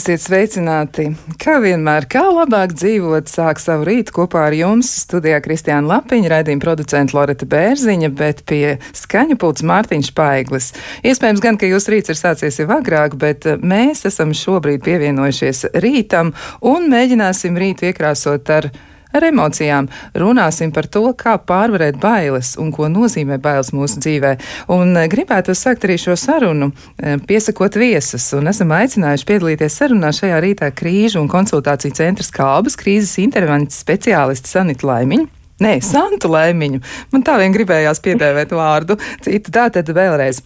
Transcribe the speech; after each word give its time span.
Esiet 0.00 0.22
sveicināti! 0.22 1.10
Kā 1.42 1.58
vienmēr, 1.60 2.06
kā 2.08 2.22
labāk 2.24 2.70
dzīvot, 2.72 3.28
sāk 3.28 3.58
savu 3.60 3.84
rītu 3.84 4.14
kopā 4.16 4.46
ar 4.48 4.54
jums 4.56 4.88
studijā 5.02 5.42
Kristiāna 5.44 5.90
Lapiņa, 5.90 6.30
raidījuma 6.32 6.62
producenta 6.62 7.18
Loreta 7.18 7.44
Bērziņa, 7.50 8.08
bet 8.16 8.40
pie 8.48 8.78
skaņa 8.96 9.36
pults 9.42 9.66
Mārtiņš 9.68 10.08
Paiglis. 10.16 10.70
Iespējams 11.04 11.44
gan, 11.44 11.60
ka 11.60 11.68
jūs 11.68 11.90
rīts 11.92 12.14
ir 12.14 12.16
sācies 12.16 12.62
jau 12.62 12.70
agrāk, 12.78 13.18
bet 13.20 13.44
eh, 13.44 13.60
mēs 13.60 14.06
esam 14.08 14.32
šobrīd 14.32 14.80
pievienojušies 14.86 15.66
rītam 15.84 16.32
un 16.64 16.88
mēģināsim 16.94 17.60
rītu 17.60 17.90
iekrāsot 17.90 18.54
ar 18.56 18.70
ar 19.12 19.26
emocijām. 19.26 19.88
Runāsim 20.14 20.72
par 20.74 20.88
to, 20.90 21.04
kā 21.18 21.36
pārvarēt 21.38 21.98
bailes 22.02 22.54
un 22.60 22.70
ko 22.74 22.88
nozīmē 22.92 23.40
bailes 23.42 23.72
mūsu 23.76 24.02
dzīvē. 24.02 24.36
Un 24.76 24.94
eh, 24.96 25.08
gribētu 25.10 25.56
sākt 25.56 25.86
arī 25.88 25.98
šo 26.00 26.16
sarunu, 26.18 26.70
eh, 26.98 27.18
piesakot 27.26 27.78
viesus, 27.80 28.30
un 28.38 28.50
esam 28.52 28.72
aicinājuši 28.76 29.28
piedalīties 29.28 29.80
sarunā 29.82 30.12
šajā 30.16 30.40
rītā 30.44 30.70
krīžu 30.76 31.22
un 31.22 31.28
konsultāciju 31.32 31.96
centra 31.98 32.26
skābas 32.26 32.78
krīzes 32.80 33.18
intervences 33.22 33.82
speciālisti 33.84 34.50
Sanita 34.50 34.88
Laimiņa. 34.90 35.28
Nē, 35.60 35.74
Santu 35.84 36.30
Laimiņu. 36.32 36.80
Man 37.12 37.24
tā 37.26 37.34
vien 37.36 37.52
gribējās 37.52 38.00
piedēvēt 38.00 38.54
vārdu. 38.56 38.96
Citu 39.20 39.52
tā 39.52 39.66
tad 39.74 39.92
vēlreiz. 39.92 40.40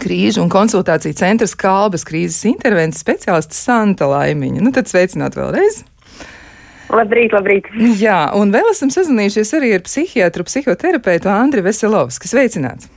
Krīžu 0.00 0.40
un 0.40 0.50
konsultāciju 0.52 1.16
centra 1.16 1.48
skābas 1.48 2.04
krīzes 2.08 2.46
intervences 2.48 3.04
speciālists 3.04 3.60
Santa 3.68 4.08
Laimiņa. 4.08 4.64
Nu 4.64 4.72
tad 4.72 4.88
sveicināt 4.88 5.36
vēlreiz! 5.36 5.82
Labrīt, 6.88 7.34
labrīt. 7.36 7.68
Jā, 8.00 8.30
un 8.38 8.52
vēl 8.54 8.70
esam 8.72 8.92
sazinājušies 8.92 9.52
arī 9.58 9.74
ar 9.76 9.82
psihiatru, 9.84 10.46
psihoterapeitu 10.48 11.28
Andri 11.32 11.64
Veselovski. 11.66 12.30
Sveicināts! 12.30 12.88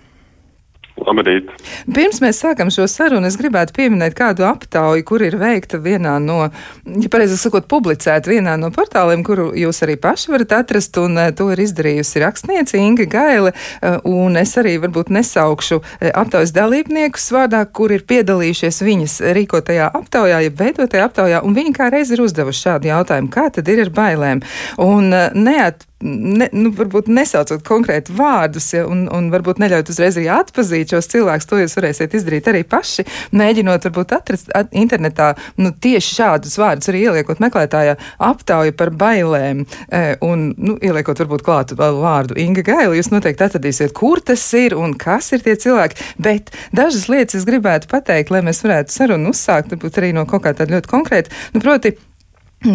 Labrīt. 1.02 1.50
Pirms 1.90 2.20
mēs 2.22 2.42
sākam 2.44 2.70
šo 2.74 2.86
sarunu, 2.90 3.26
es 3.30 3.38
gribētu 3.40 3.74
pieminēt 3.78 4.14
kādu 4.18 4.46
aptauju, 4.46 5.04
kur 5.08 5.24
ir 5.26 5.38
veikta 5.40 5.80
vienā 5.82 6.18
no, 6.22 6.44
ja 6.86 7.12
pareizi 7.12 7.40
sakot, 7.40 7.68
publicēta 7.72 8.30
vienā 8.30 8.58
no 8.62 8.70
portāliem, 8.76 9.24
kuru 9.26 9.50
jūs 9.58 9.82
arī 9.86 9.98
paši 10.02 10.34
varat 10.34 10.56
atrast, 10.60 10.98
un 11.02 11.18
uh, 11.18 11.32
to 11.36 11.50
ir 11.54 11.64
izdarījusi 11.64 12.22
rakstniece 12.22 12.80
Inga 12.82 13.08
Gaile, 13.12 13.54
uh, 13.54 13.98
un 14.08 14.38
es 14.42 14.54
arī 14.62 14.78
varbūt 14.84 15.14
nesaukšu 15.16 15.80
uh, 15.82 16.10
aptaujas 16.22 16.54
dalībniekus 16.56 17.30
vārdā, 17.34 17.64
kur 17.66 17.94
ir 17.96 18.06
piedalījušies 18.08 18.82
viņas 18.86 19.20
rīkotajā 19.40 19.92
aptaujā, 20.02 20.44
ja 20.46 20.58
veidotajā 20.64 21.08
aptaujā, 21.10 21.46
un 21.48 21.58
viņi 21.58 21.76
kā 21.78 21.90
reiz 21.94 22.14
ir 22.14 22.24
uzdevuši 22.24 22.68
šādu 22.68 22.92
jautājumu, 22.92 23.32
kā 23.34 23.48
tad 23.56 23.72
ir 23.72 23.88
ar 23.88 23.96
bailēm. 23.96 24.44
Un 24.82 25.10
neat 25.40 25.88
ne, 26.04 26.48
nu, 26.54 26.72
varbūt 26.76 27.10
nesaucot 27.12 27.64
konkrēti 27.68 28.14
vārdus, 28.18 28.72
ja, 28.76 28.86
un, 28.90 29.06
un 29.14 29.30
varbūt 29.34 29.62
neļaut 29.62 29.92
uzreiz 29.94 30.18
arī 30.20 30.28
atpazīt 30.34 30.94
šos 30.94 31.10
cilvēkus, 31.12 31.48
to 31.50 31.62
jūs 31.62 31.78
varēsiet 31.78 32.16
izdarīt 32.18 32.50
arī 32.52 32.64
paši, 32.68 33.06
mēģinot 33.38 33.88
varbūt 33.88 34.16
atrast 34.18 34.52
at, 34.58 34.72
internetā 34.78 35.32
nu, 35.62 35.72
tieši 35.72 36.18
šādus 36.18 36.58
vārdus, 36.62 36.92
arī 36.92 37.06
ieliekot 37.08 37.42
meklētājā 37.44 37.98
aptauju 38.32 38.76
par 38.80 38.94
bailēm, 39.04 39.64
e, 39.88 40.04
un 40.26 40.52
nu, 40.58 40.78
ieliekot 40.82 41.24
varbūt 41.24 41.46
klātu 41.48 41.80
vēl 41.80 42.02
vārdu 42.04 42.38
Inga 42.42 42.66
Gaila, 42.68 42.96
jūs 42.98 43.12
noteikti 43.14 43.48
atradīsiet, 43.48 43.96
kur 43.98 44.24
tas 44.26 44.46
ir 44.58 44.78
un 44.78 44.96
kas 45.00 45.32
ir 45.36 45.46
tie 45.46 45.58
cilvēki, 45.60 46.12
bet 46.22 46.54
dažas 46.76 47.08
lietas 47.12 47.42
es 47.42 47.48
gribētu 47.50 47.92
pateikt, 47.92 48.34
lai 48.34 48.44
mēs 48.46 48.64
varētu 48.66 48.96
sarunu 48.96 49.36
uzsākt, 49.36 49.72
varbūt 49.74 50.02
arī 50.02 50.14
no 50.18 50.28
kaut 50.30 50.46
kā 50.46 50.56
tāda 50.58 50.78
ļoti 50.78 50.92
konkrēta, 50.92 51.42
nu, 51.56 51.64
proti, 51.64 51.96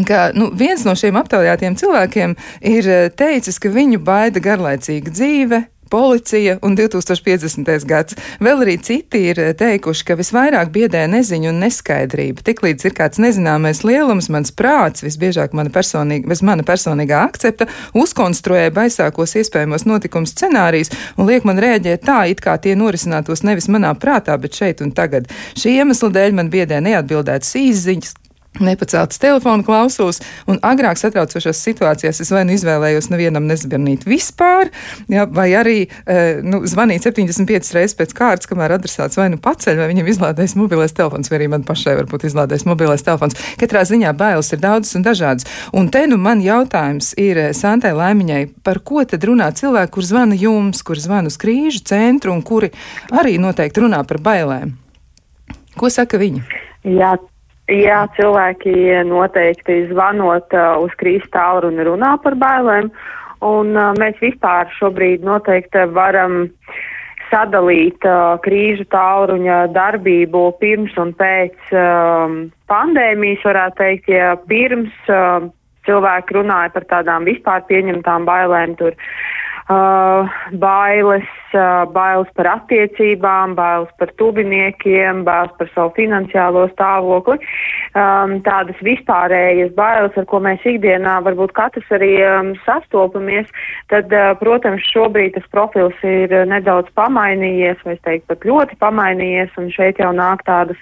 ka 0.06 0.30
nu, 0.34 0.50
viens 0.54 0.84
no 0.86 0.96
šiem 0.98 1.18
aptaujātiem 1.20 1.78
cilvēkiem 1.78 2.36
ir 2.66 2.90
eh, 2.90 3.08
teicis, 3.14 3.60
ka 3.62 3.70
viņu 3.72 4.02
baida 4.02 4.42
garlaicīga 4.42 5.12
dzīve, 5.14 5.62
policija 5.90 6.56
un 6.66 6.74
2050. 6.74 7.86
gads. 7.86 8.16
Vēl 8.42 8.64
arī 8.64 8.74
citi 8.82 9.20
ir 9.30 9.38
eh, 9.40 9.52
teikuši, 9.54 10.04
ka 10.08 10.16
visvairāk 10.18 10.72
biedē 10.74 11.04
neziņa 11.10 11.52
un 11.52 11.62
neskaidrība. 11.62 12.42
Tiklīdz 12.46 12.88
ir 12.88 12.96
kāds 12.96 13.22
nezināmais 13.22 13.84
lielums, 13.86 14.30
mans 14.32 14.50
prāts, 14.50 15.06
visbiežāk 15.06 15.54
mana 15.54 15.70
personīga, 15.70 16.26
bez 16.32 16.42
mana 16.42 16.66
personīgā 16.66 17.22
akcepta, 17.28 17.68
uzkonstruē 17.94 18.66
baisākos 18.74 19.38
iespējamos 19.38 19.86
notikumu 19.86 20.26
scenārijus 20.26 20.90
un 21.16 21.30
liek 21.30 21.46
man 21.46 21.62
rēģēt 21.62 22.06
tā, 22.06 22.20
it 22.32 22.42
kā 22.42 22.58
tie 22.58 22.74
norisinātos 22.74 23.46
nevis 23.46 23.70
manā 23.70 23.94
prātā, 23.94 24.34
bet 24.40 24.58
šeit 24.58 24.82
un 24.82 24.90
tagad. 24.96 25.30
Šī 25.54 25.78
iemesla 25.78 26.10
dēļ 26.18 26.38
man 26.40 26.50
biedē 26.50 26.82
neatbildētas 26.82 27.54
īziņas, 27.62 28.16
Nepaceltas 28.60 29.18
telefona 29.20 29.64
klausos, 29.66 30.20
un 30.48 30.58
agrāk 30.64 30.98
satraucošās 31.00 31.58
situācijās 31.66 32.22
es 32.22 32.30
vai 32.32 32.44
nu 32.48 32.54
izvēlējos 32.56 33.10
nevienam 33.12 33.44
nezvanīt 33.48 34.06
vispār, 34.08 34.70
ja, 35.12 35.26
vai 35.28 35.50
arī 35.58 35.76
e, 35.84 36.16
nu, 36.46 36.62
zvanīt 36.68 37.04
75 37.04 37.74
reizes 37.76 37.96
pēc 37.98 38.14
kārtas, 38.16 38.48
kamēr 38.48 38.76
adresāts 38.78 39.18
vai 39.20 39.28
nu 39.32 39.40
paceļ, 39.42 39.80
vai 39.82 39.90
viņam 39.92 40.08
izlādēs 40.12 40.56
mobilais 40.58 40.96
telefons, 40.96 41.30
vai 41.30 41.40
arī 41.40 41.50
man 41.52 41.66
pašai 41.68 41.96
varbūt 42.00 42.26
izlādēs 42.30 42.66
mobilais 42.68 43.04
telefons. 43.06 43.36
Katrā 43.60 43.84
ziņā 43.88 44.14
bailes 44.16 44.52
ir 44.54 44.62
daudzas 44.62 44.96
un 44.96 45.06
dažādas. 45.06 45.48
Un 45.76 45.90
te 45.92 46.06
nu 46.08 46.18
man 46.20 46.40
jautājums 46.44 47.12
ir 47.20 47.42
e, 47.42 47.46
Santai 47.56 47.92
Laimiņai, 47.96 48.42
par 48.66 48.80
ko 48.86 49.04
tad 49.04 49.24
runā 49.28 49.50
cilvēki, 49.56 49.94
kur 49.98 50.08
zvana 50.08 50.38
jums, 50.38 50.82
kur 50.86 51.00
zvana 51.00 51.32
uz 51.32 51.38
krīžu 51.40 51.84
centru 51.86 52.32
un 52.32 52.42
kuri 52.46 52.72
arī 53.12 53.36
noteikti 53.42 53.84
runā 53.84 54.02
par 54.08 54.22
bailēm? 54.24 54.76
Ko 55.76 55.90
saka 55.92 56.16
viņi? 56.20 56.40
Jā, 56.86 57.16
Jā, 57.66 58.04
cilvēki 58.14 58.72
noteikti 59.08 59.88
zvanot 59.90 60.54
uh, 60.54 60.76
uz 60.84 60.92
krīzes 61.00 61.26
tālruni 61.34 61.82
runā 61.88 62.12
par 62.22 62.36
bailēm, 62.38 62.92
un 63.42 63.72
uh, 63.74 63.88
mēs 63.98 64.20
vispār 64.22 64.70
šobrīd 64.76 65.26
noteikti 65.26 65.82
varam 65.90 66.46
sadalīt 67.32 68.06
uh, 68.06 68.38
krīžu 68.44 68.86
tālruņa 68.94 69.64
darbību 69.74 70.44
pirms 70.60 70.94
un 71.02 71.10
pēc 71.18 71.74
um, 71.74 72.38
pandēmijas, 72.70 73.42
varētu 73.48 73.82
teikt, 73.82 74.14
ja 74.14 74.36
pirms 74.46 74.94
uh, 75.10 75.50
cilvēki 75.90 76.38
runāja 76.38 76.70
par 76.70 76.86
tādām 76.94 77.26
vispār 77.26 77.66
pieņemtām 77.66 78.30
bailēm, 78.30 78.78
tur 78.78 78.94
uh, 78.94 79.10
bailes, 79.68 81.26
uh, 81.54 81.84
bailes 81.90 82.28
par 82.38 82.46
attiecībām, 82.46 83.56
bailes 83.58 83.90
par 83.98 84.12
tuviniekiem, 84.20 85.24
bailes 85.26 85.50
par 85.58 85.70
savu 85.74 85.90
finansiālo 85.96 86.68
stāvokli. 86.70 87.40
Um, 87.96 88.38
tādas 88.46 88.78
vispārējas 88.86 89.72
bailes, 89.74 90.14
ar 90.16 90.26
ko 90.30 90.38
mēs 90.44 90.62
ikdienā 90.62 91.18
varbūt 91.26 91.54
katrs 91.56 91.90
arī 91.90 92.12
um, 92.22 92.52
sastopamies, 92.66 93.50
tad, 93.90 94.12
uh, 94.14 94.36
protams, 94.38 94.86
šobrīd 94.92 95.34
tas 95.34 95.48
profils 95.50 95.98
ir 96.06 96.30
nedaudz 96.46 96.92
pamainījies, 96.94 97.82
vai 97.84 97.96
es 97.96 98.02
teiktu, 98.06 98.28
pat 98.30 98.46
ļoti 98.46 98.78
pamainījies, 98.78 99.50
un 99.58 99.70
šeit 99.74 99.98
jau 99.98 100.12
nāk 100.14 100.44
tādas 100.46 100.78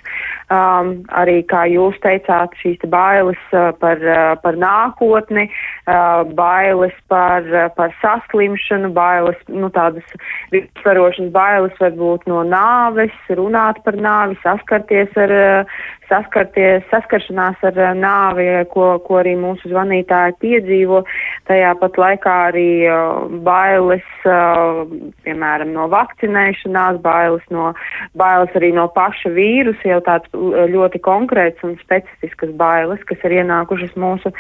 um, 0.53 1.01
arī, 1.17 1.41
kā 1.49 1.65
jūs 1.73 1.97
teicāt, 2.05 2.53
šīs 2.61 2.83
te 2.83 2.91
bailes 2.91 3.41
uh, 3.55 3.71
par, 3.81 4.03
uh, 4.05 4.35
par 4.45 4.61
nākotni, 4.61 5.49
uh, 5.49 6.27
bailes 6.37 6.93
par, 7.09 7.49
uh, 7.49 7.71
par 7.79 7.95
saslimšanu, 8.03 8.74
ciešanu, 8.75 8.93
bailes, 8.95 9.37
nu 9.49 9.71
tādas 9.71 10.05
visvarošanas 10.53 11.33
bailes 11.33 11.73
varbūt 11.81 12.27
no 12.27 12.43
nāves, 12.45 13.13
runāt 13.31 13.83
par 13.85 13.95
nāvi, 13.95 14.37
saskarties 14.43 15.11
ar 15.17 15.67
saskarties, 16.09 16.85
saskaršanās 16.91 17.63
ar 17.67 17.79
eh, 17.79 17.93
nāvi, 17.99 18.47
ko, 18.73 18.95
ko 19.05 19.19
arī 19.23 19.35
mūsu 19.41 19.71
zvanītāji 19.73 20.37
piedzīvo. 20.43 21.03
Tajā 21.49 21.75
pat 21.81 21.99
laikā 22.01 22.35
arī 22.49 22.69
uh, 22.89 23.27
bailes, 23.45 24.07
uh, 24.25 24.85
piemēram, 25.27 25.75
no 25.77 25.87
vakcinēšanās, 25.93 27.01
bailes, 27.05 27.45
no, 27.53 27.73
bailes 28.19 28.55
arī 28.57 28.73
no 28.77 28.87
paša 28.95 29.33
vīrusa, 29.35 29.85
jau 29.91 30.01
tāds 30.07 30.31
ļoti 30.73 31.01
konkrēts 31.05 31.65
un 31.67 31.77
specifiskas 31.83 32.55
bailes, 32.61 33.03
kas 33.09 33.21
ir 33.29 33.37
ienākušas 33.43 33.93
mūsu, 34.01 34.33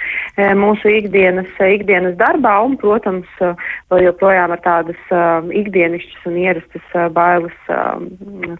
mūsu 0.59 0.95
ikdienas, 0.97 1.51
ikdienas 1.61 2.17
darbā 2.21 2.57
un, 2.65 2.79
protams, 2.81 3.29
vēl 3.93 4.07
joprojām 4.09 4.55
ar 4.57 4.65
tādas 4.65 5.15
ikdienišķas 5.61 6.29
un 6.31 6.41
ierastas 6.41 6.97
bailes, 7.17 7.57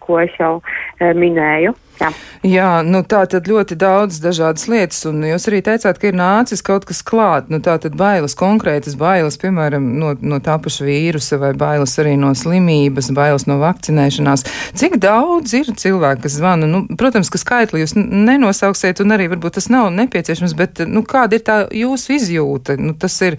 ko 0.05 0.21
es 0.23 0.37
jau 0.41 0.59
minēju. 1.01 1.75
Jā. 2.01 2.09
Jā, 2.45 2.71
nu 2.85 3.01
tā 3.07 3.23
tad 3.31 3.47
ļoti 3.49 3.77
daudz 3.81 4.19
dažādas 4.21 4.67
lietas, 4.69 4.99
un 5.09 5.23
jūs 5.25 5.47
arī 5.49 5.61
teicāt, 5.65 6.01
ka 6.01 6.11
ir 6.11 6.19
nācis 6.19 6.61
kaut 6.67 6.85
kas 6.89 7.01
klāt, 7.07 7.47
nu 7.53 7.61
tā 7.65 7.77
tad 7.81 7.95
bailes, 7.97 8.35
konkrētas 8.37 8.99
bailes, 9.01 9.39
piemēram, 9.41 9.87
no, 10.01 10.11
no 10.21 10.41
tā 10.45 10.59
paša 10.61 10.85
vīrusa 10.89 11.39
vai 11.41 11.55
bailes 11.57 11.95
arī 12.03 12.17
no 12.21 12.35
slimības, 12.37 13.13
bailes 13.17 13.47
no 13.49 13.61
vakcinēšanās. 13.63 14.45
Cik 14.77 14.99
daudz 15.01 15.55
ir 15.57 15.73
cilvēku, 15.73 16.27
kas 16.27 16.37
zvana? 16.41 16.69
Nu, 16.69 16.85
protams, 17.01 17.33
ka 17.33 17.41
skaitli 17.41 17.85
jūs 17.85 17.97
nenosauksiet, 17.97 19.01
un 19.01 19.17
arī 19.17 19.31
varbūt 19.33 19.61
tas 19.61 19.71
nav 19.73 19.89
nepieciešams, 19.95 20.59
bet, 20.59 20.85
nu, 20.91 21.07
kāda 21.09 21.39
ir 21.39 21.47
tā 21.47 21.59
jūsu 21.73 22.19
izjūta? 22.19 22.77
Nu, 22.81 22.99
tas 22.99 23.17
ir. 23.25 23.39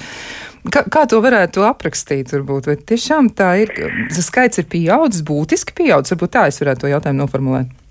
Kā, 0.66 0.82
kā 0.90 1.04
to 1.06 1.20
varētu 1.22 1.62
aprakstīt? 1.68 2.32
Varbūt? 2.34 2.72
Vai 2.72 2.80
tiešām 2.82 3.30
tā 3.38 3.54
ir, 3.62 3.78
skaits 4.10 4.64
ir 4.64 4.72
pieaudzis, 4.72 5.22
būtiski 5.28 5.78
pieaudzis, 5.78 6.16
varbūt 6.16 6.38
tā 6.40 6.50
es 6.50 6.64
varētu 6.64 6.88
to 6.88 6.96
jautājumu 6.96 7.22
noformulēt. 7.22 7.82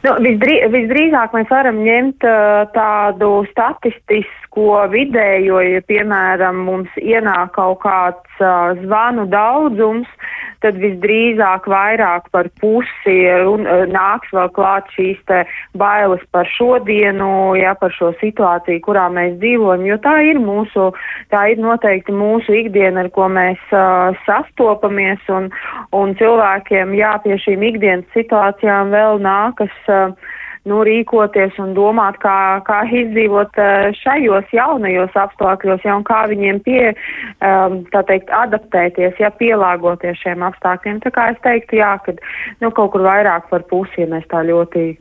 Nu, 0.00 0.14
visdrī, 0.24 0.56
visdrīzāk 0.72 1.34
mēs 1.36 1.50
varam 1.52 1.82
ņemt 1.84 2.24
uh, 2.24 2.62
tādu 2.72 3.32
statistisko 4.50 4.88
vidējo, 4.90 5.60
ja, 5.62 5.80
piemēram, 5.86 6.64
mums 6.66 6.90
ienāk 6.98 7.54
kaut 7.54 7.80
kāds 7.82 8.40
uh, 8.40 8.74
zvanu 8.82 9.26
daudzums, 9.30 10.08
tad 10.60 10.76
visdrīzāk 10.76 11.66
vairāk 11.66 12.28
par 12.32 12.48
pusi 12.60 13.24
un, 13.46 13.64
nāks 13.88 14.28
vēl 14.32 14.50
klāt 14.52 14.90
šīs 14.92 15.18
te 15.26 15.46
bailes 15.74 16.20
par 16.32 16.46
šodienu, 16.46 17.56
ja 17.56 17.74
par 17.74 17.92
šo 17.92 18.12
situāciju, 18.20 18.80
kurā 18.84 19.08
mēs 19.08 19.38
dzīvojam, 19.40 19.86
jo 19.86 19.96
tā 20.02 20.20
ir 20.28 20.38
mūsu, 20.38 20.92
tā 21.30 21.52
ir 21.52 21.58
noteikti 21.58 22.12
mūsu 22.12 22.52
ikdiena, 22.52 23.06
ar 23.06 23.10
ko 23.10 23.28
mēs 23.28 23.58
uh, 23.72 24.12
sastopamies, 24.26 25.20
un, 25.30 25.50
un 25.92 26.14
cilvēkiem, 26.16 26.92
jā, 26.94 27.16
pie 27.24 27.38
šīm 27.38 27.62
ikdienas 27.62 28.12
situācijām 28.12 28.92
vēl 28.92 29.22
nākas. 29.22 29.72
Uh, 29.88 30.12
nu, 30.68 30.80
rīkoties 30.84 31.56
un 31.62 31.72
domāt, 31.76 32.18
kā, 32.22 32.60
kā 32.66 32.82
izdzīvot 32.88 33.60
eh, 33.60 33.88
šajos 34.00 34.52
jaunajos 34.52 35.16
apstākļos, 35.22 35.86
ja 35.86 35.96
un 35.96 36.04
kā 36.08 36.22
viņiem 36.30 36.60
pie, 36.66 36.92
um, 37.40 37.80
tā 37.94 38.04
teikt, 38.10 38.32
adaptēties, 38.34 39.16
ja 39.22 39.32
pielāgoties 39.40 40.20
šiem 40.20 40.44
apstākļiem. 40.50 41.00
Tā 41.06 41.14
kā 41.16 41.30
es 41.32 41.40
teiktu, 41.46 41.80
jā, 41.80 41.94
ka, 42.04 42.16
nu, 42.60 42.72
kaut 42.76 42.92
kur 42.94 43.06
vairāk 43.06 43.48
par 43.52 43.64
pusi, 43.72 44.04
ja 44.04 44.10
mēs 44.12 44.28
tā 44.32 44.44
ļoti 44.48 44.92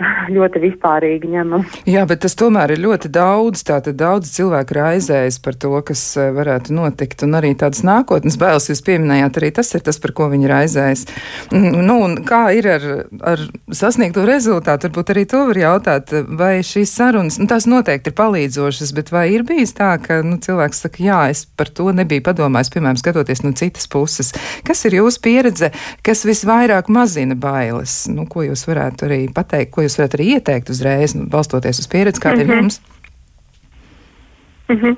ļoti 0.36 0.62
vispārīgi 0.64 1.30
ņemam. 1.34 1.64
Jā, 1.88 2.04
bet 2.08 2.22
tas 2.24 2.36
tomēr 2.38 2.74
ir 2.74 2.82
ļoti 2.84 3.10
daudz. 3.12 3.64
Tātad 3.66 3.98
daudz 4.00 4.30
cilvēku 4.34 4.76
raizējas 4.76 5.40
par 5.44 5.56
to, 5.60 5.72
kas 5.86 6.02
eh, 6.20 6.30
varētu 6.34 6.74
notikt, 6.76 7.24
un 7.26 7.36
arī 7.38 7.52
tādas 7.58 7.82
nākotnes 7.86 8.38
bailes 8.40 8.70
jūs 8.70 8.82
pieminējāt. 8.86 9.40
Arī 9.40 9.52
tas 9.60 9.72
ir 9.76 9.84
tas, 9.86 10.00
par 10.02 10.14
ko 10.16 10.30
viņi 10.32 10.50
raizējas. 10.50 11.06
Nu, 11.54 12.00
un 12.04 12.20
kā 12.26 12.42
ir 12.56 12.68
ar, 12.70 12.86
ar 13.32 13.44
sasniegto 13.74 14.24
rezultātu? 14.28 14.88
Varbūt 14.90 15.12
arī 15.14 15.26
to 15.30 15.44
var 15.50 15.60
jautāt, 15.60 16.14
vai 16.38 16.52
šīs 16.66 16.92
sarunas, 16.96 17.38
nu, 17.40 17.48
tās 17.50 17.66
noteikti 17.70 18.12
ir 18.12 18.16
palīdzošas, 18.18 18.94
bet 18.96 19.12
vai 19.14 19.26
ir 19.34 19.44
bijis 19.48 19.74
tā, 19.78 19.92
ka 20.02 20.20
nu, 20.26 20.38
cilvēks 20.42 20.84
saka, 20.86 21.02
jā, 21.04 21.20
es 21.32 21.44
par 21.58 21.70
to 21.74 21.90
nebiju 21.96 22.24
padomājis, 22.26 22.72
piemēram, 22.74 22.98
skatoties 23.00 23.44
no 23.44 23.52
citas 23.56 23.88
puses. 23.90 24.32
Kas 24.66 24.84
ir 24.88 24.98
jūsu 25.00 25.22
pieredze, 25.24 25.70
kas 26.06 26.24
visvairāk 26.28 26.90
mazina 26.92 27.36
bailes? 27.38 28.02
Nu, 28.12 28.26
ko 28.30 28.44
jūs 28.46 28.66
varētu 28.68 29.08
arī 29.08 29.20
pateikt? 29.34 29.72
Jūs 29.90 30.00
varat 30.00 30.16
arī 30.16 30.30
ieteikt 30.36 30.72
uzreiz, 30.72 31.16
nu, 31.18 31.26
balstoties 31.30 31.82
uz 31.82 31.90
pieredzi, 31.90 32.22
kāda 32.22 32.38
mm 32.38 32.40
-hmm. 32.40 32.48
ir 32.48 32.54
mhm. 32.54 32.64
jums? 32.64 32.80
Mm 34.70 34.76
-hmm. 34.76 34.96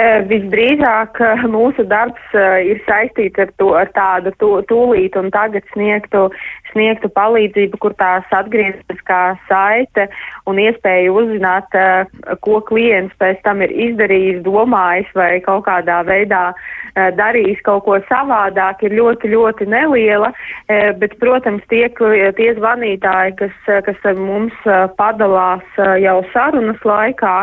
uh, 0.00 0.28
visdrīzāk 0.28 1.20
uh, 1.20 1.42
mūsu 1.52 1.84
darbs 1.84 2.24
uh, 2.32 2.56
ir 2.64 2.78
saistīts 2.88 3.38
ar, 3.38 3.50
to, 3.60 3.68
ar 3.76 3.88
tādu 3.92 4.30
tū, 4.40 4.48
tūlīt 4.70 5.16
un 5.20 5.28
tagad 5.30 5.64
sniegtu, 5.72 6.30
sniegtu 6.72 7.08
palīdzību, 7.18 7.76
kur 7.82 7.92
tās 8.00 8.24
atgriezniskā 8.40 9.36
saite 9.48 10.08
un 10.46 10.56
iespēja 10.56 11.12
uzzināt, 11.12 11.68
uh, 11.76 12.36
ko 12.40 12.60
klients 12.70 13.14
pēc 13.20 13.42
tam 13.44 13.60
ir 13.60 13.70
izdarījis, 13.70 14.40
domājis 14.42 15.10
vai 15.14 15.40
kaut 15.40 15.66
kādā 15.68 15.98
veidā 16.08 16.44
uh, 16.54 17.10
darījis 17.20 17.60
kaut 17.68 17.84
ko 17.84 17.98
savādāk, 18.08 18.80
ir 18.82 18.96
ļoti, 19.00 19.28
ļoti 19.36 19.66
neliela. 19.66 20.32
Uh, 20.32 20.96
bet, 20.96 21.18
protams, 21.20 21.62
tie, 21.68 21.88
tie 22.36 22.54
zvanītāji, 22.56 23.36
kas, 23.36 23.52
kas 23.84 24.00
ar 24.04 24.16
mums 24.16 24.56
padalās 24.96 25.66
jau 26.00 26.24
sarunas 26.32 26.80
laikā, 26.84 27.36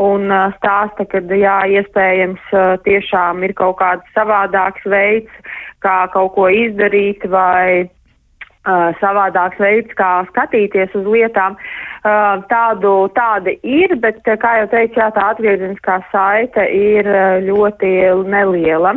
un 0.00 0.32
stāsta, 0.56 1.04
ka 1.04 1.20
jā, 1.36 1.56
iespējams 1.76 2.52
tiešām 2.86 3.44
ir 3.44 3.54
kaut 3.58 3.78
kāds 3.82 4.14
savādāks 4.16 4.84
veids, 4.88 5.32
kā 5.84 6.06
kaut 6.14 6.34
ko 6.36 6.48
izdarīt 6.48 7.26
vai 7.28 7.90
savādāks 9.00 9.60
veids, 9.60 9.92
kā 9.96 10.24
skatīties 10.28 10.94
uz 10.94 11.06
lietām. 11.08 11.56
Tādu, 12.00 13.10
tādi 13.12 13.58
ir, 13.60 13.92
bet, 14.00 14.22
kā 14.24 14.52
jau 14.56 14.68
teicu, 14.72 14.96
jā, 14.96 15.10
tā 15.12 15.24
atgriezeniskā 15.34 15.98
saite 16.08 16.64
ir 16.72 17.04
ļoti 17.44 17.90
neliela. 18.24 18.94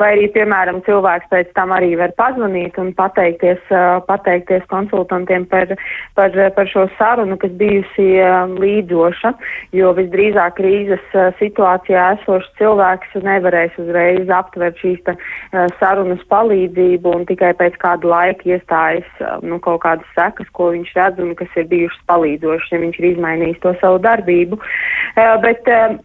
Vai 0.00 0.08
arī, 0.14 0.30
piemēram, 0.32 0.80
cilvēks 0.86 1.28
pēc 1.28 1.50
tam 1.56 1.74
arī 1.76 1.92
var 2.00 2.14
pazvanīt 2.16 2.78
un 2.80 2.94
pateikties, 2.96 3.60
pateikties 4.08 4.64
konsultantiem 4.72 5.44
par, 5.50 5.74
par, 6.16 6.38
par 6.56 6.70
šo 6.72 6.86
sarunu, 6.96 7.36
kas 7.42 7.52
bijusi 7.60 8.08
līdzoša, 8.56 9.34
jo 9.76 9.92
visdrīzāk 10.00 10.56
krīzes 10.56 11.04
situācijā 11.42 12.06
esošs 12.16 12.48
cilvēks 12.56 13.20
nevarēs 13.20 13.76
uzreiz 13.84 14.32
aptvert 14.32 14.80
šīs 14.80 15.04
ta, 15.04 15.16
sarunas 15.76 16.24
palīdzību 16.32 17.12
un 17.18 17.28
tikai 17.28 17.52
pēc 17.60 17.76
kāda 17.84 18.08
laika 18.14 18.48
iestājas 18.48 19.24
nu, 19.44 19.60
kaut 19.60 19.82
kādas 19.84 20.08
sekas, 20.16 20.48
ko 20.56 20.72
viņš 20.72 20.96
redz 20.96 21.20
un 21.20 21.36
kas 21.36 21.52
ir 21.60 21.68
bijušas 21.68 22.00
palīdzības 22.08 22.45
palīdzošs, 22.46 22.72
ja 22.72 22.80
viņš 22.82 22.98
ir 23.00 23.08
izmainījis 23.12 23.62
to 23.62 23.74
savu 23.80 23.98
darbību. 24.04 24.58
Uh, 25.16 25.36
bet 25.42 25.66
uh, 25.68 25.96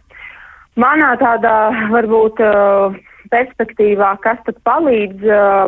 manā 0.76 1.14
tādā 1.20 1.70
varbūt 1.92 2.40
uh, 2.40 2.96
perspektīvā, 3.32 4.18
kas 4.20 4.38
tad 4.44 4.58
palīdz 4.66 5.22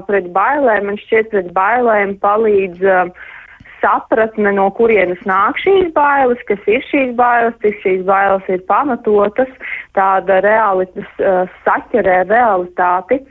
pret 0.06 0.26
bailēm, 0.34 0.90
man 0.90 0.98
šķiet 1.00 1.30
pret 1.30 1.46
bailēm 1.54 2.18
palīdz 2.20 2.82
sapratne, 3.80 4.52
no 4.52 4.66
kurienes 4.76 5.22
nāk 5.24 5.56
šīs 5.62 5.88
bailes, 5.96 6.40
kas 6.48 6.60
ir 6.68 6.84
šīs 6.90 7.14
bailes, 7.16 7.56
cik 7.62 7.80
šīs 7.80 8.04
bailes 8.04 8.44
ir 8.52 8.60
pamatotas, 8.68 9.48
tāda 9.96 10.42
realitas 10.44 11.08
uh, 11.22 11.48
saķerē 11.64 12.24
realitāti. 12.28 13.22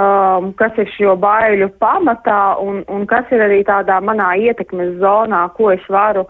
Um, 0.00 0.52
kas 0.56 0.76
ir 0.80 0.88
šo 0.94 1.12
baiļu 1.20 1.66
pamatā 1.82 2.56
un, 2.62 2.78
un 2.88 3.02
kas 3.10 3.28
ir 3.34 3.42
arī 3.44 3.58
tādā 3.68 3.98
manā 4.00 4.30
ietekmes 4.38 4.94
zonā, 5.02 5.42
ko 5.56 5.72
es 5.74 5.82
varu 5.92 6.24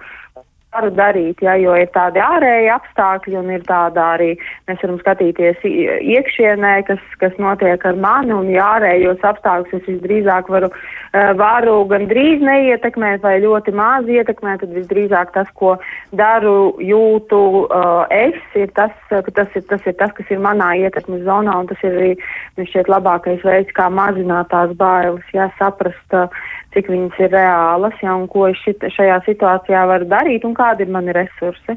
varu 0.70 0.90
darīt, 0.94 1.40
ja, 1.42 1.56
jo 1.58 1.74
ir 1.74 1.88
tādi 1.94 2.20
ārēji 2.22 2.68
apstākļi 2.70 3.38
un 3.40 3.48
ir 3.50 3.64
tāda 3.66 4.04
arī, 4.14 4.28
mēs 4.70 4.82
varam 4.84 5.00
skatīties 5.00 5.64
iekšienē, 5.66 6.74
kas, 6.86 7.02
kas 7.22 7.34
notiek 7.42 7.82
ar 7.86 7.98
mani 7.98 8.34
un 8.36 8.50
ja 8.52 8.68
ārējos 8.76 9.24
apstākļus 9.32 9.80
es 9.80 9.88
visdrīzāk 9.88 10.50
varu, 10.52 10.70
uh, 10.70 11.32
varu 11.40 11.74
gan 11.90 12.06
drīz 12.10 12.44
neietekmēt 12.46 13.24
vai 13.26 13.40
ļoti 13.42 13.74
maz 13.74 14.06
ietekmēt, 14.06 14.62
tad 14.62 14.76
visdrīzāk 14.76 15.34
tas, 15.34 15.50
ko 15.58 15.74
daru, 16.14 16.76
jūtu 16.86 17.42
uh, 17.64 18.06
es, 18.14 18.38
ir 18.54 18.70
tas, 18.78 18.94
tas 19.10 19.58
ir, 19.58 19.66
tas 19.66 19.90
ir 19.90 19.98
tas, 19.98 20.14
kas 20.14 20.30
ir 20.30 20.38
manā 20.44 20.70
ietekmes 20.84 21.26
zonā 21.26 21.58
un 21.64 21.70
tas 21.72 21.82
ir 21.82 21.98
arī, 21.98 22.14
man 22.54 22.70
šķiet, 22.70 22.94
labākais 22.94 23.42
veids, 23.46 23.74
kā 23.74 23.90
mazināt 23.90 24.52
tās 24.54 24.70
bailes, 24.78 25.26
ja, 25.34 25.50
saprast, 25.58 26.14
uh, 26.14 26.30
cik 26.74 26.88
viņas 26.90 27.18
ir 27.24 27.32
reālas, 27.34 27.94
ja, 28.02 28.14
un 28.14 28.28
ko 28.30 28.46
es 28.50 28.58
šit, 28.62 28.84
šajā 28.94 29.16
situācijā 29.26 29.82
varu 29.90 30.06
darīt, 30.10 30.44
un 30.46 30.54
kādi 30.54 30.86
ir 30.86 30.92
mani 30.94 31.14
resursi. 31.16 31.74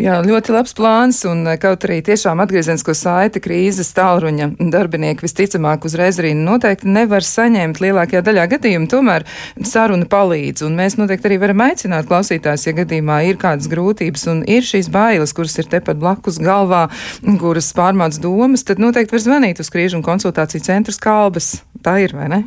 Jā, 0.00 0.16
ļoti 0.24 0.54
labs 0.54 0.72
plāns, 0.74 1.20
un 1.28 1.44
eh, 1.46 1.58
kaut 1.60 1.84
arī 1.86 2.00
tiešām 2.06 2.40
atgriezenisko 2.42 2.94
saiti 2.96 3.42
krīzes 3.44 3.92
tālruņa 3.96 4.48
darbinieki 4.72 5.26
visticamāk 5.26 5.84
uzreiz 5.86 6.18
arī 6.22 6.32
noteikti 6.38 6.90
nevar 6.90 7.26
saņemt 7.26 7.82
lielākajā 7.84 8.24
daļā 8.26 8.48
gadījumu, 8.54 8.88
tomēr 8.90 9.26
saruna 9.68 10.08
palīdz, 10.10 10.64
un 10.66 10.80
mēs 10.80 10.98
noteikti 10.98 11.30
arī 11.30 11.38
varam 11.44 11.62
aicināt 11.68 12.08
klausītājs, 12.10 12.66
ja 12.70 12.76
gadījumā 12.80 13.20
ir 13.28 13.38
kādas 13.42 13.68
grūtības 13.70 14.26
un 14.32 14.42
ir 14.48 14.66
šīs 14.66 14.90
bailes, 14.92 15.36
kuras 15.36 15.58
ir 15.60 15.70
tepat 15.70 16.00
blakus 16.00 16.40
galvā, 16.42 16.86
kuras 17.42 17.70
pārmāc 17.76 18.18
domas, 18.22 18.64
tad 18.66 18.82
noteikti 18.82 19.14
var 19.14 19.26
zvanīt 19.28 19.62
uz 19.62 19.70
krīžu 19.72 20.00
un 20.00 20.06
konsultāciju 20.06 20.64
centru 20.64 20.96
skalbas. 20.96 21.54
Tā 21.82 21.98
ir, 22.02 22.16
vai 22.16 22.28
ne? 22.32 22.44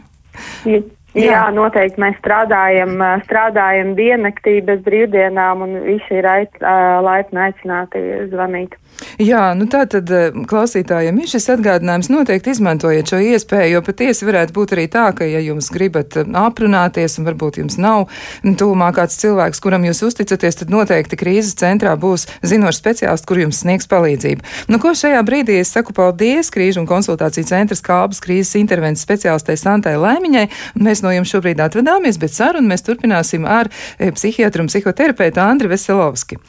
Ja. 0.68 0.84
Jā. 1.15 1.27
Jā, 1.31 1.43
noteikti 1.55 2.01
mēs 2.03 2.17
strādājam, 2.19 2.98
strādājam 3.24 3.93
diennaktī 3.95 4.57
bez 4.67 4.81
brīvdienām 4.84 5.62
un 5.63 5.77
visi 5.86 6.17
ir 6.19 6.27
ait, 6.27 6.57
laipni 7.05 7.39
aicināti 7.45 8.01
zvanīt. 8.34 8.75
Jā, 9.20 9.54
nu 9.58 9.68
tā 9.72 9.84
tad 9.90 10.10
klausītājiem 10.50 11.18
ir 11.22 11.30
šis 11.32 11.48
atgādinājums. 11.56 12.10
Noteikti 12.12 12.54
izmantojiet 12.56 13.12
šo 13.12 13.20
iespēju, 13.24 13.78
jo 13.78 13.82
patiesi 13.86 14.28
varētu 14.28 14.56
būt 14.56 14.75
arī 14.75 14.86
tā, 14.92 15.06
ka, 15.16 15.28
ja 15.28 15.42
jums 15.44 15.70
gribat 15.74 16.18
aprunāties 16.20 17.18
un 17.20 17.28
varbūt 17.30 17.60
jums 17.62 17.78
nav 17.82 18.08
tūmā 18.44 18.92
kāds 18.96 19.18
cilvēks, 19.22 19.62
kuram 19.64 19.86
jūs 19.88 20.04
uzticaties, 20.08 20.60
tad 20.62 20.72
noteikti 20.74 21.20
krīzes 21.20 21.58
centrā 21.60 21.96
būs 22.00 22.28
zinošs 22.46 22.82
speciālists, 22.82 23.28
kur 23.28 23.42
jums 23.42 23.62
sniegs 23.64 23.90
palīdzību. 23.92 24.46
Nu, 24.72 24.80
ko 24.84 24.94
šajā 24.98 25.22
brīdī 25.28 25.60
es 25.62 25.74
saku 25.75 25.96
paldies 25.96 26.52
krīžu 26.54 26.84
un 26.84 26.90
konsultāciju 26.90 27.48
centras 27.50 27.84
kalbas 27.86 28.22
krīzes 28.24 28.56
intervences 28.60 29.06
speciālistei 29.08 29.58
Santai 29.60 29.96
Lēmiņai. 30.00 30.46
Mēs 30.80 31.04
no 31.06 31.14
jums 31.16 31.32
šobrīd 31.32 31.64
atvadāmies, 31.64 32.20
bet 32.22 32.36
sarunu 32.36 32.72
mēs 32.72 32.86
turpināsim 32.86 33.48
ar 33.48 33.72
eh, 33.72 34.12
psihiatru 34.16 34.66
un 34.66 34.72
psihoterapeitu 34.72 35.44
Andri 35.44 35.72
Veselovski. 35.72 36.40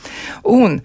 Un, 0.46 0.78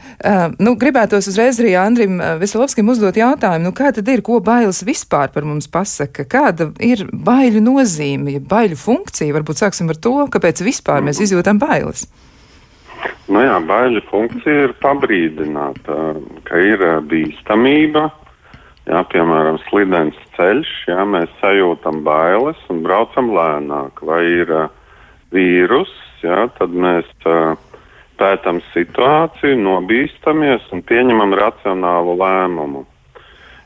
nu, 0.62 0.76
gribētos 0.80 1.28
uzreiz 1.32 1.51
arī 1.60 1.74
Andrim 1.76 2.22
eh, 2.22 2.38
Veselovskim 2.40 2.88
uzdot 2.94 3.20
jautājumu, 3.20 3.68
nu, 3.68 3.74
kā 3.76 3.92
tad 3.96 4.08
ir, 4.08 4.24
ko 4.24 4.40
bailes 4.46 4.80
vispār 4.88 5.34
par 5.34 5.48
mums 5.48 5.68
pasaka? 5.72 6.24
Kāda 6.30 6.70
ir 6.80 7.04
baiļu 7.12 7.66
nozīme, 7.66 8.38
ja 8.38 8.46
baiļu 8.54 8.80
funkcija? 8.80 9.36
Varbūt 9.36 9.66
sāksim 9.66 9.92
ar 9.92 10.00
to, 10.00 10.16
kāpēc 10.32 10.64
vispār 10.64 11.04
mēs 11.04 11.20
izjūtam 11.26 11.60
bailes. 11.62 12.08
Nu 13.32 13.42
jā, 13.44 13.60
baiļu 13.66 14.06
funkcija 14.08 14.68
ir 14.70 14.74
pabrīdināt, 14.80 15.88
ka 16.46 16.64
ir 16.64 16.84
bīstamība, 17.10 18.12
Jā, 18.90 19.04
piemēram, 19.12 19.60
slidens 19.68 20.18
ceļš, 20.36 20.70
jā, 20.90 21.04
mēs 21.06 21.30
sajūtam 21.38 22.02
bailes 22.04 22.58
un 22.74 22.82
braucam 22.82 23.30
lēnāk. 23.36 24.02
Vai 24.04 24.24
ir 24.26 24.50
uh, 24.56 24.72
vīrus, 25.32 25.92
jā, 26.26 26.48
tad 26.58 26.74
mēs 26.74 27.06
uh, 27.30 27.54
pētām 28.22 28.62
situāciju, 28.72 29.58
nobīstamies 29.66 30.70
un 30.76 30.86
pieņemam 30.86 31.36
racionālu 31.40 32.16
lēmumu. 32.22 32.86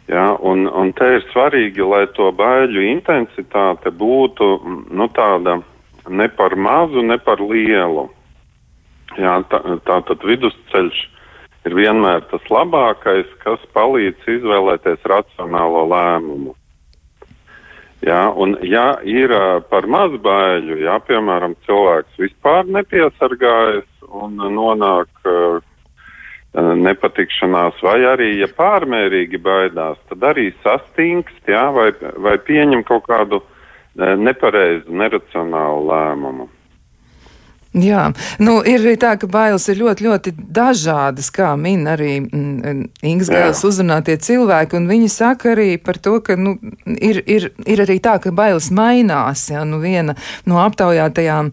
Jā, 0.10 0.26
un, 0.46 0.68
un 0.70 0.92
te 0.94 1.08
ir 1.18 1.24
svarīgi, 1.32 1.82
lai 1.82 2.04
to 2.14 2.30
baiļu 2.38 2.84
intensitāte 2.92 3.90
būtu 3.90 4.50
nu, 4.94 5.08
tāda 5.18 5.58
ne 6.10 6.28
par 6.30 6.54
mazu, 6.56 7.02
ne 7.02 7.18
par 7.18 7.42
lielu. 7.42 8.06
Jā, 9.18 9.40
tā, 9.50 9.62
tā 9.88 9.98
tad 10.06 10.26
vidusceļš 10.30 11.00
ir 11.66 11.78
vienmēr 11.78 12.22
tas 12.30 12.46
labākais, 12.54 13.32
kas 13.42 13.64
palīdz 13.74 14.30
izvēlēties 14.38 15.10
racionālo 15.10 15.88
lēmumu. 15.90 16.54
Jā, 18.06 18.22
un 18.38 18.54
ja 18.62 19.00
ir 19.02 19.32
par 19.72 19.88
maz 19.90 20.14
baiļu, 20.22 20.78
ja 20.84 21.00
piemēram 21.02 21.56
cilvēks 21.66 22.20
vispār 22.22 22.68
nepiesargājas 22.70 23.88
un 24.14 24.38
nonāk 24.54 25.10
uh, 25.26 25.58
nepatikšanās, 26.56 27.82
vai 27.84 27.98
arī, 28.08 28.30
ja 28.40 28.48
pārmērīgi 28.56 29.42
baidās, 29.44 29.98
tad 30.10 30.24
arī 30.24 30.52
sastingst, 30.64 31.42
jā, 31.50 31.66
vai, 31.76 31.90
vai 32.22 32.38
pieņem 32.38 32.86
kaut 32.88 33.08
kādu 33.10 33.42
nepareizu, 33.96 34.92
neracionālu 34.92 35.90
lēmumu. 35.90 36.48
Jā, 37.75 38.05
nu, 38.39 38.62
ir 38.63 38.79
arī 38.79 38.94
tā, 38.96 39.10
ka 39.20 39.27
bailes 39.27 39.65
ir 39.67 39.82
ļoti, 39.82 40.05
ļoti 40.05 40.32
dažādas, 40.55 41.27
kā 41.36 41.50
min 41.60 41.82
arī 41.91 42.22
mm, 42.24 42.86
Ingas 43.03 43.27
Gailes 43.34 43.63
uzrunātie 43.67 44.15
cilvēki, 44.24 44.77
un 44.79 44.86
viņi 44.88 45.10
saka 45.12 45.51
arī 45.51 45.74
par 45.84 46.00
to, 46.00 46.13
ka, 46.24 46.38
nu, 46.39 46.53
ir, 46.88 47.20
ir, 47.27 47.50
ir 47.67 47.82
arī 47.84 47.98
tā, 48.00 48.13
ka 48.24 48.32
bailes 48.36 48.70
mainās, 48.72 49.44
jā, 49.51 49.65
nu, 49.67 49.82
viena 49.84 50.15
no 50.48 50.62
aptaujātajām 50.63 51.50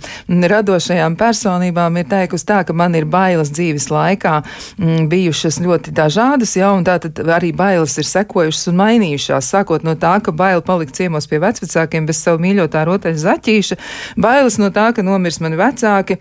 radošajām 0.52 1.16
personībām 1.18 1.98
ir 1.98 2.06
teikusi 2.12 2.46
tā, 2.52 2.60
ka 2.68 2.76
man 2.76 2.94
ir 2.94 3.08
bailes 3.10 3.50
dzīves 3.50 3.88
laikā 3.90 4.36
m, 4.44 4.46
mm, 4.78 5.10
bijušas 5.10 5.58
ļoti 5.64 5.96
dažādas, 5.98 6.54
jā, 6.54 6.70
un 6.70 6.86
tā 6.86 7.00
tad 7.02 7.18
arī 7.34 7.50
bailes 7.50 7.96
ir 7.98 8.06
sekojušas 8.12 8.70
un 8.70 8.78
mainījušās, 8.84 9.50
sākot 9.56 9.82
no 9.82 9.96
tā, 9.98 10.14
ka 10.22 10.30
baila 10.30 10.62
palikt 10.62 10.94
ciemos 11.02 11.26
pie 11.26 11.42
vecvecākiem 11.42 12.06
bez 12.06 12.22
savu 12.22 12.44
mīļotā 12.46 12.86
rotaļa 12.86 13.22
zaķīša, 13.26 13.82
bailes 14.22 14.62
no 14.62 14.70
tā, 14.70 14.92
ka 14.94 15.02
nomirs 15.02 15.42
mani 15.42 15.58
vecāki, 15.58 16.11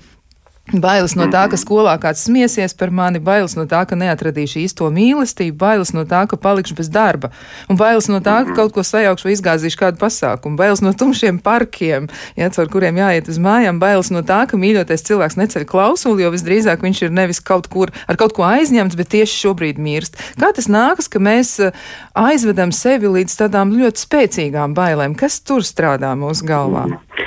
Bailes 0.71 1.17
no 1.19 1.25
tā, 1.27 1.43
ka 1.51 1.57
skolā 1.59 1.97
kāds 1.99 2.23
smiesies 2.27 2.71
par 2.77 2.93
mani, 2.95 3.19
bailes 3.19 3.57
no 3.57 3.65
tā, 3.67 3.81
ka 3.87 3.97
neatradīšu 3.99 4.61
īsto 4.63 4.87
mīlestību, 4.93 5.57
bailes 5.59 5.91
no 5.91 6.05
tā, 6.07 6.21
ka 6.31 6.39
palikšu 6.39 6.77
bez 6.77 6.87
darba, 6.91 7.31
un 7.67 7.75
bailes 7.79 8.07
no 8.07 8.21
tā, 8.23 8.37
ka 8.47 8.55
kaut 8.55 8.71
ko 8.75 8.83
sajaukšu 8.87 9.27
vai 9.27 9.33
izgāzīšu 9.35 9.79
kādu 9.81 9.99
pasākumu, 9.99 10.55
bailes 10.59 10.83
no 10.85 10.93
tumšiem 10.95 11.41
parkiem, 11.43 12.07
ja, 12.39 12.47
caur 12.55 12.71
kuriem 12.71 13.01
jāiet 13.01 13.27
uz 13.27 13.39
mājām, 13.41 13.81
bailes 13.83 14.13
no 14.15 14.23
tā, 14.23 14.45
ka 14.47 14.59
mīļotais 14.59 15.03
cilvēks 15.09 15.39
neceļ 15.41 15.67
klausuli, 15.67 16.23
jo 16.23 16.31
visdrīzāk 16.31 16.85
viņš 16.87 17.03
ir 17.03 17.15
nevis 17.19 17.43
kaut 17.43 17.67
kur 17.71 17.91
ar 18.07 18.19
kaut 18.21 18.37
ko 18.37 18.47
aizņemts, 18.47 18.95
bet 18.95 19.11
tieši 19.11 19.41
šobrīd 19.43 19.81
mirst. 19.81 20.15
Kā 20.39 20.53
tas 20.55 20.71
nākas, 20.71 21.11
ka 21.11 21.19
mēs 21.19 21.57
eh, 21.67 21.75
aizvedam 22.15 22.71
sevi 22.71 23.11
līdz 23.11 23.41
tādām 23.43 23.75
ļoti 23.75 24.07
spēcīgām 24.07 24.77
bailēm? 24.77 25.19
Kas 25.19 25.41
tur 25.43 25.67
strādā 25.67 26.15
mūsu 26.15 26.47
galvā? 26.47 26.87
Mm. 26.87 27.20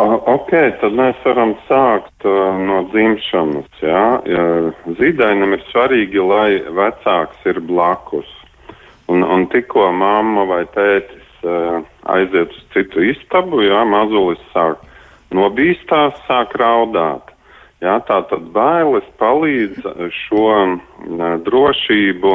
Ok, 0.00 0.52
tad 0.80 0.94
mēs 0.96 1.18
varam 1.26 1.54
sākt 1.66 2.24
uh, 2.24 2.56
no 2.56 2.82
dzimšanas. 2.92 3.80
Jā. 3.84 4.04
Zīdainam 4.96 5.56
ir 5.56 5.64
svarīgi, 5.68 6.20
lai 6.24 6.60
vecāks 6.76 7.48
ir 7.50 7.60
blakus. 7.68 8.28
Un, 9.10 9.24
un 9.26 9.48
tikko 9.50 9.88
mamma 9.92 10.46
vai 10.48 10.62
tētis 10.72 11.44
uh, 11.44 11.82
aiziet 12.14 12.54
uz 12.54 12.62
citu 12.74 13.02
istabu, 13.10 13.60
jā, 13.66 13.82
mazulis 13.88 14.40
sāk 14.54 14.80
nobīstās, 15.34 16.16
sāk 16.28 16.54
raudāt. 16.60 17.34
Jā, 17.82 17.98
tā 18.06 18.20
tad 18.30 18.48
bailes 18.54 19.06
palīdz 19.20 19.84
šo 20.22 20.46
uh, 20.54 21.26
drošību 21.44 22.34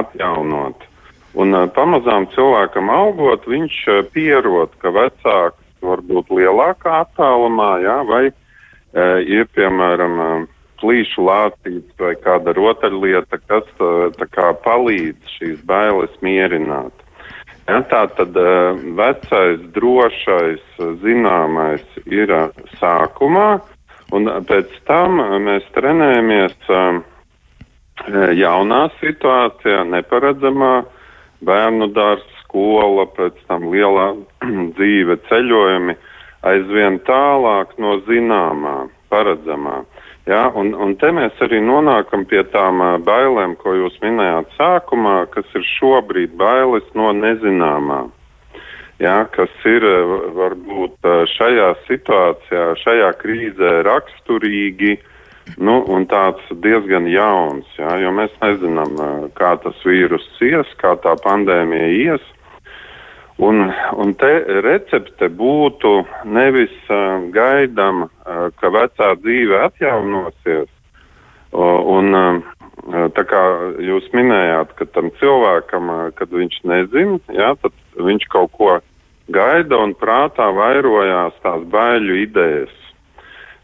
atjaunot. 0.00 0.86
Un 1.38 1.54
uh, 1.54 1.68
pamazām 1.76 2.30
cilvēkam 2.34 2.90
augot, 2.90 3.46
viņš 3.46 3.80
uh, 3.92 4.04
pierod, 4.14 4.72
ka 4.82 4.94
vecāks 4.96 5.67
varbūt 5.98 6.30
lielākā 6.38 7.02
attālumā, 7.04 7.72
jā, 7.82 7.98
vai 8.08 8.24
e, 8.28 8.32
ir, 9.26 9.48
piemēram, 9.56 10.20
e, 10.22 10.30
plīšu 10.78 11.26
lācīts 11.26 11.98
vai 11.98 12.14
kāda 12.22 12.54
rotaļlieta, 12.56 13.40
kas 13.50 13.68
e, 13.82 14.28
kā 14.34 14.52
palīdz 14.64 15.36
šīs 15.38 15.60
bailes 15.66 16.14
mierināt. 16.22 16.94
Ja, 17.68 17.82
tā 17.84 18.06
tad 18.16 18.32
uh, 18.40 18.78
vecais, 18.96 19.58
drošais, 19.76 20.62
zināmais 21.02 21.82
ir 22.08 22.30
sākumā, 22.78 23.58
un 24.16 24.30
pēc 24.48 24.72
tam 24.88 25.20
mēs 25.44 25.66
trenējamies 25.74 26.70
jaunā 28.40 28.80
situācijā, 29.02 29.82
neparedzamā 29.84 30.72
bērnu 31.44 31.90
dārza 31.92 32.37
skola, 32.48 33.06
pēc 33.12 33.36
tam 33.48 33.68
lielā 33.72 34.14
dzīve 34.76 35.18
ceļojumi 35.28 35.94
aizvien 36.48 36.98
tālāk 37.04 37.76
no 37.78 37.98
zināmā, 38.08 38.88
paredzamā. 39.12 39.82
Ja, 40.28 40.50
un, 40.52 40.74
un 40.76 40.92
te 41.00 41.08
mēs 41.12 41.36
arī 41.40 41.60
nonākam 41.64 42.26
pie 42.28 42.42
tām 42.52 42.82
bailēm, 43.04 43.56
ko 43.56 43.72
jūs 43.72 43.96
minējāt 44.02 44.52
sākumā, 44.58 45.22
kas 45.32 45.48
ir 45.56 45.64
šobrīd 45.78 46.36
bailes 46.36 46.84
no 46.94 47.14
nezināmā. 47.16 48.06
Ja, 49.00 49.22
kas 49.30 49.52
ir 49.64 49.84
varbūt 50.36 51.06
šajā 51.32 51.68
situācijā, 51.86 52.64
šajā 52.82 53.12
krīzē 53.20 53.78
raksturīgi, 53.86 54.98
Nu, 55.56 55.78
un 55.88 56.04
tāds 56.04 56.44
diezgan 56.60 57.06
jauns, 57.08 57.68
jā, 57.78 57.94
jo 58.02 58.10
mēs 58.12 58.34
nezinām, 58.42 58.98
kā 59.38 59.54
tas 59.62 59.78
vīrus 59.86 60.26
ies, 60.44 60.68
kā 60.82 60.92
tā 61.00 61.14
pandēmija 61.24 61.88
ies. 62.02 62.26
Un, 63.38 63.68
un 63.94 64.14
te 64.18 64.30
recepte 64.66 65.28
būtu 65.30 65.92
nevis 66.26 66.74
uh, 66.90 67.22
gaidām, 67.34 68.08
uh, 68.08 68.48
ka 68.58 68.72
vecā 68.74 69.12
dzīve 69.20 69.60
atjaunosies. 69.68 70.70
Uh, 71.52 71.78
un, 71.94 72.18
uh, 72.18 73.06
tā 73.14 73.24
kā 73.30 73.42
jūs 73.84 74.10
minējāt, 74.16 74.74
ka 74.80 74.88
tam 74.90 75.12
cilvēkam, 75.20 75.92
uh, 75.94 76.02
kad 76.18 76.34
viņš 76.34 76.58
nezina, 76.66 77.20
jā, 77.30 77.54
tad 77.62 77.78
viņš 77.94 78.26
kaut 78.34 78.52
ko 78.58 78.74
gaida 79.30 79.78
un 79.86 79.94
prātā 79.94 80.50
vairojās 80.56 81.38
tās 81.44 81.62
baiļu 81.70 82.20
idejas 82.24 82.74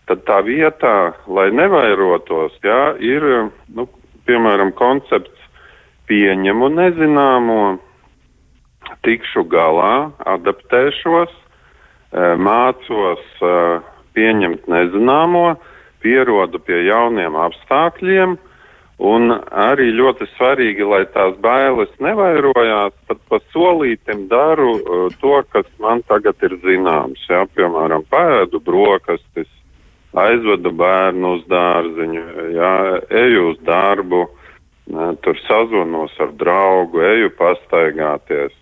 tad 0.09 0.25
tā 0.29 0.41
vietā, 0.45 1.15
lai 1.29 1.49
nevairotos, 1.55 2.57
jā, 2.65 2.95
ir, 3.01 3.25
nu, 3.77 3.87
piemēram, 4.29 4.73
koncepts 4.77 5.49
pieņemu 6.09 6.69
nezināmo, 6.77 7.61
tikšu 9.07 9.45
galā, 9.51 10.11
adaptēšos, 10.27 11.33
eh, 11.33 12.35
mācos 12.37 13.23
eh, 13.43 13.81
pieņemt 14.15 14.69
nezināmo, 14.71 15.57
pierodu 16.05 16.61
pie 16.61 16.85
jauniem 16.87 17.37
apstākļiem, 17.41 18.37
un 19.05 19.35
arī 19.51 19.89
ļoti 19.97 20.29
svarīgi, 20.37 20.85
lai 20.87 21.03
tās 21.15 21.35
bailes 21.43 21.91
nevairojās, 22.05 22.95
tad 23.09 23.21
pa 23.29 23.41
solītim 23.55 24.29
daru 24.31 24.77
uh, 24.77 25.09
to, 25.21 25.41
kas 25.51 25.67
man 25.83 26.05
tagad 26.07 26.39
ir 26.47 26.55
zināms. 26.63 27.25
Jā, 27.31 27.43
piemēram, 27.57 28.05
pēdu 28.13 28.61
brokastis, 28.63 29.51
aizvedu 30.15 30.71
bērnu 30.79 31.35
uz 31.39 31.47
dārziņu, 31.51 32.25
jā, 32.55 32.75
eju 33.25 33.49
uz 33.51 33.59
darbu, 33.67 34.27
tur 35.25 35.41
sazvanos 35.49 36.15
ar 36.21 36.35
draugu, 36.39 37.03
eju 37.03 37.33
pastaigāties. 37.39 38.53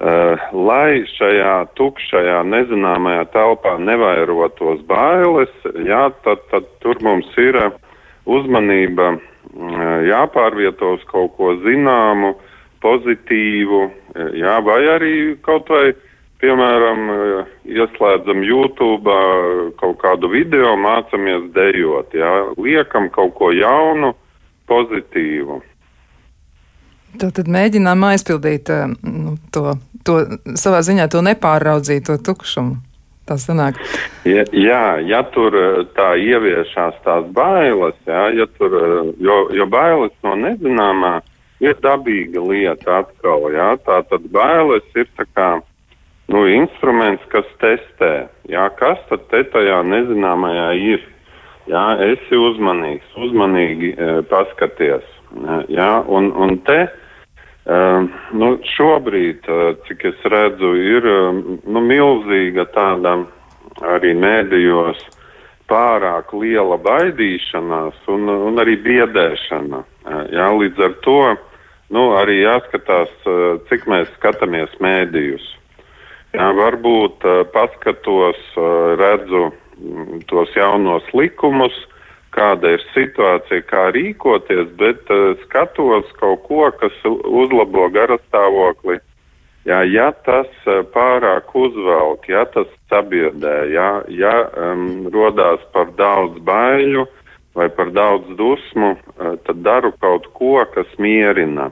Uh, 0.00 0.40
lai 0.56 1.02
šajā 1.12 1.74
tukšajā, 1.76 2.38
nezināmajā 2.48 3.26
telpā 3.34 3.74
nevairotos 3.84 4.80
bailes, 4.88 5.52
jā, 5.84 6.06
tad, 6.24 6.40
tad 6.48 6.70
tur 6.80 6.96
mums 7.04 7.28
ir 7.36 7.58
uzmanība 8.24 9.10
uh, 9.12 9.20
jāpārvieto 10.08 10.94
uz 10.96 11.04
kaut 11.10 11.36
ko 11.36 11.52
zināmu, 11.66 12.32
pozitīvu, 12.80 13.82
jā, 14.40 14.54
vai 14.64 14.80
arī 14.88 15.12
kaut 15.44 15.68
vai 15.68 15.90
piemēram, 16.40 17.10
eh, 17.10 17.50
ieslēdzam 17.76 18.42
YouTube 18.44 19.16
kaut 19.80 19.98
kādu 20.00 20.30
video, 20.32 20.74
mācāmies 20.80 21.50
dejot, 21.56 22.14
jā, 22.16 22.32
liekam 22.56 23.10
kaut 23.12 23.34
ko 23.36 23.52
jaunu, 23.52 24.14
pozitīvu. 24.70 25.60
Tad 27.18 27.40
mēģinām 27.50 28.04
aizpildīt 28.12 28.70
eh, 28.70 28.86
nu, 29.02 29.34
to, 29.54 29.74
to 30.06 30.20
savā 30.54 30.84
ziņā 30.86 31.08
to 31.10 31.24
nepārraudzīto 31.26 32.20
tukšumu. 32.26 32.78
Tā 33.28 33.36
sanāk. 33.38 33.76
Ja, 34.26 34.42
jā, 34.50 34.84
ja 35.06 35.24
tur 35.34 35.54
eh, 35.54 35.82
tā 35.96 36.12
ieviešās 36.18 37.00
tās 37.06 37.26
bailes, 37.34 37.98
jā, 38.06 38.28
ja 38.38 38.46
tur, 38.58 38.78
jo, 39.18 39.40
jo 39.54 39.66
bailes 39.70 40.14
no 40.26 40.36
nezināmā 40.38 41.18
ir 41.60 41.76
dabīga 41.84 42.42
lieta 42.42 43.02
atkal, 43.02 43.50
jā, 43.54 43.74
tā 43.86 44.00
tad 44.10 44.30
bailes 44.32 44.86
ir 44.96 45.10
tā 45.18 45.26
kā 45.34 45.50
nu, 46.30 46.44
instruments, 46.48 47.24
kas 47.32 47.48
testē, 47.62 48.28
jā, 48.50 48.66
kas 48.78 49.00
tad 49.10 49.26
te 49.32 49.42
tajā 49.54 49.82
nezināmajā 49.86 50.68
ir. 50.94 51.06
Jā, 51.70 51.84
esi 52.02 52.38
uzmanīgs, 52.38 53.10
uzmanīgi 53.20 53.92
e, 53.92 54.12
paskaties. 54.30 55.04
Jā, 55.70 55.92
un, 56.08 56.32
un 56.34 56.58
te 56.66 56.80
Uh, 57.70 58.06
nu, 58.32 58.54
šobrīd, 58.64 59.44
uh, 59.52 59.74
cik 59.84 60.06
es 60.08 60.22
redzu, 60.32 60.70
ir 60.80 61.04
uh, 61.04 61.36
nu, 61.68 61.82
milzīga 61.84 62.64
tāda 62.72 63.12
arī 63.84 64.14
mēdījos 64.16 65.02
pārāk 65.68 66.32
liela 66.34 66.78
baidīšanās 66.80 68.00
un, 68.10 68.26
un 68.32 68.58
arī 68.64 68.78
biedēšana. 68.80 69.82
Uh, 69.84 70.22
jā, 70.32 70.48
līdz 70.56 70.82
ar 70.88 70.96
to 71.04 71.18
nu, 71.92 72.06
arī 72.16 72.40
jāskatās, 72.40 73.12
uh, 73.28 73.60
cik 73.68 73.84
mēs 73.92 74.08
skatāmies 74.16 74.72
mēdījus. 74.80 75.44
Jā, 76.32 76.48
varbūt 76.56 77.28
uh, 77.28 77.42
paskatos, 77.52 78.40
uh, 78.56 78.96
redzu 78.98 79.50
mm, 79.52 80.24
tos 80.32 80.56
jaunos 80.56 81.06
likumus, 81.12 81.76
kāda 82.34 82.74
ir 82.76 82.82
situācija, 82.94 83.64
kā 83.70 83.88
rīkoties, 83.94 84.72
bet 84.80 85.10
uh, 85.12 85.34
skatos 85.44 86.10
kaut 86.20 86.44
ko, 86.46 86.66
kas 86.80 86.96
uzlabo 87.06 87.88
garastāvokli. 87.94 89.00
Jā, 89.68 89.82
ja 89.84 90.08
tas 90.26 90.48
uh, 90.66 90.80
pārāk 90.94 91.50
uzvelk, 91.56 92.28
ja 92.30 92.46
tas 92.54 92.70
sabiedē, 92.92 93.56
ja, 93.74 93.90
ja 94.08 94.34
um, 94.56 95.10
rodās 95.12 95.62
par 95.74 95.92
daudz 95.98 96.40
baiļu 96.46 97.04
vai 97.58 97.66
par 97.74 97.90
daudz 97.92 98.30
dusmu, 98.38 98.94
uh, 98.94 99.34
tad 99.46 99.62
daru 99.66 99.92
kaut 100.00 100.30
ko, 100.38 100.56
kas 100.74 100.90
mierina. 101.02 101.70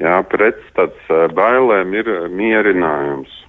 Jā, 0.00 0.22
pretstats 0.30 1.10
uh, 1.12 1.26
bailēm 1.36 1.92
ir 2.00 2.12
mierinājums. 2.32 3.42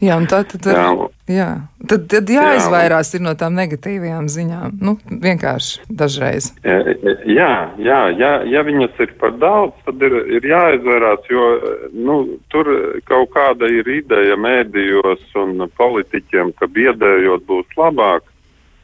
Jā, 0.00 0.16
tā 0.30 0.40
tad, 0.48 0.64
jā. 0.64 0.84
Jā. 1.30 1.48
Tad, 1.90 2.06
tad 2.08 2.30
jāizvairās 2.32 3.12
jā. 3.12 3.20
no 3.24 3.34
tām 3.38 3.58
negatīvajām 3.58 4.30
ziņām. 4.32 4.78
Nu, 4.80 4.94
vienkārši 5.24 5.84
dažreiz. 6.00 6.50
Jā, 6.64 7.50
jā, 7.76 8.00
jā, 8.16 8.32
ja 8.48 8.64
viņas 8.66 8.96
ir 9.04 9.12
par 9.20 9.36
daudz, 9.42 9.76
tad 9.84 10.02
ir, 10.08 10.16
ir 10.38 10.48
jāizvairās, 10.48 11.28
jo 11.30 11.46
nu, 11.92 12.18
tur 12.52 12.72
kaut 13.08 13.30
kāda 13.36 13.68
ir 13.68 13.88
ideja 13.92 14.40
mēdījos 14.40 15.22
un 15.44 15.68
politiķiem, 15.76 16.54
ka 16.56 16.70
biedējot 16.72 17.44
būs 17.48 17.78
labāk. 17.78 18.24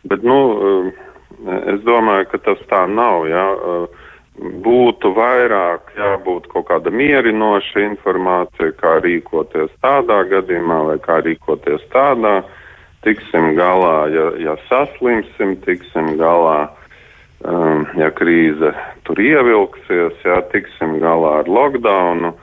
Bet, 0.06 0.22
nu, 0.22 0.92
es 1.72 1.80
domāju, 1.88 2.28
ka 2.30 2.44
tas 2.44 2.60
tā 2.70 2.84
nav. 2.92 3.24
Jā 3.32 3.46
būtu 4.36 5.12
vairāk 5.16 5.92
jābūt 5.96 6.48
kaut 6.52 6.68
kāda 6.68 6.92
mierinoša 6.92 7.84
informācija, 7.86 8.74
kā 8.80 8.98
rīkoties 9.04 9.72
tādā 9.84 10.22
gadījumā 10.30 10.80
vai 10.90 10.96
kā 11.00 11.20
rīkoties 11.24 11.84
tādā. 11.94 12.42
Tiksim 13.06 13.54
galā, 13.54 14.08
ja, 14.10 14.26
ja 14.42 14.56
saslimsim, 14.66 15.54
tiksim 15.62 16.16
galā, 16.18 16.66
um, 17.46 17.86
ja 17.96 18.10
krīze 18.10 18.72
tur 19.06 19.20
ievilksies, 19.22 20.18
ja 20.26 20.40
tiksim 20.52 20.98
galā 21.00 21.40
ar 21.44 21.48
lockdownu. 21.48 22.34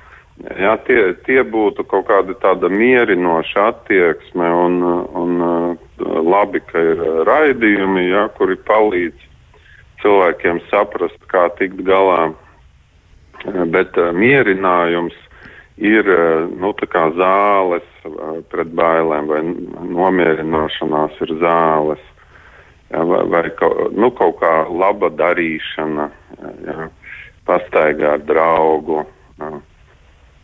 Jā, 0.58 0.78
tie, 0.88 1.14
tie 1.28 1.44
būtu 1.46 1.84
kaut 1.86 2.08
kāda 2.08 2.34
tāda 2.42 2.72
mierinoša 2.72 3.68
attieksme 3.70 4.48
un, 4.64 4.80
un 5.14 5.44
labi, 6.00 6.64
ka 6.72 6.82
ir 6.82 7.04
raidījumi, 7.28 8.08
jā, 8.10 8.26
kuri 8.40 8.58
palīdz 8.66 9.30
cilvēkiem 10.04 10.62
saprast, 10.70 11.20
kā 11.32 11.48
tikt 11.60 11.82
galā. 11.88 12.34
Eh, 13.44 13.64
bet 13.74 13.98
uh, 14.00 14.12
mierinājums 14.16 15.16
ir 15.82 16.08
uh, 16.08 16.46
nu, 16.52 16.72
zāles 17.18 17.88
uh, 18.06 18.40
pret 18.52 18.72
bailēm, 18.78 19.28
vai 19.32 19.42
nomierināšanās 19.98 21.20
ir 21.26 21.36
zāles, 21.42 22.04
vai, 22.94 23.24
vai 23.34 23.44
nu, 23.98 24.12
kaut 24.14 24.38
kā 24.40 24.54
laba 24.70 25.10
darīšana, 25.10 26.10
ja, 26.68 26.90
pastaigā 27.48 28.18
ar 28.20 28.26
draugu. 28.28 29.04
Ja. 29.40 29.58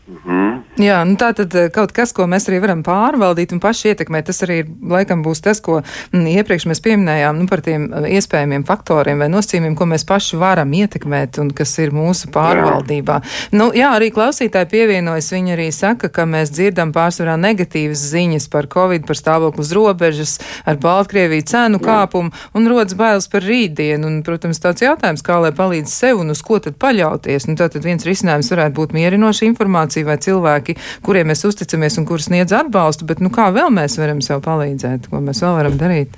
Mhm. 0.10 0.50
Jā, 0.80 1.02
nu 1.06 1.17
tā 1.19 1.34
tad 1.36 1.54
eh, 1.60 1.67
kaut 1.74 1.91
kas, 1.93 2.13
ko 2.15 2.26
mēs 2.30 2.48
arī 2.50 2.62
varam 2.63 2.82
pārvaldīt 2.86 3.52
un 3.54 3.60
paši 3.62 3.91
ietekmēt, 3.91 4.30
tas 4.30 4.41
arī 4.45 4.62
laikam 4.65 5.22
būs 5.26 5.41
tas, 5.43 5.60
ko 5.62 5.82
m, 5.82 5.84
mm, 6.15 6.28
iepriekš 6.39 6.65
mēs 6.72 6.82
pieminējām 6.86 7.41
nu, 7.41 7.48
par 7.52 7.62
tiem 7.65 7.89
eh, 7.91 8.08
iespējamiem 8.17 8.63
faktoriem 8.67 9.22
vai 9.22 9.28
nosacījumiem, 9.30 9.76
ko 9.78 9.89
mēs 9.91 10.06
paši 10.10 10.39
varam 10.39 10.72
ietekmēt 10.74 11.41
un 11.43 11.52
kas 11.56 11.76
ir 11.84 11.93
mūsu 11.95 12.32
pārvaldībā. 12.34 13.19
Jā. 13.19 13.58
Nu, 13.60 13.69
jā, 13.76 13.91
arī 13.98 14.10
klausītāji 14.15 14.69
pievienojas, 14.72 15.30
viņi 15.36 15.56
arī 15.58 15.67
saka, 15.76 16.10
ka 16.15 16.26
mēs 16.30 16.54
dzirdam 16.56 16.93
pārsvarā 16.95 17.36
negatīvas 17.39 18.06
ziņas 18.13 18.50
par 18.54 18.69
Covid, 18.72 19.06
par 19.10 19.19
stāvokli 19.19 19.65
uz 19.65 19.74
robežas, 19.76 20.38
ar 20.65 20.80
Baltkrieviju 20.82 21.45
cenu 21.50 21.84
kāpumu 21.84 22.34
un 22.56 22.72
rodas 22.72 22.95
bailes 22.98 23.30
par 23.32 23.45
rītdienu. 23.45 24.08
Un, 24.10 24.22
protams, 24.26 24.62
tāds 24.63 24.84
jautājums, 24.86 25.24
kā 25.26 25.41
lai 25.43 25.52
palīdz 25.56 25.91
sev 25.91 26.24
un 26.24 26.34
uz 26.34 26.41
ko 26.45 26.62
tad 26.63 26.80
paļauties. 26.82 27.50
Nu, 27.50 27.60
tātad 27.60 27.86
viens 27.86 28.06
risinājums 28.08 28.52
varētu 28.54 28.78
būt 28.80 28.95
mierinoša 28.95 29.48
informācija 29.50 29.99
organizācija 30.00 30.08
vai 30.08 30.18
cilvēki, 30.18 30.76
kuriem 31.04 31.30
mēs 31.30 31.46
uzticamies 31.46 31.98
un 32.00 32.06
kurus 32.06 32.30
sniedz 32.30 32.54
atbalstu, 32.54 33.06
bet 33.06 33.20
nu, 33.20 33.30
kā 33.30 33.52
vēl 33.52 33.70
mēs 33.72 34.00
varam 34.00 34.22
sev 34.22 34.42
palīdzēt, 34.42 35.10
ko 35.10 35.20
mēs 35.22 35.42
vēl 35.44 35.56
varam 35.58 35.78
darīt? 35.78 36.10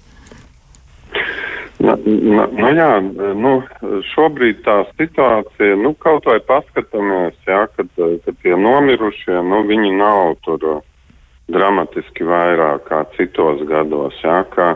Nu, 1.82 1.96
nu, 2.06 2.46
nu 2.46 2.70
jā, 2.78 3.02
nu, 3.02 3.64
šobrīd 4.14 4.62
tā 4.64 4.84
situācija, 5.00 5.76
nu, 5.82 5.96
kaut 5.98 6.26
vai 6.26 6.40
paskatāmies, 6.40 7.34
jā, 7.48 7.66
kad, 7.76 7.90
kad 7.98 8.36
tie 8.44 8.56
nomirušie, 8.56 9.42
nu, 9.42 9.64
viņi 9.66 9.96
nav 9.98 10.36
tur 10.46 10.84
dramatiski 11.52 12.24
vairāk 12.24 12.86
kā 12.86 13.02
citos 13.18 13.66
gados, 13.68 14.14
jā, 14.22 14.44
kā, 14.54 14.76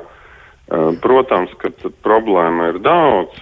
protams, 1.01 1.51
ka 1.61 1.69
problēma 2.05 2.71
ir 2.73 2.79
daudz, 2.81 3.37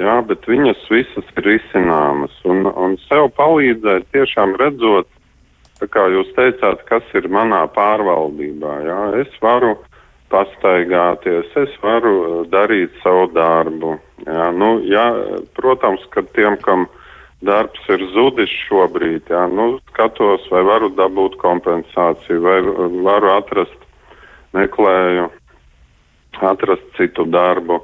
jā, 0.00 0.16
bet 0.26 0.46
viņas 0.50 0.86
visas 0.90 1.28
ir 1.36 1.46
risināmas, 1.46 2.34
un, 2.44 2.66
un 2.66 2.96
sev 3.06 3.30
palīdzēt 3.38 4.08
tiešām 4.14 4.56
redzot, 4.58 5.08
kā 5.84 6.06
jūs 6.10 6.32
teicāt, 6.34 6.82
kas 6.88 7.06
ir 7.14 7.28
manā 7.30 7.64
pārvaldībā, 7.74 8.78
jā, 8.88 9.00
es 9.22 9.38
varu 9.42 9.76
pastaigāties, 10.32 11.52
es 11.62 11.78
varu 11.82 12.42
darīt 12.50 12.94
savu 13.04 13.28
darbu, 13.36 13.94
jā, 14.26 14.50
nu, 14.56 14.74
jā, 14.90 15.06
protams, 15.54 16.02
ka 16.10 16.24
tiem, 16.34 16.58
kam 16.64 16.88
darbs 17.44 17.86
ir 17.92 18.02
zudis 18.16 18.50
šobrīd, 18.64 19.30
jā, 19.30 19.46
nu, 19.52 19.76
skatos, 19.92 20.48
vai 20.50 20.64
varu 20.66 20.90
dabūt 20.96 21.38
kompensāciju, 21.38 22.42
vai 22.42 22.58
varu 23.06 23.34
atrast, 23.36 23.78
meklēju 24.56 25.30
atrast 26.42 26.86
citu 26.98 27.26
darbu. 27.30 27.82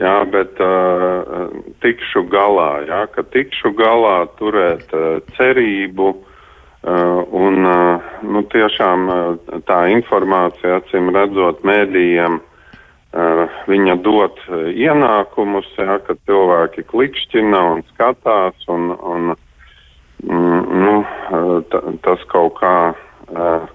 Jā, 0.00 0.22
bet 0.32 0.56
uh, 0.64 1.50
tikšu 1.84 2.22
galā, 2.32 2.86
jā, 2.88 3.02
ka 3.12 3.24
tikšu 3.34 3.74
galā 3.76 4.30
turēt 4.38 4.88
uh, 4.96 5.18
cerību 5.36 6.06
uh, 6.14 7.18
un 7.36 7.66
uh, 7.68 8.06
nu, 8.24 8.40
tiešām 8.48 9.10
uh, 9.12 9.58
tā 9.68 9.82
informācija, 9.92 10.78
acīm 10.80 11.10
redzot, 11.12 11.60
mēdījiem, 11.68 12.38
uh, 12.40 13.58
viņa 13.68 13.98
dot 14.06 14.40
uh, 14.48 14.70
ienākumus, 14.72 15.68
jā, 15.76 15.98
ka 16.06 16.16
cilvēki 16.24 16.86
klikšķina 16.88 17.60
un 17.74 17.84
skatās 17.90 18.64
un, 18.72 18.94
un 18.96 19.34
mm, 20.24 20.64
nu, 20.86 20.96
uh, 21.04 21.84
tas 22.06 22.24
kaut 22.32 22.56
kā. 22.62 22.74
Uh, 23.28 23.68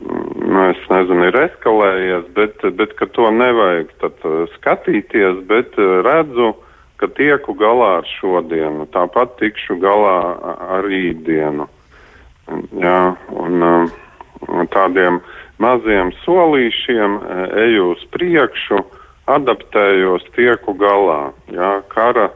nu, 0.00 0.62
es 0.70 0.80
nezinu, 0.90 1.28
ir 1.28 1.38
eskalējies, 1.44 2.28
bet, 2.36 2.64
bet 2.76 2.94
ka 2.98 3.08
to 3.14 3.28
nevajag 3.34 3.90
tad 4.02 4.24
uh, 4.28 4.44
skatīties, 4.56 5.42
bet 5.50 5.76
uh, 5.78 6.00
redzu, 6.06 6.54
ka 7.00 7.08
tieku 7.16 7.54
galā 7.56 7.98
ar 8.00 8.08
šodienu, 8.18 8.86
tāpat 8.94 9.36
tikšu 9.40 9.78
galā 9.80 10.16
ar 10.76 10.88
rītdienu. 10.88 11.68
Jā, 12.80 13.00
un 13.40 13.66
uh, 13.66 13.92
tādiem 14.72 15.20
maziem 15.62 16.12
solīšiem 16.24 17.20
uh, 17.20 17.44
eju 17.66 17.92
uz 17.94 18.04
priekšu, 18.16 18.82
adaptējos, 19.30 20.24
tieku 20.34 20.74
galā. 20.80 21.30
Jā, 21.52 21.76
kara, 21.92 22.30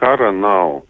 kara 0.00 0.30
nav, 0.32 0.80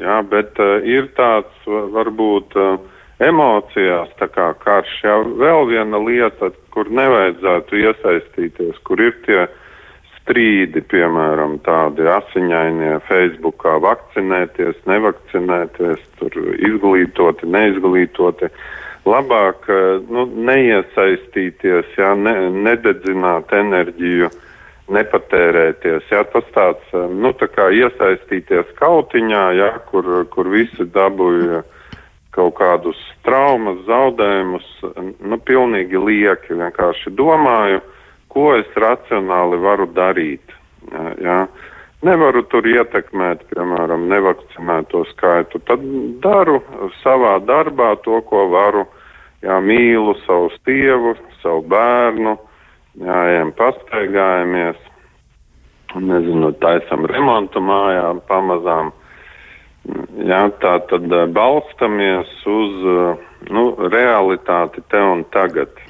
jā, 0.00 0.18
bet 0.32 0.58
ir 0.88 1.12
tāds 1.14 1.68
varbūt 1.68 2.56
uh, 2.58 2.80
emocijās, 3.22 4.10
tā 4.18 4.28
kā 4.32 4.50
karš. 4.62 4.94
Jā, 5.04 5.18
vēl 5.40 5.68
viena 5.70 6.00
lieta, 6.02 6.50
kur 6.74 6.90
nevajadzētu 6.90 7.82
iesaistīties, 7.84 8.80
kur 8.86 9.02
ir 9.02 9.14
tie 9.26 9.44
strīdi, 10.24 10.80
piemēram, 10.88 11.58
tādi 11.66 12.06
asiņainie 12.08 12.96
Facebookā 13.08 13.76
vakcinēties, 13.84 14.80
nevakcinēties, 14.88 16.00
tur 16.20 16.38
izglītoti, 16.56 17.50
neizglītoti. 17.50 18.48
Labāk 19.04 19.68
nu, 20.08 20.24
neiesaistīties, 20.48 21.92
jā, 22.00 22.14
ne, 22.16 22.32
nededzināt 22.64 23.52
enerģiju, 23.52 24.30
nepatērēties. 24.96 26.08
Jā, 26.08 26.22
tas 26.32 26.48
tāds, 26.56 26.96
nu, 27.12 27.34
tā 27.36 27.50
kā 27.52 27.68
iesaistīties 27.76 28.72
kautiņā, 28.80 29.44
jā, 29.60 29.70
kur, 29.90 30.08
kur 30.32 30.48
visi 30.52 30.88
dabūja 30.96 31.60
kaut 32.34 32.56
kādus 32.58 32.98
traumas, 33.26 33.78
zaudējumus, 33.88 34.66
nu, 35.22 35.38
pilnīgi 35.46 36.00
lieki. 36.00 36.56
Vienkārši 36.58 37.14
domāju, 37.18 37.80
ko 38.32 38.50
es 38.58 38.70
racionāli 38.80 39.60
varu 39.62 39.86
darīt. 39.94 40.54
Jā. 41.22 41.46
nevaru 42.04 42.42
tur 42.52 42.66
ietekmēt, 42.68 43.46
piemēram, 43.48 44.02
nevakcinēto 44.10 45.06
skaitu, 45.14 45.60
tad 45.64 45.84
daru 46.20 46.58
savā 47.00 47.38
darbā 47.48 47.94
to, 48.04 48.20
ko 48.28 48.48
varu. 48.52 48.84
Jā, 49.44 49.58
mīlu 49.60 50.14
savu 50.24 50.50
tievu, 50.64 51.14
savu 51.42 51.60
bērnu, 51.68 52.30
jā, 53.00 53.16
ejam 53.34 53.50
pastaigājamies, 53.58 54.78
nezinu, 56.00 56.52
taisam 56.62 57.04
remontu 57.10 57.60
mājā 57.60 58.06
pamazām. 58.28 58.92
Jā, 60.24 60.44
tā 60.62 60.78
tad 60.88 61.10
balstamies 61.36 62.30
uz 62.48 62.76
nu, 63.52 63.64
realitāti 63.92 64.84
te 64.88 65.02
un 65.04 65.24
tagad. 65.34 65.83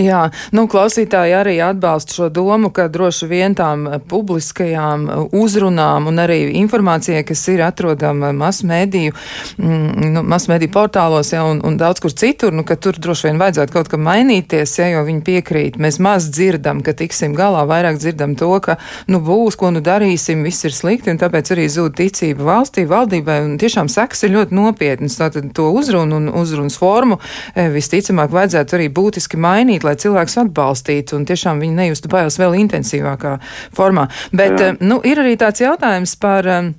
Jā, 0.00 0.26
nu, 0.56 0.66
klausītāji 0.70 1.34
arī 1.36 1.56
atbalsta 1.64 2.16
šo 2.16 2.28
domu, 2.32 2.70
ka 2.74 2.88
droši 2.92 3.28
vien 3.30 3.54
tām 3.56 3.86
publiskajām 4.08 5.06
uzrunām 5.36 6.10
un 6.10 6.20
arī 6.22 6.38
informācijai, 6.60 7.24
kas 7.26 7.44
ir 7.52 7.62
atrodama 7.66 8.32
masmediju, 8.36 9.14
mm, 9.58 10.10
nu, 10.14 10.24
masmediju 10.26 10.72
portālos 10.74 11.32
ja, 11.32 11.44
un, 11.48 11.62
un 11.66 11.78
daudz 11.80 12.02
kur 12.04 12.12
citur, 12.12 12.54
nu, 12.56 12.64
ka 12.66 12.76
tur 12.80 12.98
droši 13.00 13.30
vien 13.30 13.40
vajadzētu 13.40 13.74
kaut 13.74 13.90
kam 13.92 14.04
mainīties, 14.06 14.76
ja, 14.80 14.90
jo 14.94 15.04
viņi 15.06 15.22
piekrīt. 15.26 15.80
Mēs 15.82 16.00
maz 16.02 16.30
dzirdam, 16.32 16.82
ka 16.86 16.96
tiksim 16.96 17.36
galā, 17.36 17.64
vairāk 17.68 18.00
dzirdam 18.02 18.36
to, 18.38 18.52
ka, 18.64 18.78
nu, 19.10 19.20
būs, 19.24 19.58
ko 19.58 19.72
nu 19.74 19.82
darīsim, 19.84 20.44
viss 20.46 20.66
ir 20.68 20.74
slikti, 20.76 21.12
un 21.12 21.20
tāpēc 21.20 21.52
arī 21.54 21.68
zūd 21.72 21.96
ticība 21.98 22.46
valstī, 22.50 22.86
valdībai, 22.88 23.40
un 23.46 23.56
tiešām 23.60 23.90
seks 23.92 24.26
ir 24.26 24.34
ļoti 24.36 24.56
nopietnas. 24.56 25.18
Tātad 25.20 25.50
to 25.56 25.70
uzrunu 25.74 26.20
un 26.20 26.28
uzrunas 26.36 26.76
formu 26.78 27.18
e, 27.54 27.68
visticamāk 27.72 28.32
vajadzētu 28.34 28.76
arī 28.78 28.88
būtiski 28.92 29.40
mainīt 29.40 29.65
lai 29.86 29.96
cilvēks 30.00 30.40
atbalstītu 30.44 31.18
un 31.18 31.28
tiešām 31.28 31.60
viņi 31.62 31.80
nejustu 31.82 32.10
bailes 32.12 32.38
vēl 32.40 32.58
intensīvākā 32.62 33.36
formā. 33.76 34.08
Bet, 34.32 34.58
Jā. 34.58 34.72
Eh, 34.72 34.82
nu, 34.86 35.00
ir 35.04 35.22
arī 35.22 35.36
tāds 35.40 35.62
jautājums 35.62 36.16
par. 36.20 36.46
Eh, 36.46 36.72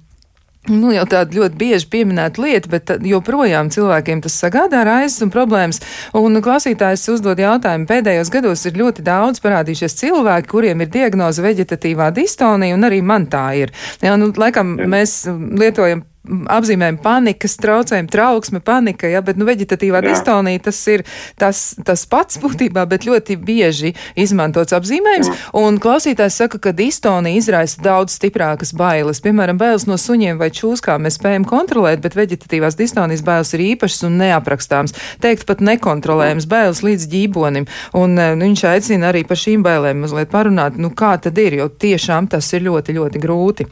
nu, 0.68 0.92
jau 0.92 1.06
tāda 1.08 1.32
ļoti 1.32 1.56
bieži 1.60 1.88
pieminēta 1.92 2.42
lieta, 2.44 2.70
bet 2.72 2.92
joprojām 3.08 3.70
cilvēkiem 3.72 4.22
tas 4.26 4.36
sagādā 4.42 4.84
raizes 4.88 5.24
un 5.24 5.32
problēmas. 5.32 5.80
Un 6.18 6.42
klausītājs 6.44 7.08
uzdod 7.14 7.40
jautājumu, 7.40 7.88
pēdējos 7.88 8.32
gados 8.34 8.66
ir 8.68 8.80
ļoti 8.82 9.06
daudz 9.08 9.40
parādījušies 9.44 9.96
cilvēki, 10.02 10.52
kuriem 10.52 10.84
ir 10.84 10.92
diagnoze 10.92 11.46
veģetatīvā 11.46 12.12
distonija, 12.16 12.76
un 12.76 12.84
arī 12.84 13.00
man 13.02 13.30
tā 13.32 13.48
ir. 13.64 13.72
Jā, 14.04 14.18
nu, 14.20 14.34
laikam 14.36 14.76
Jā. 14.76 14.92
mēs 14.92 15.22
lietojam 15.32 16.04
apzīmējam 16.28 17.00
panikas 17.04 17.58
traucējumu, 17.62 18.12
trauksme, 18.12 18.62
panika, 18.66 19.10
ja, 19.12 19.22
bet 19.26 19.40
nu, 19.40 19.48
veģetatīvā 19.48 20.02
Jā. 20.02 20.12
distonija 20.12 20.64
tas 20.68 20.80
ir 20.92 21.04
tas, 21.40 21.62
tas 21.86 22.06
pats 22.10 22.40
būtībā, 22.42 22.86
bet 22.90 23.08
ļoti 23.08 23.38
bieži 23.40 23.94
izmantots 24.20 24.76
apzīmējums. 24.78 25.32
Mm. 25.32 25.62
Un 25.62 25.80
klausītājs 25.84 26.40
saka, 26.44 26.62
ka 26.62 26.74
distonija 26.76 27.40
izraisa 27.40 27.82
daudz 27.84 28.18
stiprākas 28.18 28.74
bailes. 28.78 29.22
Piemēram, 29.24 29.60
bailes 29.60 29.88
no 29.90 29.98
suņiem 30.02 30.40
vai 30.42 30.50
čūskām 30.54 31.06
mēs 31.08 31.20
spējam 31.20 31.48
kontrolēt, 31.48 32.04
bet 32.04 32.18
veģetatīvās 32.18 32.78
distonijas 32.80 33.26
bailes 33.26 33.54
ir 33.56 33.66
īpašas 33.72 34.08
un 34.10 34.20
neaprakstāmas. 34.22 34.96
Teikt 35.24 35.48
pat 35.50 35.64
nekontrolējams 35.64 36.50
bailes 36.50 36.84
līdz 36.86 37.10
ģībonim. 37.14 37.68
Un 37.98 38.18
nu, 38.18 38.46
viņš 38.46 38.68
aicina 38.74 39.12
arī 39.12 39.24
par 39.28 39.40
šīm 39.40 39.66
bailēm 39.66 40.04
mazliet 40.04 40.32
parunāt, 40.34 40.80
nu 40.82 40.92
kā 40.98 41.16
tad 41.22 41.38
ir, 41.42 41.60
jo 41.62 41.70
tiešām 41.72 42.30
tas 42.32 42.52
ir 42.54 42.66
ļoti, 42.68 42.98
ļoti 42.98 43.24
grūti. 43.24 43.70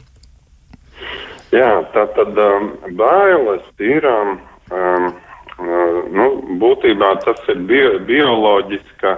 Jā, 1.56 1.70
tā 1.94 2.04
tad 2.16 2.36
um, 2.42 2.72
bailes 2.98 3.64
ir. 3.80 4.04
Um, 4.04 4.36
um, 4.74 5.08
nu, 6.12 6.26
būtībā 6.60 7.14
tas 7.24 7.40
ir 7.52 7.62
bio, 7.68 7.96
bioloģiska 8.08 9.14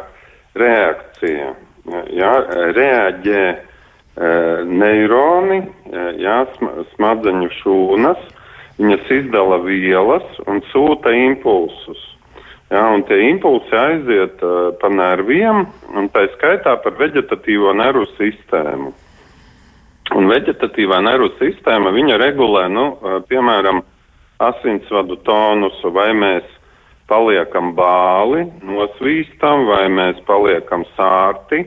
reakcija. 0.59 1.55
Jā, 2.13 2.33
reaģē 2.77 3.45
e, 3.49 3.59
neironi, 4.69 5.63
e, 5.89 6.03
jā, 6.21 6.43
smadzeņu 6.93 7.49
šūnas, 7.63 8.21
viņas 8.77 9.11
izdala 9.17 9.57
vielas 9.65 10.27
un 10.47 10.61
sūta 10.69 11.15
impulsus. 11.17 12.03
Jā, 12.69 12.83
un 12.93 13.07
tie 13.09 13.17
impulsi 13.31 13.73
aiziet 13.73 14.43
uh, 14.45 14.75
pa 14.77 14.91
nerviem, 14.93 15.63
un 15.97 16.11
tā 16.13 16.27
skaitā 16.35 16.75
par 16.85 16.99
veģetatīvo 16.99 17.73
nervu 17.79 18.05
sistēmu. 18.19 18.93
Un 20.17 20.29
veģetatīvā 20.31 21.03
nervu 21.05 21.29
sistēma 21.37 21.93
viņa 21.93 22.17
regulē, 22.23 22.65
nu, 22.73 22.85
piemēram, 23.29 23.83
asinsvadu 24.41 25.19
tonusu, 25.27 25.91
vai 25.93 26.13
mēs 26.17 26.47
paliekam 27.11 27.75
bāli, 27.77 28.47
nosvīstam, 28.65 29.67
vai 29.69 29.85
mēs 29.93 30.21
paliekam 30.29 30.87
sārti, 30.97 31.65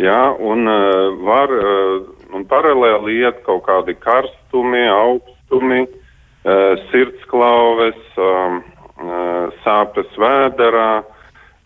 jā, 0.00 0.20
un 0.36 0.68
uh, 0.68 1.16
var, 1.24 1.52
uh, 1.52 2.02
un 2.36 2.44
paralēli 2.48 3.20
iet 3.20 3.40
kaut 3.46 3.64
kādi 3.68 3.94
karstumi, 4.00 4.82
augstumi, 4.92 5.84
uh, 5.84 6.80
sirdsklauves, 6.90 8.00
um, 8.16 8.60
uh, 9.00 9.56
sāpes 9.64 10.20
vēderā, 10.20 10.90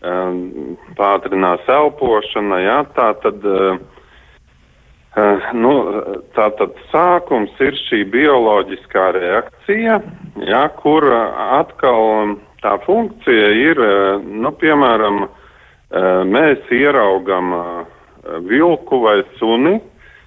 um, 0.03 0.77
pātrinās 0.99 1.67
elpošana, 1.79 2.63
jā, 2.67 2.79
tā 2.95 3.11
tad 3.23 3.51
Uh, 3.55 3.83
nu, 5.55 5.73
tātad 6.35 6.75
sākums 6.91 7.53
ir 7.63 7.77
šī 7.85 8.03
bioloģiskā 8.11 9.05
reakcija, 9.15 9.99
ja, 10.43 10.63
kur 10.81 11.07
atkal 11.13 12.35
tā 12.63 12.75
funkcija 12.83 13.49
ir, 13.55 13.81
nu, 14.25 14.51
piemēram, 14.59 15.25
mēs 16.27 16.71
ieraugam 16.75 17.53
vilku 18.49 18.99
vai 19.05 19.21
suni, 19.39 19.77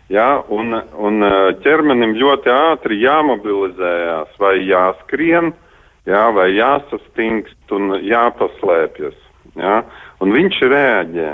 ja, 0.09 0.39
un, 0.49 0.79
un 0.97 1.29
ķermenim 1.65 2.17
ļoti 2.17 2.53
ātri 2.55 3.03
jāmobilizējās 3.03 4.41
vai 4.41 4.55
jāskrien, 4.65 5.53
ja, 6.09 6.29
vai 6.33 6.53
jāsastingst 6.57 7.77
un 7.77 7.99
jāpaslēpjas. 8.07 9.17
Ja, 9.59 9.83
un 10.23 10.33
viņš 10.35 10.59
reaģē. 10.71 11.31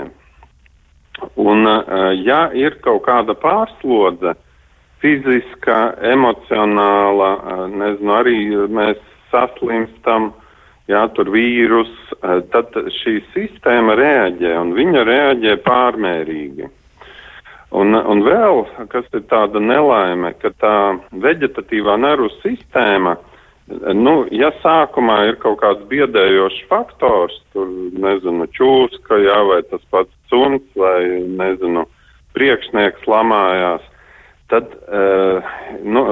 Un, 1.35 1.67
eh, 1.67 2.23
ja 2.25 2.49
ir 2.53 2.79
kaut 2.83 3.05
kāda 3.07 3.35
pārslodze, 3.39 4.35
fiziska, 5.03 5.95
emocionāla, 6.13 7.31
eh, 7.35 7.67
nezinu, 7.81 8.15
arī 8.19 8.39
mēs 8.67 8.99
saslimstam, 9.31 10.33
jā, 10.87 11.03
tur 11.15 11.31
vīrus, 11.31 11.91
eh, 12.21 12.41
tad 12.51 12.71
šī 12.99 13.21
sistēma 13.35 13.95
reaģē, 13.95 14.57
un 14.61 14.73
viņa 14.73 15.05
reaģē 15.05 15.55
pārmērīgi. 15.63 16.69
Un, 17.75 17.95
un 17.95 18.21
vēl, 18.23 18.87
kas 18.87 19.05
ir 19.13 19.21
tāda 19.27 19.59
nelaime, 19.59 20.33
ka 20.39 20.49
tā 20.49 20.99
veģetatīvā 21.11 21.99
nervu 21.99 22.29
sistēma 22.43 23.17
Nu, 23.67 24.27
ja 24.29 24.51
sākumā 24.61 25.23
ir 25.25 25.39
kaut 25.41 25.57
kāds 25.63 25.87
biedējošs 25.89 26.67
faktors, 26.69 27.39
tur, 27.53 27.65
nezinu, 27.97 28.45
čūska, 28.53 29.17
jā, 29.25 29.39
vai 29.49 29.63
tas 29.71 29.81
pats 29.89 30.13
suns, 30.35 30.63
vai, 30.75 30.99
nezinu, 31.39 31.85
priekšnieks 32.35 33.07
lamājās, 33.07 33.83
tad, 34.51 34.67
uh, 34.91 35.53
nu, 35.83 36.03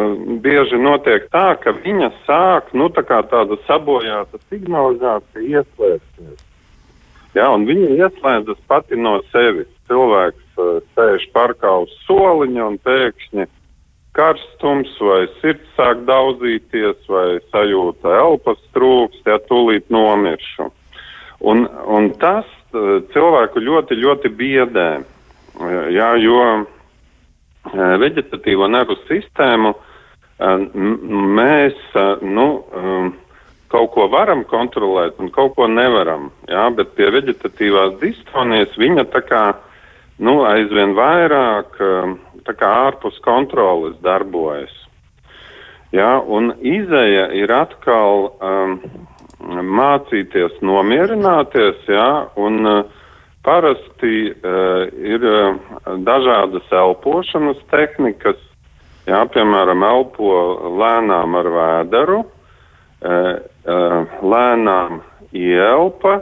bieži 0.43 0.79
notiek 0.79 1.27
tā, 1.33 1.53
ka 1.59 1.75
viņa 1.83 2.09
sāk, 2.23 2.71
nu, 2.73 2.87
tā 2.93 3.03
kā 3.05 3.19
tāda 3.29 3.59
sabojāta 3.67 4.39
signalizācija 4.47 5.43
ieslēgties. 5.59 6.39
Jā, 7.33 7.49
un 7.49 7.65
viņa 7.67 7.97
ieslēdzas 7.97 8.61
pati 8.69 8.97
no 8.97 9.19
sevis. 9.33 9.69
Cilvēks 9.89 10.61
uh, 10.61 10.79
sēž 10.95 11.27
parkā 11.35 11.75
uz 11.83 11.91
soliņa 12.07 12.69
un 12.71 12.79
pēkšņi 12.87 13.49
karstums, 14.13 14.93
vai 15.01 15.25
sirds 15.41 15.75
sāk 15.77 16.05
daudzīties, 16.07 17.01
vai 17.09 17.41
sajūta 17.51 18.13
elpas 18.21 18.61
trūkst, 18.77 19.25
ja 19.27 19.41
tūlīt 19.49 19.89
nomiršu. 19.93 20.69
Un, 21.43 21.65
un 21.67 22.11
tas 22.21 22.47
uh, 22.73 23.01
cilvēku 23.13 23.63
ļoti, 23.63 23.97
ļoti 23.99 24.31
biedē, 24.39 24.87
jā, 25.93 26.09
jo 26.23 26.39
uh, 26.43 26.63
veģetatīvo 27.71 28.67
nervu 28.71 28.97
sistēmu 29.07 29.73
mēs, 30.43 31.75
nu, 32.25 32.47
kaut 33.71 33.91
ko 33.93 34.07
varam 34.11 34.41
kontrolēt 34.49 35.19
un 35.21 35.29
kaut 35.31 35.53
ko 35.55 35.69
nevaram, 35.71 36.31
jā, 36.49 36.65
bet 36.75 36.95
pie 36.97 37.07
veģetatīvās 37.13 37.95
distonijas 38.01 38.73
viņa 38.75 39.05
tā 39.13 39.21
kā, 39.23 39.43
nu, 40.19 40.41
aizvien 40.49 40.97
vairāk 40.97 41.77
kā 42.43 42.71
ārpus 42.89 43.21
kontroles 43.23 43.95
darbojas. 44.03 44.73
Ja, 45.93 46.17
un 46.19 46.55
izēja 46.59 47.29
ir 47.37 47.53
atkal 47.53 48.31
um, 48.41 48.79
mācīties 49.49 50.59
nomierināties, 50.63 51.83
ja, 51.87 52.27
un 52.39 52.65
uh, 52.65 52.83
parasti 53.45 54.31
uh, 54.31 54.87
ir 54.93 55.25
uh, 55.27 55.57
dažādas 56.05 56.67
elpošanas 56.71 57.61
tehnikas, 57.71 58.39
ja, 59.07 59.23
piemēram, 59.33 59.83
elpo 59.83 60.33
lēnām 60.79 61.39
ar 61.39 61.51
vēderu, 61.57 62.19
uh, 62.23 63.31
uh, 63.67 64.19
lēnām 64.23 65.01
ielpa, 65.33 66.19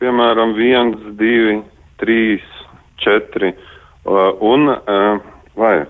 piemēram, 0.00 0.56
viens, 0.58 1.02
divi, 1.20 1.60
trīs, 2.02 2.46
četri, 3.00 3.54
uh, 3.54 4.32
un 4.40 4.72
uh, 4.74 5.20
vai 5.60 5.84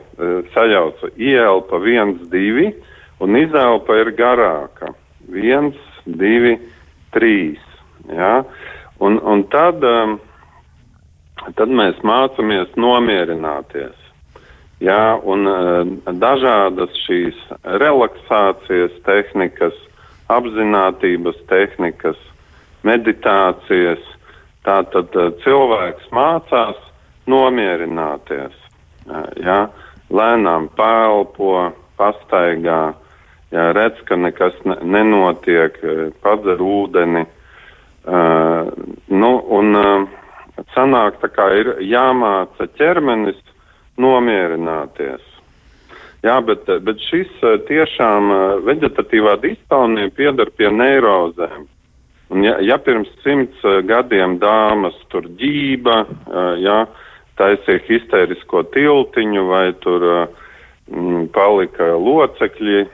sajauca 0.54 1.12
ieelpa 1.16 1.78
1, 1.78 2.16
2 2.32 2.72
un 3.20 3.36
izelpa 3.36 3.96
ir 4.00 4.12
garāka. 4.18 4.94
1, 5.30 5.70
2, 6.18 6.56
3. 7.16 7.58
Ja? 8.16 8.44
Un, 8.98 9.18
un 9.22 9.44
tad, 9.52 9.84
um, 9.84 10.18
tad 11.56 11.72
mēs 11.72 12.00
mācāmies 12.06 12.72
nomierināties. 12.76 13.96
Jā, 14.80 15.20
un 15.28 15.44
uh, 15.44 15.88
dažādas 16.20 16.94
šīs 17.04 17.36
relaksācijas 17.80 18.94
tehnikas, 19.04 19.76
apziņotības 20.32 21.42
tehnikas, 21.50 22.20
meditācijas. 22.88 24.00
Tātad 24.64 25.16
uh, 25.16 25.34
cilvēks 25.44 26.08
mācās 26.16 26.80
nomierināties. 27.28 28.56
Uh, 29.04 29.28
jā, 29.36 29.60
lēnām 30.08 30.70
pēlpo, 30.76 31.70
pastaigā, 32.00 32.80
jā, 33.54 33.66
redz, 33.76 34.00
ka 34.08 34.16
nekas 34.16 34.56
ne, 34.64 34.78
nenotiek, 34.98 35.76
padzer 36.24 36.62
ūdeni. 36.62 37.26
Uh, 38.00 38.70
nu, 39.12 39.30
un 39.52 39.76
uh, 39.76 40.06
sanāk, 40.74 41.18
tā 41.20 41.28
kā 41.32 41.50
ir 41.58 41.74
jāmāca 41.84 42.68
ķermenis 42.78 43.38
nomierināties. 44.00 45.26
Jā, 46.24 46.36
bet, 46.44 46.66
bet 46.84 47.00
šis 47.08 47.30
tiešām 47.68 48.32
vegetatīvā 48.66 49.38
distonija 49.40 50.12
piedar 50.12 50.50
pie 50.52 50.68
neirozēm. 50.72 51.64
Un 52.30 52.44
ja, 52.44 52.58
ja 52.62 52.76
pirms 52.78 53.08
simts 53.24 53.62
gadiem 53.88 54.36
dāmas 54.38 54.98
tur 55.10 55.24
ģība, 55.40 55.96
jā, 56.60 56.82
taisīja 57.40 57.82
histērisko 57.88 58.62
tiltiņu 58.74 59.46
vai 59.48 59.64
tur 59.82 60.04
m, 60.12 61.24
palika 61.32 61.88
locekļi, 61.96 62.84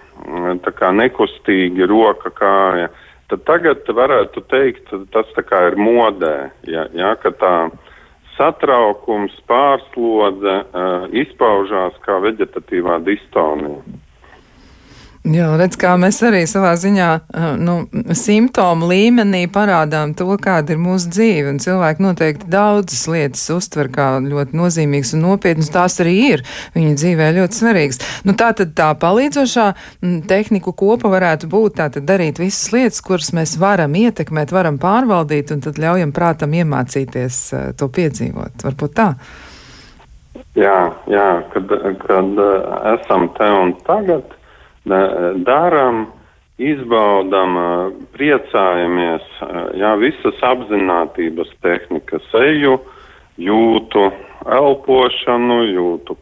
nekustīgi 0.92 1.86
roka 1.86 2.30
kāja, 2.30 2.88
tad 3.28 3.44
tagad 3.44 3.88
varētu 3.88 4.42
teikt, 4.50 4.92
tas 5.12 5.26
tā 5.34 5.42
kā 5.42 5.66
ir 5.70 5.76
modē, 5.76 6.50
jā, 6.66 6.86
jā, 6.94 7.14
ka 7.22 7.30
tā 7.30 7.54
satraukums, 8.36 9.32
pārslodze 9.48 10.58
uh, 10.62 11.06
izpaužās 11.12 11.96
kā 12.04 12.18
vegetatīvā 12.20 13.00
distonija. 13.06 13.80
Jā, 15.26 15.46
redz, 15.58 15.74
kā 15.80 15.96
mēs 15.98 16.20
arī 16.22 16.44
savā 16.46 16.76
ziņā 16.78 17.06
nu, 17.58 17.72
simptomu 18.14 18.86
līmenī 18.86 19.40
parādām 19.50 20.12
to, 20.14 20.28
kāda 20.38 20.76
ir 20.76 20.78
mūsu 20.78 21.10
dzīve. 21.10 21.50
Un 21.50 21.58
cilvēki 21.62 22.04
noteikti 22.04 22.50
daudzas 22.52 23.02
lietas 23.10 23.42
uztver 23.50 23.90
kā 23.90 24.06
ļoti 24.22 24.54
nozīmīgas 24.54 25.16
un 25.16 25.24
nopietnas. 25.26 25.72
Tās 25.74 25.98
arī 26.04 26.14
ir 26.28 26.44
viņa 26.76 26.94
dzīvē 27.00 27.32
ļoti 27.40 27.58
svarīgas. 27.58 28.00
Nu, 28.28 28.36
tā 28.38 28.52
tad 28.60 28.76
tā 28.78 28.92
palīdzošā 29.02 29.66
tehniku 30.30 30.76
kopa 30.78 31.10
varētu 31.10 31.50
būt 31.50 31.80
tā 31.80 31.88
tad 31.96 32.06
darīt 32.06 32.38
visas 32.38 32.70
lietas, 32.76 33.02
kuras 33.02 33.32
mēs 33.34 33.56
varam 33.58 33.98
ietekmēt, 33.98 34.54
varam 34.54 34.78
pārvaldīt 34.78 35.50
un 35.56 35.66
tad 35.66 35.82
ļaujam 35.82 36.14
prātam 36.14 36.54
iemācīties 36.54 37.42
to 37.74 37.90
piedzīvot. 37.98 38.62
Varbūt 38.68 38.96
tā. 39.02 39.10
Jā, 40.54 40.78
jā 41.10 41.28
kad, 41.50 41.78
kad 42.06 42.42
esam 42.94 43.30
te 43.34 43.54
un 43.58 43.74
tagad 43.82 44.35
darām, 44.86 46.06
izbaudām, 46.62 47.58
priecājamies, 48.16 49.26
jā, 49.76 49.92
visas 50.00 50.40
apziņotības 50.46 51.50
tehnikas, 51.64 52.30
eju, 52.40 52.78
jūtu 53.36 54.06
elpošanu, 54.46 55.60
jūtu 55.74 56.16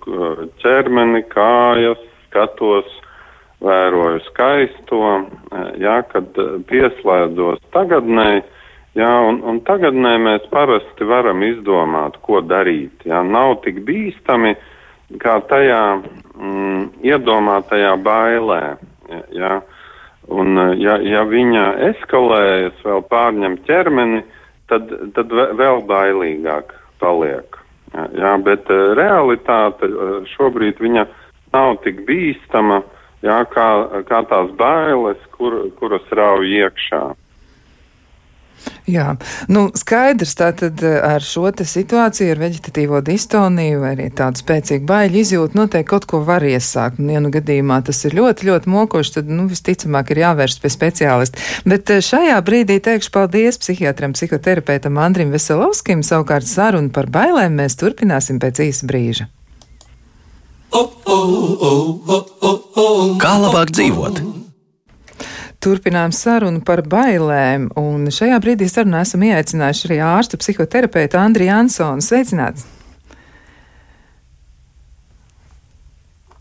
ķermeni, 0.62 1.22
kājas, 1.30 2.02
skatos, 2.26 2.90
vēroju 3.64 4.20
skaisto, 4.26 5.00
jā, 5.80 6.00
kad 6.10 6.42
pieslēdzos 6.68 7.62
tagadnē, 7.72 8.42
jā, 8.98 9.12
un, 9.28 9.40
un 9.46 9.62
tagadnē 9.64 10.16
mēs 10.26 10.50
parasti 10.52 11.06
varam 11.08 11.44
izdomāt, 11.46 12.18
ko 12.26 12.42
darīt, 12.44 13.06
jā, 13.06 13.22
nav 13.22 13.60
tik 13.64 13.84
bīstami, 13.86 14.56
kā 15.22 15.38
tajā 15.48 15.84
mm, 16.38 16.84
iedomātajā 17.04 17.94
bailē. 18.04 18.62
Ja, 19.34 19.58
un, 20.32 20.56
ja, 20.80 20.96
ja 21.04 21.24
viņa 21.28 21.64
eskalējas, 21.90 22.78
vēl 22.84 23.04
pārņem 23.10 23.58
ķermeni, 23.68 24.22
tad, 24.72 24.90
tad 25.16 25.32
vēl 25.32 25.84
bailīgāk 25.88 26.72
paliek. 27.02 27.60
Ja, 28.18 28.34
bet 28.42 28.66
uh, 28.74 28.94
realitāte 28.98 29.86
uh, 29.86 30.16
šobrīd 30.34 30.80
viņa 30.82 31.04
nav 31.54 31.76
tik 31.84 32.00
bīstama, 32.08 32.80
ja, 33.22 33.44
kā, 33.52 33.68
kā 34.08 34.24
tās 34.26 34.50
bailes, 34.58 35.20
kur, 35.36 35.60
kuras 35.78 36.08
rauj 36.10 36.48
iekšā. 36.48 37.04
Jā, 38.88 39.14
nu, 39.48 39.66
skaidrs 39.76 40.34
tātad 40.36 40.80
eh, 40.84 40.96
ar 41.00 41.24
šo 41.24 41.48
situāciju, 41.48 42.34
ar 42.34 42.40
veģetatīvo 42.40 43.00
distoniju 43.04 43.80
vai 43.80 43.94
arī 43.94 44.08
tādu 44.16 44.40
spēcīgu 44.42 44.84
baiļu 44.88 45.20
izjūtu 45.20 45.58
noteikti 45.58 45.88
kaut 45.88 46.06
ko 46.08 46.20
var 46.24 46.44
iesākt. 46.44 47.00
Un, 47.00 47.08
ja 47.14 47.22
nu 47.24 47.32
gadījumā 47.32 47.80
tas 47.86 48.02
ir 48.04 48.16
ļoti, 48.18 48.48
ļoti 48.50 48.72
mokoši, 48.72 49.14
tad, 49.18 49.32
nu, 49.32 49.46
visticamāk 49.48 50.12
ir 50.12 50.24
jāvērst 50.24 50.60
pie 50.60 50.72
speciālista. 50.72 51.40
Bet 51.68 51.92
eh, 51.92 52.04
šajā 52.04 52.36
brīdī 52.44 52.80
teikšu 52.84 53.12
paldies 53.14 53.60
psihiatram, 53.62 54.16
psihoterapeitam 54.16 55.00
Andrim 55.00 55.32
Veselovskim, 55.32 56.04
savukārt 56.04 56.48
sarunu 56.48 56.92
par 56.92 57.08
bailēm 57.12 57.56
mēs 57.60 57.80
turpināsim 57.80 58.40
pēc 58.42 58.64
īsa 58.68 58.88
brīža. 58.90 59.28
Kā 63.24 63.36
labāk 63.40 63.70
dzīvot? 63.72 64.43
Turpinām 65.64 66.12
sarunu 66.12 66.60
par 66.60 66.82
bailēm, 66.92 67.70
un 67.80 68.10
šajā 68.12 68.36
brīdī 68.44 68.68
sarunā 68.68 69.00
esam 69.06 69.24
ieaicinājuši 69.24 69.88
arī 69.88 70.00
ārstu 70.04 70.36
psihoterapeitu 70.42 71.16
Andriju 71.16 71.54
Ansonu. 71.56 72.04
Sveicināts! 72.04 72.73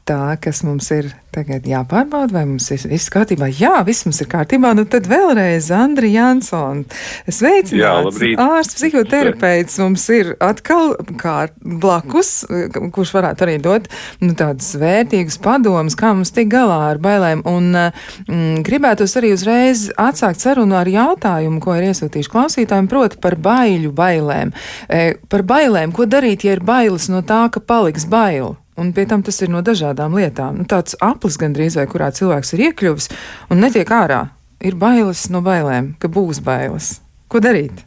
Tā, 0.04 0.34
kas 0.36 0.66
mums 0.68 0.90
ir 0.92 1.06
tagad 1.32 1.64
jāpārbauda, 1.64 2.34
vai 2.36 2.42
mums 2.44 2.66
ir 2.76 2.82
viss 2.92 3.08
kārtībā. 3.14 3.48
Jā, 3.56 3.78
viss 3.88 4.04
mums 4.04 4.18
ir 4.20 4.28
kārtībā. 4.28 4.74
Nu 4.76 4.84
tad 4.84 5.06
vēlreiz 5.08 5.70
Andri 5.72 6.10
Jansons. 6.12 6.92
Sveicināts! 7.32 8.20
Ārsts 8.44 8.76
psihoterapeits 8.82 9.78
mums 9.80 10.04
ir 10.12 10.34
atkal 10.44 10.98
kā 11.22 11.38
blakus, 11.64 12.34
kurš 12.68 13.14
varētu 13.16 13.46
arī 13.46 13.54
dot 13.64 13.88
nu, 14.20 14.34
tādus 14.36 14.74
vērtīgus 14.82 15.40
padomus, 15.44 15.96
kā 15.96 16.12
mums 16.18 16.34
tik 16.36 16.52
galā 16.52 16.82
ar 16.90 17.00
bailēm. 17.04 17.46
Un 17.48 17.72
mm, 17.72 18.66
gribētos 18.68 19.16
arī 19.22 19.32
uzreiz 19.38 19.86
atsākt 19.96 20.44
sarunu 20.44 20.76
ar 20.82 20.92
jautājumu, 20.92 21.62
ko 21.64 21.78
ir 21.80 21.88
iesūtījuši 21.94 22.34
klausītājiem, 22.34 22.92
proti 22.92 23.22
par 23.24 23.40
baiļu 23.40 23.94
bailēm. 23.96 24.52
E, 24.92 25.16
par 25.32 25.48
bailēm, 25.48 25.96
ko 25.96 26.10
darīt, 26.12 26.44
ja 26.44 26.58
ir 26.58 26.66
bailes 26.68 27.08
no 27.14 27.24
tā, 27.24 27.46
ka 27.56 27.64
paliks 27.64 28.04
baila? 28.12 28.58
Un 28.80 28.90
pie 28.94 29.06
tam 29.10 29.22
tas 29.22 29.38
ir 29.46 29.52
no 29.54 29.62
dažādām 29.62 30.16
lietām. 30.18 30.58
Nu, 30.62 30.66
tāds 30.70 30.98
aplis 31.04 31.38
gandrīz 31.42 31.78
vai 31.78 31.86
kurā 31.90 32.10
cilvēks 32.16 32.56
ir 32.56 32.68
iekļuvis 32.70 33.10
un 33.54 33.62
netiek 33.62 33.90
ārā. 33.94 34.26
Ir 34.64 34.78
bailes 34.80 35.28
no 35.30 35.44
bailēm, 35.46 35.94
ka 36.00 36.10
būs 36.10 36.40
bailes. 36.44 36.96
Ko 37.30 37.42
darīt? 37.44 37.84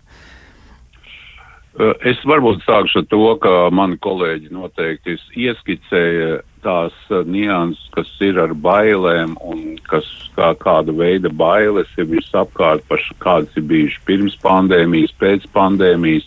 Es 1.77 2.21
varbūt 2.25 2.63
sākšu 2.65 3.03
ar 3.03 3.07
to, 3.11 3.23
ka 3.43 3.51
mani 3.75 3.99
kolēģi 4.01 4.49
noteikti 4.55 5.17
ieskicēja 5.45 6.39
tās 6.65 6.95
nianses, 7.29 7.83
kas 7.93 8.09
ir 8.25 8.39
ar 8.41 8.55
bailēm 8.57 9.35
un 9.45 9.77
kas 9.91 10.07
kā, 10.39 10.55
kāda 10.57 10.95
veida 10.97 11.29
bailes 11.29 11.91
ir 12.01 12.09
visapkārt, 12.09 12.87
par 12.89 13.03
kādas 13.21 13.61
ir 13.61 13.67
bijušas 13.69 14.07
pirms 14.09 14.39
pandēmijas, 14.41 15.13
pēc 15.21 15.45
pandēmijas. 15.53 16.25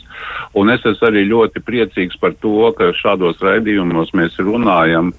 Un 0.53 0.69
es 0.69 0.85
esmu 0.85 1.09
arī 1.09 1.25
ļoti 1.31 1.65
priecīgs 1.65 2.21
par 2.21 2.37
to, 2.45 2.69
ka 2.77 2.93
šādos 3.01 3.41
raidījumos 3.41 4.13
mēs 4.13 4.37
runājam 4.37 5.15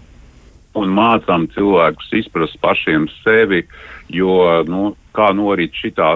un 0.79 0.93
mācām 0.95 1.49
cilvēkus 1.57 2.13
izprast 2.23 2.61
pašiem 2.63 3.09
sevi, 3.25 3.65
jo, 4.15 4.63
nu, 4.71 4.93
kā 5.17 5.33
norit 5.35 5.75
šitā 5.75 6.15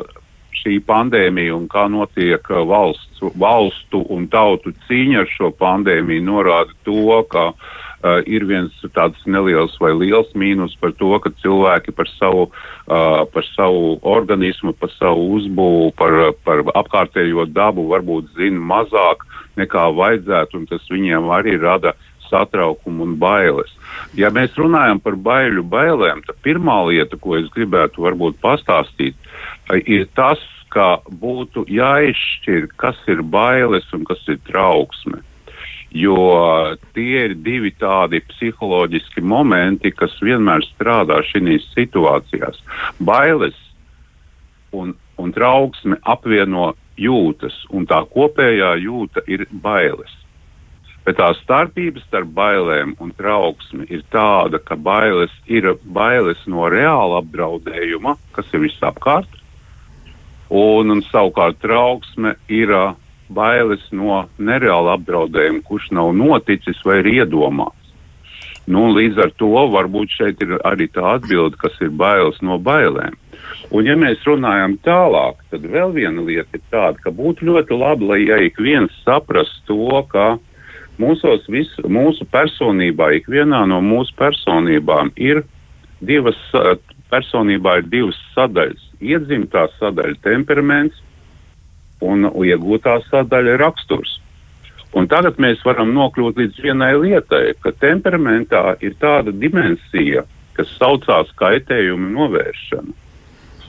šī 0.64 0.80
pandēmija 0.88 1.54
un 1.54 1.68
kā 1.68 1.86
notiek 1.92 2.48
valsts, 2.48 3.22
valstu 3.40 4.02
un 4.12 4.26
tautu 4.32 4.72
cīņa 4.88 5.24
ar 5.24 5.32
šo 5.32 5.50
pandēmiju, 5.60 6.24
norāda 6.24 6.72
to, 6.88 7.20
ka 7.30 7.50
uh, 7.52 8.20
ir 8.26 8.46
viens 8.48 8.72
tāds 8.96 9.20
neliels 9.28 9.76
vai 9.80 9.92
liels 9.96 10.32
mīnus 10.34 10.76
par 10.80 10.94
to, 10.96 11.12
ka 11.20 11.32
cilvēki 11.42 11.94
par 11.96 12.08
savu, 12.16 12.48
uh, 12.48 13.24
par 13.28 13.46
savu 13.52 13.98
organismu, 14.16 14.74
par 14.80 14.92
savu 14.96 15.28
uzbūvu, 15.36 15.92
par, 16.00 16.32
par 16.44 16.64
apkārtējo 16.74 17.46
dabu 17.52 17.86
varbūt 17.92 18.32
zina 18.38 18.60
mazāk 18.72 19.28
nekā 19.60 19.86
vajadzētu, 19.94 20.58
un 20.58 20.66
tas 20.72 20.90
viņiem 20.90 21.30
arī 21.30 21.58
rada 21.60 21.94
satraukumu 22.30 23.04
un 23.04 23.18
bailes. 23.20 23.70
Ja 24.18 24.30
mēs 24.34 24.56
runājam 24.58 24.98
par 25.02 25.14
baiļu 25.20 25.62
bailēm, 25.70 26.24
tad 26.26 26.40
pirmā 26.42 26.80
lieta, 26.88 27.18
ko 27.20 27.36
es 27.38 27.50
gribētu 27.54 28.02
varbūt 28.06 28.40
pastāstīt, 28.42 29.14
ir 29.84 30.08
tas, 30.16 30.40
ka 30.74 30.88
būtu 31.22 31.64
jāizšķir, 31.70 32.68
kas 32.80 32.98
ir 33.10 33.22
bailes 33.22 33.86
un 33.94 34.04
kas 34.08 34.20
ir 34.28 34.42
trauksme. 34.48 35.22
jo 35.94 36.18
tie 36.90 37.20
ir 37.28 37.36
divi 37.38 37.70
tādi 37.78 38.18
psiholoģiski 38.26 39.22
momenti, 39.22 39.92
kas 39.94 40.16
vienmēr 40.26 40.64
strādā 40.66 41.20
šīs 41.30 41.68
situācijās. 41.76 42.58
Bailes 42.98 43.54
un, 44.74 44.96
un 45.22 45.32
trauksme 45.32 46.00
apvieno 46.02 46.72
jūtas, 46.98 47.54
un 47.70 47.86
tā 47.86 48.02
kopējā 48.10 48.74
jūta 48.82 49.22
ir 49.30 49.46
bailes. 49.52 50.10
Bet 51.04 51.18
tā 51.20 51.30
starpība 51.42 52.00
starp 52.06 52.30
bailēm 52.32 52.94
un 52.98 53.10
trauksmi 53.14 53.86
ir 53.92 54.02
tāda, 54.10 54.58
ka 54.58 54.74
bailes 54.74 55.32
ir 55.46 55.74
bailes 55.84 56.40
no 56.48 56.64
reāla 56.72 57.20
apdraudējuma, 57.20 58.16
kas 58.32 58.48
ir 58.56 58.64
visapkārt, 58.64 59.28
un, 60.54 60.92
un 60.94 61.02
savukārt 61.10 61.58
trauksme 61.62 62.36
ir 62.52 62.72
uh, 62.74 62.92
bailes 63.34 63.82
no 63.92 64.24
nereāla 64.38 64.94
apdraudējuma, 64.98 65.64
kurš 65.66 65.90
nav 65.98 66.12
noticis 66.16 66.80
vai 66.86 67.00
ir 67.02 67.10
iedomāts. 67.18 67.80
Nu, 68.64 68.86
līdz 68.96 69.18
ar 69.20 69.34
to 69.36 69.50
varbūt 69.74 70.14
šeit 70.16 70.40
ir 70.40 70.56
arī 70.64 70.86
tā 70.88 71.18
atbilde, 71.18 71.58
kas 71.60 71.74
ir 71.84 71.90
bailes 71.92 72.38
no 72.40 72.56
bailēm. 72.56 73.18
Un, 73.74 73.84
ja 73.84 73.92
mēs 73.98 74.24
runājam 74.24 74.78
tālāk, 74.86 75.42
tad 75.52 75.66
vēl 75.68 75.92
viena 75.92 76.24
lieta 76.24 76.56
ir 76.56 76.64
tāda, 76.72 76.96
ka 77.02 77.12
būtu 77.12 77.50
ļoti 77.50 77.76
labi, 77.76 78.08
lai 78.08 78.20
ja 78.22 78.40
ik 78.40 78.56
viens 78.62 78.94
saprast 79.04 79.60
to, 79.68 79.90
ka 80.08 80.36
Mūsos 80.94 81.42
visu, 81.50 81.82
mūsu 81.90 82.22
personībā, 82.30 83.10
ikvienā 83.18 83.64
no 83.66 83.80
mūsu 83.82 84.14
personībām 84.18 85.10
ir 85.18 85.42
divas, 85.98 86.38
personībā 87.10 87.80
ir 87.80 87.88
divas 87.90 88.18
sadaļas. 88.36 88.84
Iedzimtā 89.04 89.68
sadaļa- 89.78 90.20
temperaments 90.28 91.00
un 92.04 92.24
iegūtā 92.24 92.98
sadaļa- 93.10 93.58
raksturs. 93.64 94.18
Un 94.94 95.08
tagad 95.10 95.40
mēs 95.42 95.62
varam 95.66 95.90
nokļūt 95.94 96.38
līdz 96.38 96.60
vienai 96.62 96.92
lietai, 96.94 97.54
ka 97.60 97.72
temperamentā 97.82 98.76
ir 98.80 98.94
tāda 99.02 99.32
dimensija, 99.34 100.22
kas 100.54 100.70
saucās 100.78 101.32
kaitējuma 101.40 102.12
novēršana. 102.14 102.94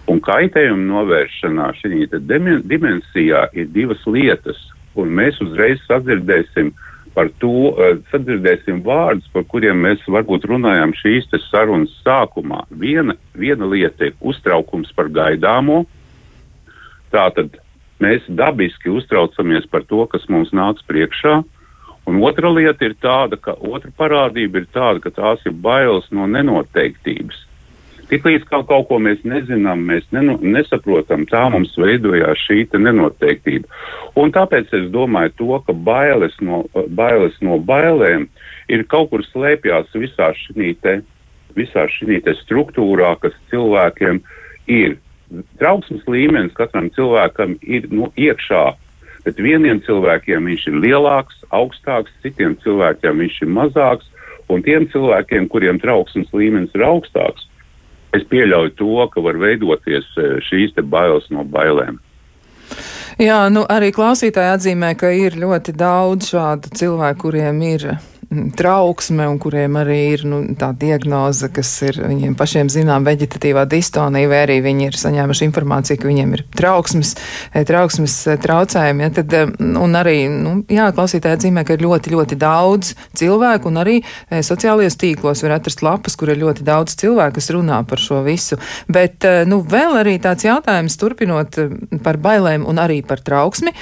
Un 0.08 0.21
kaitējuma 0.21 0.86
novēršanā 0.86 1.71
šī 1.80 2.06
dimensijā 2.69 3.48
ir 3.58 3.71
divas 3.74 4.04
lietas, 4.06 4.60
un 4.95 5.10
mēs 5.17 5.41
uzreiz 5.41 5.82
sadzirdēsim 5.89 6.69
par 7.15 7.32
to 7.39 7.71
uh, 7.71 7.95
sadzirdēsim 8.12 8.82
vārdus, 8.86 9.28
par 9.34 9.45
kuriem 9.51 9.80
mēs 9.86 10.04
varbūt 10.12 10.47
runājām 10.51 10.93
šīs 10.99 11.30
sarunas 11.47 11.93
sākumā. 12.04 12.65
Viena, 12.69 13.15
viena 13.34 13.67
lieta 13.71 14.10
ir 14.10 14.17
uztraukums 14.19 14.91
par 14.95 15.10
gaidāmo. 15.15 15.86
Tātad 17.15 17.56
mēs 18.04 18.25
dabiski 18.28 18.91
uztraucamies 18.91 19.67
par 19.71 19.86
to, 19.88 20.04
kas 20.12 20.28
mums 20.30 20.51
nāks 20.51 20.84
priekšā. 20.89 21.41
Un 22.06 22.21
otra 22.21 22.51
lieta 22.54 22.86
ir 22.86 22.93
tāda, 23.01 23.39
ka 23.41 23.56
otra 23.58 23.89
parādība 23.97 24.62
ir 24.62 24.67
tāda, 24.75 25.01
ka 25.01 25.10
tās 25.15 25.41
ir 25.47 25.56
bailes 25.58 26.06
no 26.13 26.28
nenoteiktības. 26.30 27.39
Tiklīdz 28.10 28.46
kaut, 28.50 28.68
kaut 28.70 28.88
ko 28.89 29.00
mēs 29.02 29.24
nezinām, 29.26 29.82
mēs 29.89 30.06
neno, 30.13 30.36
nesaprotam, 30.41 31.26
tā 31.30 31.46
mums 31.54 31.74
veidojās 31.80 32.41
šī 32.46 32.68
nenoteiktība. 32.78 33.70
Un 34.20 34.34
tāpēc 34.36 34.70
es 34.78 34.91
domāju 34.94 35.34
to, 35.39 35.60
ka 35.65 35.74
bailes 35.74 36.36
no, 36.41 36.63
bailes 36.98 37.38
no 37.41 37.58
bailēm 37.58 38.28
ir 38.70 38.86
kaut 38.91 39.10
kur 39.10 39.26
slēpjās 39.26 39.89
visā 41.56 41.88
šī 41.98 42.22
struktūrā, 42.44 43.15
kas 43.22 43.34
cilvēkiem 43.50 44.22
ir. 44.68 44.98
Trauksmes 45.58 46.06
līmenis 46.06 46.54
katram 46.54 46.91
cilvēkam 46.94 47.58
ir 47.63 47.88
no 47.89 48.12
iekšā 48.13 48.65
bet 49.26 49.41
vieniem 49.41 49.82
cilvēkiem 49.86 50.46
viņš 50.52 50.68
ir 50.70 50.78
lielāks, 50.84 51.41
augstāks, 51.56 52.13
citiem 52.24 52.56
cilvēkiem 52.62 53.24
viņš 53.24 53.41
ir 53.41 53.52
mazāks, 53.58 54.08
un 54.54 54.62
tiem 54.65 54.86
cilvēkiem, 54.94 55.50
kuriem 55.50 55.82
trauksmes 55.82 56.30
līmenis 56.34 56.74
ir 56.78 56.86
augstāks, 56.86 57.48
es 58.15 58.25
pieļauju 58.32 58.75
to, 58.80 58.95
ka 59.13 59.23
var 59.25 59.39
veidoties 59.41 60.08
eh, 60.21 60.38
šīs 60.47 60.75
bailes 60.84 61.30
no 61.34 61.45
bailēm. 61.45 61.99
Jā, 63.21 63.45
nu 63.47 63.63
arī 63.71 63.93
klausītāji 63.95 64.56
atzīmē, 64.58 64.95
ka 64.99 65.13
ir 65.15 65.38
ļoti 65.39 65.75
daudz 65.78 66.34
šādu 66.34 66.73
cilvēku, 66.75 67.28
kuriem 67.28 67.62
ir 67.63 67.86
trauksme 68.57 69.27
un 69.29 69.38
kuriem 69.41 69.77
arī 69.79 69.97
ir 70.13 70.23
nu, 70.27 70.41
tā 70.59 70.71
diagnoze, 70.77 71.49
kas 71.53 71.69
ir 71.85 71.99
viņiem 72.01 72.35
pašiem 72.38 72.69
zinām 72.71 73.05
veģetatīvā 73.07 73.65
distonija, 73.69 74.29
vai 74.31 74.41
arī 74.45 74.57
viņi 74.65 74.88
ir 74.89 74.97
saņēmuši 74.99 75.47
informāciju, 75.49 75.99
ka 76.01 76.09
viņiem 76.09 76.33
ir 76.38 76.43
trauksmes, 76.57 77.15
eh, 77.53 77.65
trauksmes 77.67 78.15
eh, 78.27 78.39
traucējumi. 78.41 79.05
Ja, 79.05 79.11
tad, 79.19 79.33
eh, 79.33 79.51
un 79.81 79.97
arī, 79.99 80.17
nu, 80.31 80.55
jā, 80.71 80.88
klausītāji 80.95 81.39
atzīmē, 81.39 81.65
ka 81.65 81.77
ir 81.77 81.85
ļoti, 81.85 82.13
ļoti 82.15 82.39
daudz 82.41 82.93
cilvēku, 83.17 83.71
un 83.71 83.81
arī 83.83 83.97
sociālajos 84.31 84.99
tīklos 85.01 85.43
var 85.45 85.57
atrast 85.59 85.83
lapas, 85.85 86.17
kur 86.19 86.31
ir 86.33 86.41
ļoti 86.41 86.65
daudz 86.67 86.97
cilvēku, 87.01 87.38
kas 87.39 87.51
runā 87.55 87.81
par 87.88 88.01
šo 88.01 88.21
visu. 88.25 88.59
Bet, 88.88 89.25
nu, 89.49 89.61
vēl 89.61 89.99
arī 90.01 90.17
tāds 90.23 90.47
jautājums, 90.47 90.97
turpinot 91.01 91.59
par 92.03 92.19
bailēm 92.21 92.65
un 92.67 92.81
arī 92.81 93.01
par 93.05 93.21
trauksmi. 93.25 93.73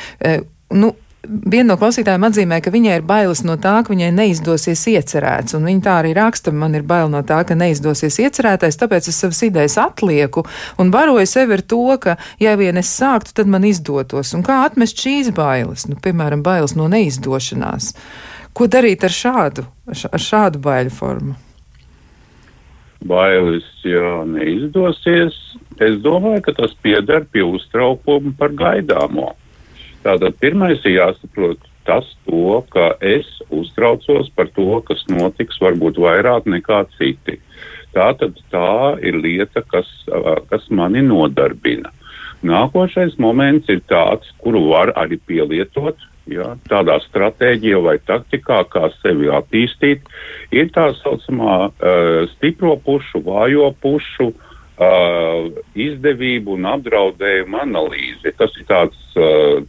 Nu, 0.74 0.94
Viena 1.24 1.70
no 1.70 1.76
klausītājiem 1.80 2.26
atzīmē, 2.28 2.58
ka 2.60 2.72
viņai 2.74 2.98
ir 3.00 3.04
bailes 3.08 3.42
no 3.48 3.54
tā, 3.56 3.78
ka 3.86 3.94
viņai 3.94 4.10
neizdosies 4.12 4.82
iecerēts, 4.92 5.56
un 5.56 5.64
viņa 5.70 5.84
tā 5.86 5.94
arī 6.02 6.12
raksta, 6.18 6.52
man 6.52 6.74
ir 6.76 6.84
bail 6.84 7.08
no 7.12 7.22
tā, 7.24 7.38
ka 7.48 7.56
neizdosies 7.56 8.18
iecerētais, 8.20 8.76
tāpēc 8.82 9.08
es 9.08 9.22
savas 9.24 9.40
idejas 9.48 9.78
atlieku 9.80 10.44
un 10.84 10.90
baroju 10.92 11.30
sevi 11.30 11.56
ar 11.56 11.62
to, 11.64 11.80
ka, 12.04 12.18
ja 12.44 12.58
vien 12.60 12.76
es 12.82 12.92
sāktu, 12.92 13.32
tad 13.38 13.48
man 13.48 13.64
izdotos. 13.64 14.34
Un 14.36 14.44
kā 14.44 14.66
atmest 14.66 15.00
šīs 15.00 15.30
bailes, 15.38 15.86
nu, 15.88 15.96
piemēram, 16.04 16.44
bailes 16.44 16.76
no 16.76 16.90
neizdošanās? 16.92 17.94
Ko 18.52 18.68
darīt 18.68 19.06
ar 19.08 19.16
šādu, 19.16 19.64
ar 19.88 20.26
šādu 20.26 20.60
baiļu 20.66 20.92
formu? 20.98 21.38
Bailes, 23.08 23.70
ja 23.88 24.26
neizdosies, 24.28 25.40
es 25.80 25.96
domāju, 26.04 26.44
ka 26.50 26.56
tas 26.60 26.76
pieder 26.84 27.24
pie 27.32 27.48
uztraukuma 27.48 28.36
par 28.40 28.52
gaidāmo 28.60 29.32
Tātad 30.04 30.36
pirmais 30.42 30.84
ir 30.84 30.98
jāsaprot 30.98 31.62
tas, 31.88 32.08
to, 32.28 32.62
ka 32.72 32.94
es 33.04 33.28
uztraucos 33.52 34.30
par 34.36 34.50
to, 34.56 34.80
kas 34.88 35.04
notiks 35.12 35.60
varbūt 35.64 36.00
vairāk 36.00 36.48
nekā 36.50 36.84
citi. 36.98 37.40
Tātad 37.94 38.40
tā 38.52 38.98
ir 39.06 39.20
lieta, 39.22 39.62
kas, 39.70 39.90
kas 40.50 40.66
mani 40.74 41.04
nodarbina. 41.06 41.92
Nākošais 42.44 43.16
moments 43.22 43.70
ir 43.72 43.84
tāds, 43.88 44.28
kuru 44.44 44.66
var 44.72 44.92
arī 45.00 45.20
pielietot. 45.28 46.00
Ja, 46.32 46.54
tādā 46.72 47.02
stratēģijā 47.04 47.82
vai 47.84 47.98
taktikā, 48.08 48.62
kā 48.72 48.88
sevi 49.02 49.28
attīstīt, 49.28 50.06
ir 50.56 50.70
tā 50.72 50.86
saucamā 51.02 51.58
uh, 51.68 52.24
stipro 52.32 52.78
pušu, 52.80 53.20
vājo 53.26 53.68
pušu 53.84 54.30
uh, 54.32 55.50
izdevību 55.76 56.56
un 56.56 56.70
apdraudējumu 56.78 57.60
analīze. 57.66 58.32
Tas 58.40 58.56
ir 58.56 58.70
tāds 58.72 59.20
uh, 59.20 59.68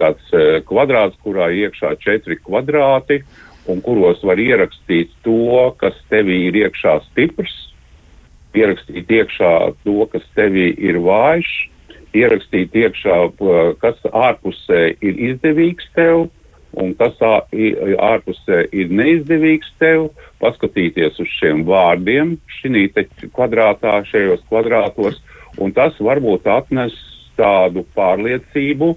tāds 0.00 0.32
uh, 0.34 0.58
kvadrāts, 0.68 1.18
kurā 1.24 1.50
iekšā 1.52 1.94
četri 2.02 2.38
kvadrāti, 2.40 3.22
un 3.70 3.80
kuros 3.82 4.22
var 4.26 4.38
ierakstīt 4.40 5.14
to, 5.26 5.72
kas 5.80 5.96
tevī 6.10 6.46
ir 6.48 6.60
iekšā 6.64 6.98
stiprs, 7.10 7.54
ierakstīt 8.56 9.10
iekšā 9.10 9.52
to, 9.84 9.98
kas 10.12 10.24
tevī 10.38 10.70
ir 10.78 11.00
vājš, 11.04 11.50
ierakstīt 12.16 12.76
iekšā, 12.76 13.18
kas 13.82 14.00
ārpusē 14.12 14.82
ir 15.04 15.22
izdevīgs 15.30 15.88
tev, 15.96 16.28
un 16.76 16.92
kas 16.98 17.16
ārpusē 17.22 18.62
ir 18.76 18.92
neizdevīgs 18.92 19.72
tev, 19.80 20.10
paskatīties 20.42 21.20
uz 21.22 21.32
šiem 21.38 21.64
vārdiem 21.68 22.36
šī 22.58 22.88
kvadrātā, 23.34 23.98
šajos 24.10 24.44
kvadrātos, 24.50 25.20
un 25.58 25.72
tas 25.76 25.96
varbūt 26.00 26.48
atnes 26.52 26.96
tādu 27.36 27.84
pārliecību, 27.96 28.94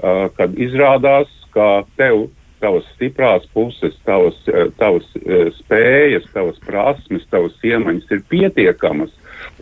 uh, 0.00 0.28
kad 0.36 0.54
izrādās, 0.56 1.30
ka 1.52 1.84
tev 2.00 2.28
tavas 2.62 2.86
stiprās 2.94 3.44
puses, 3.52 3.96
tavas, 4.06 4.38
tavas 4.78 5.08
uh, 5.20 5.48
spējas, 5.58 6.28
tavas 6.34 6.60
prasmes, 6.64 7.26
tavas 7.30 7.58
iemaņas 7.66 8.14
ir 8.14 8.22
pietiekamas 8.30 9.12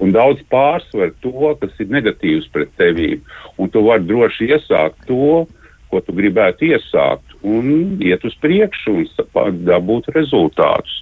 un 0.00 0.12
daudz 0.14 0.42
pārsver 0.52 1.12
to, 1.24 1.54
kas 1.60 1.80
ir 1.80 1.90
negatīvs 1.92 2.48
pret 2.52 2.70
tevi. 2.80 3.16
Un 3.60 3.72
tu 3.72 3.82
vari 3.86 4.06
droši 4.08 4.50
iesākt 4.54 5.08
to, 5.08 5.46
ko 5.90 6.00
tu 6.06 6.14
gribētu 6.14 6.70
iesākt, 6.70 7.34
un 7.42 7.98
iet 8.04 8.24
uz 8.26 8.36
priekšu 8.42 8.94
un 9.00 9.60
dabūt 9.66 10.10
rezultātus. 10.14 11.00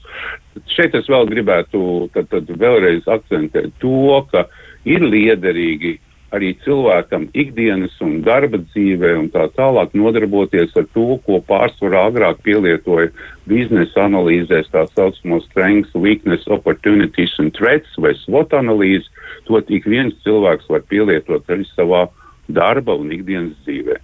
Šeit 0.73 0.97
es 0.99 1.11
vēl 1.11 1.29
gribētu 1.29 2.09
tad, 2.15 2.31
tad 2.33 2.49
vēlreiz 2.49 3.07
akcentēt 3.11 3.75
to, 3.83 4.23
ka 4.33 4.47
ir 4.89 5.05
liederīgi 5.05 5.99
arī 6.35 6.53
cilvēkam 6.65 7.29
ikdienas 7.37 7.95
un 8.05 8.19
darba 8.27 8.61
dzīvē 8.61 9.15
un 9.21 9.29
tā 9.33 9.47
tālāk 9.57 9.95
nodarboties 9.97 10.75
ar 10.77 10.89
to, 10.97 11.07
ko 11.25 11.41
pārsvarā 11.49 12.05
agrāk 12.11 12.43
pielietoja 12.45 13.13
biznesa 13.49 14.05
analīzēs, 14.09 14.69
tā 14.73 14.85
saucamo 14.93 15.41
strengths, 15.47 15.95
weakness, 15.95 16.45
opportunities 16.53 17.33
and 17.39 17.57
threats 17.57 17.97
vai 17.97 18.13
SWOT 18.25 18.57
analīzi, 18.59 19.09
to 19.49 19.61
ik 19.69 19.89
viens 19.89 20.17
cilvēks 20.27 20.69
var 20.69 20.85
pielietot 20.93 21.49
arī 21.49 21.65
savā 21.73 22.07
darba 22.49 22.97
un 22.97 23.13
ikdienas 23.13 23.57
dzīvē. 23.65 23.97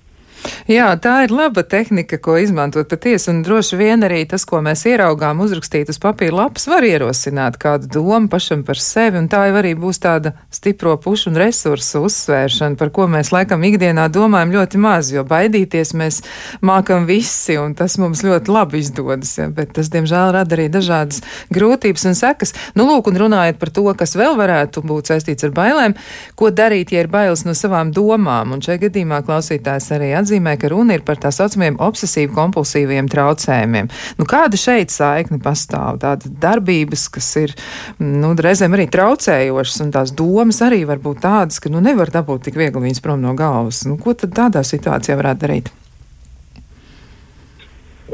Jā, 0.68 0.86
tā 0.96 1.18
ir 1.26 1.32
laba 1.34 1.60
tehnika, 1.60 2.16
ko 2.22 2.38
izmantot 2.40 2.88
patiesi, 2.88 3.28
un 3.32 3.42
droši 3.44 3.76
vien 3.76 4.04
arī 4.06 4.22
tas, 4.28 4.46
ko 4.48 4.62
mēs 4.64 4.86
ieraugām 4.88 5.42
uzrakstīt 5.44 5.90
uz 5.92 5.98
papīra 6.00 6.38
lapas, 6.38 6.64
var 6.70 6.86
ierosināt 6.88 7.58
kādu 7.60 7.90
domu 7.92 8.30
pašam 8.32 8.62
par 8.64 8.80
sevi, 8.80 9.20
un 9.20 9.28
tā 9.28 9.42
jau 9.50 9.58
arī 9.60 9.74
būs 9.76 10.00
tāda 10.00 10.32
stipro 10.52 10.94
pušu 11.00 11.30
un 11.32 11.36
resursu 11.40 12.04
uzsvēršana, 12.08 12.78
par 12.80 12.92
ko 12.96 13.04
mēs 13.12 13.32
laikam 13.34 13.64
ikdienā 13.68 14.06
domājam 14.12 14.54
ļoti 14.54 14.80
maz, 14.80 15.10
jo 15.12 15.24
baidīties 15.28 15.92
mēs 16.00 16.22
mākam 16.64 17.04
visi, 17.08 17.58
un 17.60 17.76
tas 17.76 17.98
mums 18.00 18.24
ļoti 18.24 18.54
labi 18.54 18.80
izdodas, 18.84 19.34
ja, 19.40 19.50
bet 19.52 19.74
tas, 19.76 19.92
diemžēl, 19.92 20.32
rada 20.38 20.56
arī 20.56 20.70
dažādas 20.72 21.20
grūtības 21.52 22.08
un 22.08 22.18
sekas. 22.18 22.56
Nu, 22.72 22.88
lūk, 22.88 23.12
un 23.12 23.20
runājot 23.24 23.60
par 23.60 23.74
to, 23.74 23.86
kas 24.00 24.16
vēl 24.16 24.38
varētu 24.40 24.84
būt 24.84 25.12
saistīts 25.12 25.44
ar 25.44 25.52
bailēm, 25.56 25.96
ko 26.40 26.48
darīt, 26.48 26.96
ja 26.96 27.04
ir 27.04 27.12
bailes 27.12 27.44
no 27.44 27.52
savām 27.56 27.92
domām, 27.92 28.56
un 28.56 28.64
šajā 28.64 28.86
gadījumā 28.86 29.20
klausītājs 29.28 29.92
arī 29.96 30.14
atzīmē, 30.16 30.33
domāju, 30.34 30.60
ka 30.62 30.70
runa 30.72 30.98
ir 30.98 31.04
par 31.06 31.20
tā 31.22 31.30
saucamiem 31.34 31.78
obsesīvu 31.82 32.34
kompulsīviem 32.36 33.08
traucējumiem. 33.12 33.90
Nu, 34.18 34.26
kāda 34.28 34.58
šeit 34.60 34.92
saikne 34.94 35.40
pastāv? 35.42 36.00
Tāda 36.02 36.30
darbības, 36.44 37.06
kas 37.14 37.30
ir 37.40 37.54
nu, 38.02 38.34
reizēm 38.34 38.76
arī 38.76 38.88
traucējošas, 38.92 39.80
un 39.84 39.94
tās 39.94 40.14
domas 40.16 40.60
arī 40.64 40.82
var 40.88 41.00
būt 41.04 41.22
tādas, 41.24 41.60
ka 41.62 41.72
nu, 41.72 41.82
nevar 41.84 42.12
dabūt 42.14 42.48
tik 42.48 42.58
viegli 42.60 42.88
viņas 42.88 43.02
prom 43.04 43.22
no 43.24 43.34
galvas. 43.38 43.84
Nu, 43.88 43.96
ko 44.00 44.16
tad 44.18 44.34
tādā 44.36 44.64
situācijā 44.66 45.16
varētu 45.20 45.44
darīt? 45.46 45.72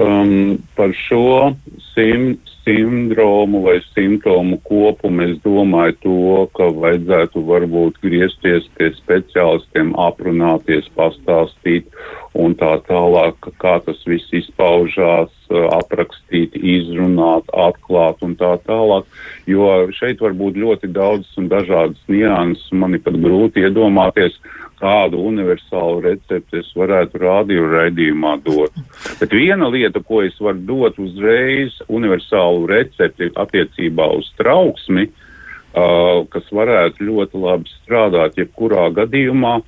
Um, 0.01 0.61
par 0.79 0.95
šo 0.97 1.51
simt 1.91 2.47
sindromu 2.71 3.62
vai 3.62 3.81
simptomu 3.95 4.59
kopumu, 4.62 5.25
es 5.27 5.39
domāju 5.43 5.97
to, 6.05 6.16
ka 6.55 6.71
vajadzētu 6.71 7.43
varbūt 7.49 7.99
griezties 8.05 8.68
pie 8.79 8.93
speciālistiem, 9.01 9.93
aprunāties, 9.99 10.87
pastāstīt 10.95 11.91
un 12.39 12.55
tā 12.55 12.76
tālāk, 12.87 13.51
kā 13.59 13.78
tas 13.85 13.99
viss 14.07 14.31
izpaužās, 14.37 15.33
aprakstīt, 15.51 16.55
izrunāt, 16.55 17.49
atklāt 17.51 18.22
un 18.22 18.37
tā 18.39 18.53
tālāk. 18.66 19.09
Jo 19.51 19.89
šeit 19.97 20.22
var 20.22 20.37
būt 20.39 20.61
ļoti 20.62 20.93
daudz 20.95 21.26
un 21.41 21.49
dažādas 21.51 21.99
nianses, 22.09 22.70
man 22.70 22.95
ir 22.95 23.03
pat 23.03 23.18
grūti 23.18 23.66
iedomāties, 23.66 24.39
kādu 24.81 25.20
universālu 25.28 26.01
recepti 26.07 26.61
es 26.62 26.70
varētu 26.76 27.20
rādio 27.20 27.66
raidījumā 27.68 28.37
dot. 28.47 28.78
Bet 29.20 29.35
viena 29.37 29.68
lieta, 29.68 30.01
ko 30.01 30.22
es 30.24 30.39
varu 30.41 30.62
dot 30.70 31.01
uzreiz, 31.03 31.76
universālu 31.89 32.64
recepti 32.70 33.28
attiecībā 33.43 34.07
uz 34.16 34.31
trauksmi, 34.41 35.11
uh, 35.11 36.24
kas 36.33 36.49
varētu 36.53 37.11
ļoti 37.11 37.45
labi 37.45 37.76
strādāt 37.83 38.41
jebkurā 38.41 38.89
gadījumā, 38.97 39.59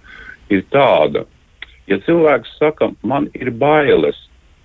ir 0.53 0.65
tāda. 0.73 1.27
Ja 1.91 1.99
cilvēks 2.07 2.57
saka, 2.61 2.93
man 3.03 3.29
ir 3.35 3.51
bailes, 3.51 4.19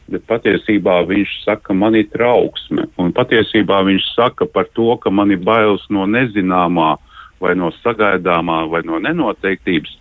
bet 0.08 0.24
patiesībā 0.30 1.02
viņš 1.10 1.34
saka, 1.44 1.74
man 1.74 1.98
ir 1.98 2.08
trauksme, 2.14 2.88
un 3.02 3.12
patiesībā 3.16 3.82
viņš 3.88 4.12
saka 4.14 4.46
par 4.46 4.70
to, 4.78 4.94
ka 5.02 5.12
man 5.12 5.34
ir 5.34 5.42
bailes 5.44 5.84
no 5.90 6.06
nezināmā, 6.08 6.96
vai 7.42 7.54
no 7.58 7.72
sagaidāmā, 7.84 8.64
vai 8.72 8.82
no 8.86 9.00
nenoteiktības, 9.02 9.98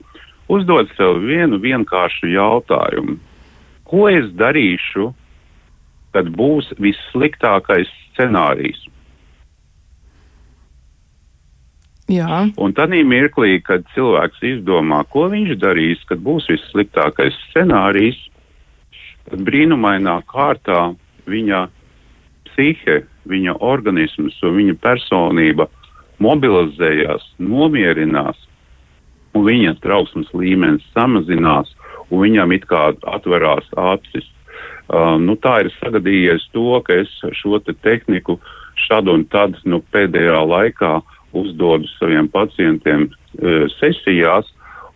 uzdod 0.52 0.92
sev 0.96 1.20
vienu 1.24 1.58
vienkāršu 1.60 2.30
jautājumu. 2.32 3.18
Ko 3.86 4.06
es 4.10 4.28
darīšu, 4.34 5.10
kad 6.16 6.30
būs 6.32 6.72
vissliktākais 6.80 7.90
scenārijs? 8.12 8.86
Jā. 12.12 12.44
Un 12.62 12.74
tad 12.76 12.92
mirklī, 12.94 13.58
kad 13.66 13.86
cilvēks 13.94 14.42
izdomā, 14.46 15.02
ko 15.10 15.26
viņš 15.32 15.56
darīs, 15.58 16.02
kad 16.06 16.20
būs 16.22 16.46
vissliktākais 16.52 17.34
scenārijs, 17.48 18.18
tad 19.26 19.42
brīnumainā 19.42 20.20
kārtā 20.30 20.94
viņa 21.26 21.66
psihe, 22.52 23.00
viņa 23.26 23.56
organisms 23.58 24.38
un 24.46 24.54
viņa 24.54 24.76
personība 24.78 25.66
mobilizējās, 26.22 27.26
nomierinās 27.42 28.38
un 29.34 29.44
viņa 29.44 29.74
trauksmes 29.82 30.30
līmenis 30.32 30.86
samazinās, 30.94 31.74
un 32.08 32.22
viņam 32.22 32.54
it 32.54 32.64
kā 32.70 32.92
atverās 33.16 33.66
acis. 33.76 34.30
Uh, 34.86 35.18
nu, 35.18 35.34
tā 35.42 35.64
ir 35.64 35.72
sagadījies 35.80 36.46
to, 36.54 36.78
ka 36.86 37.02
es 37.02 37.10
šo 37.34 37.58
te 37.58 37.74
tehniku 37.82 38.38
šad 38.86 39.10
un 39.10 39.24
tad 39.32 39.58
nu, 39.66 39.80
pēdējā 39.90 40.38
laikā 40.46 40.92
uzdodu 41.36 41.88
saviem 41.96 42.28
pacientiem 42.30 43.08
uh, 43.08 43.66
sesijās, 43.78 44.48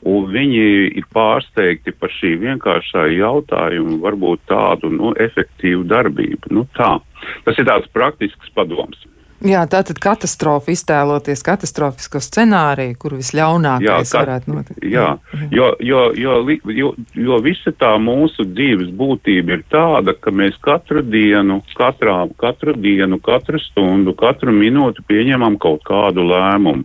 un 0.07 0.31
viņi 0.33 0.65
ir 0.97 1.07
pārsteigti 1.13 1.93
par 1.93 2.13
šī 2.15 2.35
vienkāršā 2.41 3.07
jautājuma, 3.19 3.99
varbūt 4.05 4.47
tādu 4.49 4.93
nu, 4.95 5.13
efektīvu 5.21 5.85
darbību. 5.91 6.55
Nu, 6.57 6.67
tā. 6.77 6.97
Tas 7.45 7.59
ir 7.61 7.69
tāds 7.69 7.91
praktisks 7.93 8.53
padoms. 8.57 9.03
Jā, 9.41 9.63
tā 9.73 9.81
tad 9.89 9.97
katastrofa 10.05 10.69
iztēloties 10.75 11.41
katastrofisko 11.47 12.21
scenāriju, 12.21 12.97
kur 13.01 13.15
visļaunākais 13.17 13.87
jā, 13.89 13.97
ka, 14.13 14.21
varētu 14.21 14.53
notikt. 14.53 14.83
Jā. 14.85 15.07
Jo, 15.49 15.71
jo, 15.81 16.03
jo, 16.21 16.35
jo, 16.77 16.91
jo 17.17 17.39
visa 17.41 17.73
tā 17.81 17.95
mūsu 18.03 18.45
dzīves 18.51 18.91
būtība 18.99 19.57
ir 19.57 19.65
tāda, 19.73 20.13
ka 20.13 20.33
mēs 20.35 20.59
katru 20.61 21.01
dienu, 21.07 21.63
katrā, 21.79 22.19
katru 22.43 22.77
dienu, 22.77 23.17
katru 23.25 23.63
stundu, 23.65 24.13
katru 24.19 24.53
minūti 24.53 25.07
pieņemam 25.09 25.57
kaut 25.63 25.87
kādu 25.89 26.27
lēmumu. 26.29 26.85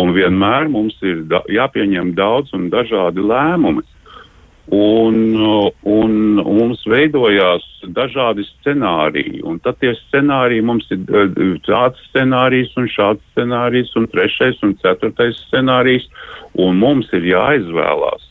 Un 0.00 0.12
vienmēr 0.16 0.68
mums 0.72 0.96
ir 1.04 1.24
da 1.28 1.42
jāpieņem 1.48 2.12
daudz 2.16 2.52
un 2.56 2.68
dažādi 2.72 3.24
lēmumi. 3.24 3.84
Un, 4.70 5.34
un, 5.34 5.72
un 5.82 6.12
mums 6.46 6.82
veidojās 6.86 7.64
dažādi 7.90 8.44
scenāriji, 8.46 9.40
un 9.42 9.58
tad 9.64 9.80
tie 9.82 9.96
scenāriji 9.98 10.62
mums 10.62 10.86
ir 10.94 11.00
tāds 11.66 11.98
scenārijs 12.12 12.76
un 12.78 12.86
šāds 12.92 13.24
scenārijs 13.32 13.90
un 13.98 14.06
trešais 14.12 14.60
un 14.62 14.76
ceturtais 14.78 15.40
scenārijs, 15.48 16.06
un 16.54 16.78
mums 16.78 17.10
ir 17.18 17.26
jāizvēlās, 17.32 18.28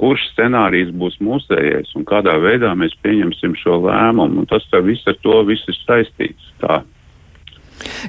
kurš 0.00 0.24
scenārijs 0.32 0.94
būs 0.96 1.20
mūsējais 1.20 1.92
un 1.98 2.08
kādā 2.08 2.38
veidā 2.40 2.72
mēs 2.72 2.96
pieņemsim 3.04 3.58
šo 3.60 3.82
lēmumu, 3.84 4.40
un 4.40 4.48
tas 4.48 4.64
viss 4.88 5.12
ar 5.12 5.20
to 5.20 5.42
viss 5.50 5.68
ir 5.68 5.76
saistīts. 5.82 6.54
Tā. 6.64 6.80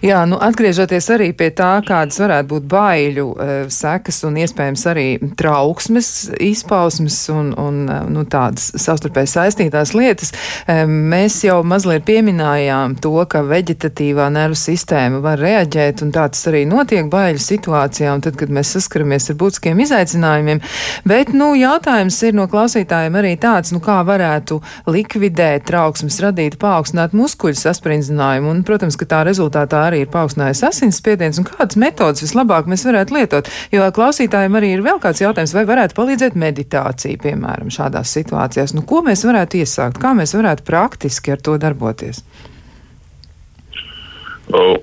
Jā, 0.01 0.23
nu 0.27 0.37
atgriežoties 0.41 1.07
arī 1.13 1.29
pie 1.37 1.49
tā, 1.55 1.69
kādas 1.85 2.19
varētu 2.21 2.49
būt 2.49 2.67
baiļu 2.71 3.25
e, 3.31 3.47
sekas 3.71 4.21
un 4.27 4.37
iespējams 4.41 4.83
arī 4.91 5.05
trauksmes 5.39 6.09
izpausmes 6.41 7.17
un, 7.33 7.51
un 7.59 7.81
e, 7.85 7.97
nu, 8.11 8.25
tādas 8.29 8.71
savstarpēji 8.81 9.31
saistītās 9.31 9.93
lietas, 9.97 10.33
e, 10.65 10.83
mēs 10.87 11.41
jau 11.45 11.59
mazliet 11.67 12.05
pieminējām 12.07 12.97
to, 13.03 13.13
ka 13.31 13.43
veģetatīvā 13.47 14.29
nervu 14.33 14.59
sistēma 14.59 15.21
var 15.23 15.41
reaģēt 15.41 16.03
un 16.05 16.13
tā 16.15 16.27
tas 16.33 16.43
arī 16.51 16.63
notiek 16.69 17.07
baiļu 17.11 17.41
situācijā 17.45 18.15
un 18.15 18.25
tad, 18.25 18.37
kad 18.39 18.51
mēs 18.51 18.73
saskaramies 18.77 19.31
ar 19.31 19.39
būtiskiem 19.41 19.83
izaicinājumiem. 19.85 20.63
Bet, 21.07 21.33
nu, 21.37 21.51
jautājums 21.59 22.19
ir 22.27 22.35
no 22.37 22.47
klausītājiem 22.51 23.19
arī 23.21 23.35
tāds, 23.41 23.73
nu, 23.75 23.81
kā 23.83 24.01
varētu 24.07 24.59
likvidēt 24.91 25.67
trauksmes 25.69 26.19
radīt 26.23 26.59
paaugstināt 26.61 27.15
muskuļu 27.17 27.59
sasprindzinājumu 27.61 28.51
un, 28.51 28.63
protams, 28.67 28.97
ka 28.99 29.07
tā 29.09 29.23
rezultātā 29.27 29.60
rezultātā 29.61 29.87
arī 29.87 30.01
ir 30.03 30.11
paaugstinājies 30.11 30.63
asinsspiediens 30.65 31.39
un 31.39 31.45
kādas 31.45 31.77
metodas 31.77 32.21
vislabāk 32.23 32.67
mēs 32.67 32.85
varētu 32.85 33.15
lietot. 33.15 33.49
Jo 33.71 33.89
klausītājiem 33.93 34.55
arī 34.57 34.73
ir 34.75 34.81
vēl 34.81 34.99
kāds 35.01 35.21
jautājums, 35.21 35.53
vai 35.53 35.65
varētu 35.65 35.95
palīdzēt 35.95 36.35
meditācija, 36.35 37.17
piemēram, 37.21 37.69
šādās 37.69 38.11
situācijās. 38.11 38.73
Nu, 38.73 38.83
ko 38.83 39.01
mēs 39.05 39.25
varētu 39.25 39.61
iesākt, 39.61 39.99
kā 40.01 40.13
mēs 40.13 40.35
varētu 40.35 40.65
praktiski 40.65 41.35
ar 41.35 41.41
to 41.41 41.57
darboties? 41.57 42.23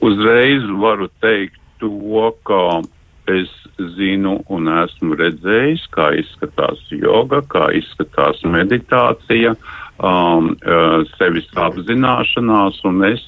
Uzreiz 0.00 0.64
varu 0.80 1.08
teikt 1.20 1.58
to, 1.80 2.32
ka 2.44 2.82
es 3.28 3.50
zinu 3.98 4.38
un 4.48 4.70
esmu 4.72 5.18
redzējis, 5.18 5.84
kā 5.92 6.12
izskatās 6.18 6.80
joga, 6.90 7.42
kā 7.46 7.68
izskatās 7.76 8.40
meditācija, 8.48 9.54
um, 9.98 10.54
uh, 10.62 11.02
sevis 11.18 11.48
apzināšanās, 11.54 12.80
un 12.88 13.04
es 13.10 13.24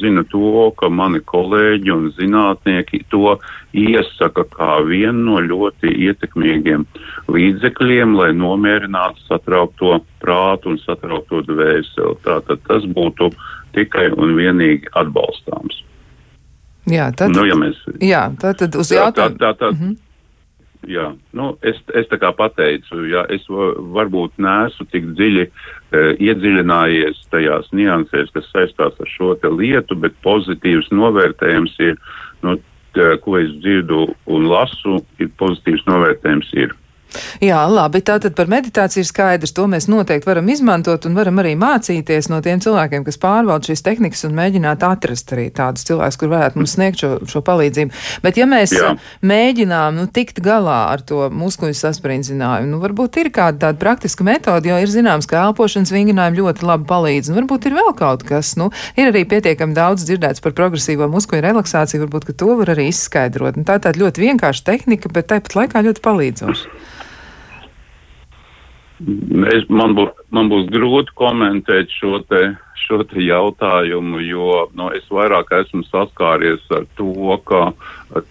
zina 0.00 0.24
to, 0.32 0.70
ka 0.80 0.88
mani 0.88 1.20
kolēģi 1.20 1.92
un 1.92 2.06
zinātnieki 2.16 3.02
to 3.12 3.36
iesaka 3.76 4.46
kā 4.54 4.80
vienu 4.86 5.26
no 5.26 5.40
ļoti 5.44 5.92
ietekmīgiem 6.08 6.86
līdzekļiem, 7.28 8.16
lai 8.16 8.30
nomierinātu 8.32 9.20
satraukto 9.28 10.00
prātu 10.22 10.72
un 10.72 10.80
satraukto 10.80 11.42
dvēseli. 11.48 12.16
Tātad 12.24 12.64
tas 12.68 12.86
būtu 12.88 13.30
tikai 13.76 14.10
un 14.16 14.34
vienīgi 14.38 14.90
atbalstāms. 14.96 15.84
Jā, 16.90 17.10
tad, 17.12 17.34
nu, 17.36 17.44
ja 17.46 17.54
mēs, 17.58 17.76
jā, 18.02 18.30
tā 18.40 18.54
tad 18.56 18.74
uz 18.80 18.90
jautājumu. 18.90 19.36
Tā, 19.36 19.52
tā, 19.52 19.58
tā, 19.60 19.74
mm 19.74 19.78
-hmm. 19.80 19.98
Jā, 20.88 21.10
nu, 21.36 21.50
es, 21.66 21.76
es 21.92 22.06
tā 22.08 22.16
kā 22.22 22.30
pateicu, 22.32 23.02
ja 23.10 23.26
es 23.28 23.42
varbūt 23.50 24.38
neesmu 24.40 24.86
tik 24.88 25.10
dziļi 25.12 25.42
e, 25.44 25.50
iedziļinājies 26.24 27.20
tajās 27.34 27.68
niansēs, 27.76 28.32
kas 28.32 28.48
saistās 28.48 28.96
ar 28.96 29.10
šo 29.12 29.34
lietu, 29.58 29.98
bet 30.00 30.16
pozitīvs 30.24 30.88
novērtējums 30.96 31.76
ir, 31.84 32.00
nu, 32.46 32.56
tā, 32.96 33.12
ko 33.20 33.36
es 33.42 33.52
dzirdu 33.60 34.06
un 34.32 34.48
lasu, 34.48 35.02
ir 35.20 35.28
pozitīvs 35.42 35.84
novērtējums 35.90 36.54
ir. 36.64 36.72
Jā, 37.42 37.60
labi. 37.70 38.02
Tātad 38.06 38.34
par 38.38 38.50
meditāciju 38.50 39.02
ir 39.02 39.08
skaidrs. 39.08 39.54
To 39.56 39.66
mēs 39.70 39.88
noteikti 39.90 40.28
varam 40.28 40.48
izmantot 40.52 41.06
un 41.08 41.16
varam 41.18 41.40
arī 41.42 41.54
mācīties 41.58 42.30
no 42.30 42.40
tiem 42.44 42.60
cilvēkiem, 42.62 43.04
kas 43.06 43.18
pārvalda 43.20 43.70
šīs 43.70 43.84
tehnikas 43.86 44.26
un 44.28 44.36
mēģināt 44.38 44.84
atrast 44.86 45.32
arī 45.34 45.48
tādus 45.54 45.86
cilvēkus, 45.88 46.18
kur 46.20 46.32
varētu 46.34 46.60
mums 46.60 46.74
sniegt 46.76 47.02
šo, 47.02 47.12
šo 47.30 47.42
palīdzību. 47.46 47.96
Bet 48.24 48.40
ja 48.40 48.46
mēs 48.50 48.74
Jā. 48.76 48.92
mēģinām 49.26 49.98
nu, 49.98 50.06
tikt 50.12 50.42
galā 50.44 50.78
ar 50.92 51.04
to 51.06 51.26
muskuļu 51.34 51.76
sasprindzinājumu, 51.80 52.70
nu, 52.74 52.82
varbūt 52.84 53.20
ir 53.24 53.32
kāda 53.34 53.66
tāda 53.66 53.80
praktiska 53.80 54.26
metode, 54.26 54.70
jo 54.70 54.78
ir 54.80 54.92
zināms, 54.92 55.28
ka 55.30 55.46
elpošanas 55.48 55.92
vingrinājumi 55.94 56.42
ļoti 56.42 56.68
labi 56.68 56.88
palīdz. 56.90 57.32
Un 57.32 57.40
varbūt 57.42 57.70
ir 57.70 57.78
vēl 57.80 57.92
kaut 57.98 58.24
kas, 58.28 58.54
nu, 58.60 58.70
ir 59.00 59.10
arī 59.10 59.24
pietiekami 59.28 59.76
daudz 59.76 60.06
dzirdēts 60.08 60.44
par 60.44 60.54
progresīvo 60.58 61.08
muskuļu 61.10 61.46
relaksāciju, 61.48 62.04
varbūt, 62.06 62.30
ka 62.30 62.38
to 62.44 62.54
var 62.60 62.74
arī 62.76 62.90
izskaidrot. 62.92 63.58
Un 63.60 63.68
tā 63.68 63.78
ir 63.78 63.86
tāda 63.88 64.04
ļoti 64.04 64.28
vienkārša 64.28 64.66
tehnika, 64.72 65.12
bet 65.14 65.32
tāpat 65.32 65.58
laikā 65.58 65.86
ļoti 65.88 66.04
palīdzoša. 66.04 66.98
Es, 69.00 69.64
man, 69.72 69.94
būs, 69.96 70.10
man 70.34 70.50
būs 70.52 70.66
grūti 70.68 71.14
komentēt 71.16 71.92
šo 71.96 72.18
te, 72.28 72.40
šo 72.82 73.00
te 73.08 73.22
jautājumu, 73.24 74.20
jo 74.26 74.66
nu, 74.76 74.90
es 74.92 75.06
vairāk 75.08 75.54
esmu 75.56 75.86
saskāries 75.88 76.60
ar 76.76 76.84
to, 76.98 77.38
ka 77.48 77.62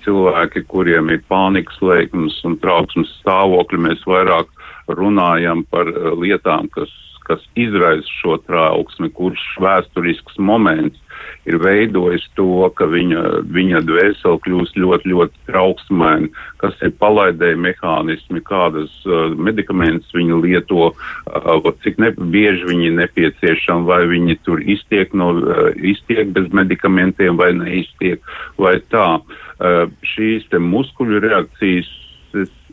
cilvēki, 0.05 0.67
kuriem 0.69 1.09
ir 1.15 1.23
pānikas 1.31 1.81
lēkmes 1.81 2.37
un 2.45 2.59
trauksmes 2.61 3.09
stāvokļi, 3.23 3.81
mēs 3.87 4.05
vairāk 4.05 4.53
runājam 4.93 5.65
par 5.73 5.89
lietām, 6.21 6.69
kas, 6.75 6.93
kas 7.29 7.45
izraisa 7.59 8.17
šo 8.21 8.39
trauksmi, 8.47 9.11
kurš 9.13 9.45
vēsturisks 9.63 10.41
moments 10.41 10.97
ir 11.49 11.57
veidojis 11.61 12.25
to, 12.37 12.67
ka 12.77 12.87
viņa, 12.89 13.23
viņa 13.53 13.81
dvēsele 13.87 14.39
kļūst 14.45 14.77
ļoti, 14.79 15.11
ļoti 15.13 15.45
trauksmaina, 15.49 16.29
kas 16.61 16.75
ir 16.85 16.93
palaidēja 17.01 17.59
mehānismi, 17.59 18.41
kādas 18.45 18.93
uh, 19.07 19.29
medikamentus 19.35 20.13
viņa 20.15 20.39
lieto, 20.43 20.91
uh, 20.91 21.69
cik 21.83 21.99
ne, 22.03 22.11
bieži 22.33 22.67
viņi 22.69 22.91
nepieciešami, 22.99 23.87
vai 23.89 24.01
viņi 24.11 24.39
tur 24.47 24.63
iztiek, 24.63 25.13
no, 25.17 25.31
uh, 25.39 25.69
iztiek 25.75 26.33
bez 26.35 26.51
medikamentiem 26.55 27.39
vai 27.39 27.53
neiztiek, 27.57 28.23
vai 28.59 28.77
tā. 28.93 29.07
Uh, 29.59 29.89
šīs 30.15 30.45
te 30.51 30.59
muskuļu 30.63 31.19
reakcijas 31.25 31.89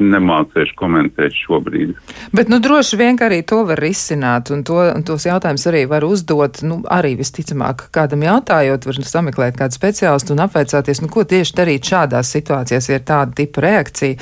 nemācīšu 0.00 0.76
komentēt 0.78 1.34
šobrīd. 1.44 1.94
Bet, 2.36 2.50
nu, 2.52 2.60
droši 2.62 2.98
vien, 3.00 3.18
arī 3.22 3.40
to 3.46 3.62
var 3.68 3.80
risināt, 3.80 4.50
un, 4.54 4.64
to, 4.66 4.78
un 4.92 5.04
tos 5.06 5.26
jautājumus 5.28 5.66
arī 5.70 5.84
var 5.90 6.04
uzdot, 6.06 6.60
nu, 6.66 6.80
arī 6.92 7.14
visticamāk, 7.18 7.88
kādam 7.94 8.24
jautājot, 8.26 8.86
var 8.88 9.00
sameklēt 9.08 9.58
kādu 9.58 9.76
speciālistu 9.78 10.34
un 10.36 10.44
apveicāties, 10.46 11.02
nu, 11.04 11.10
ko 11.12 11.24
tieši 11.28 11.56
darīt 11.56 11.90
šādās 11.92 12.32
situācijās, 12.36 12.90
ja 12.90 12.98
ir 12.98 13.06
tāda 13.08 13.36
tipa 13.40 13.64
reakcija, 13.64 14.18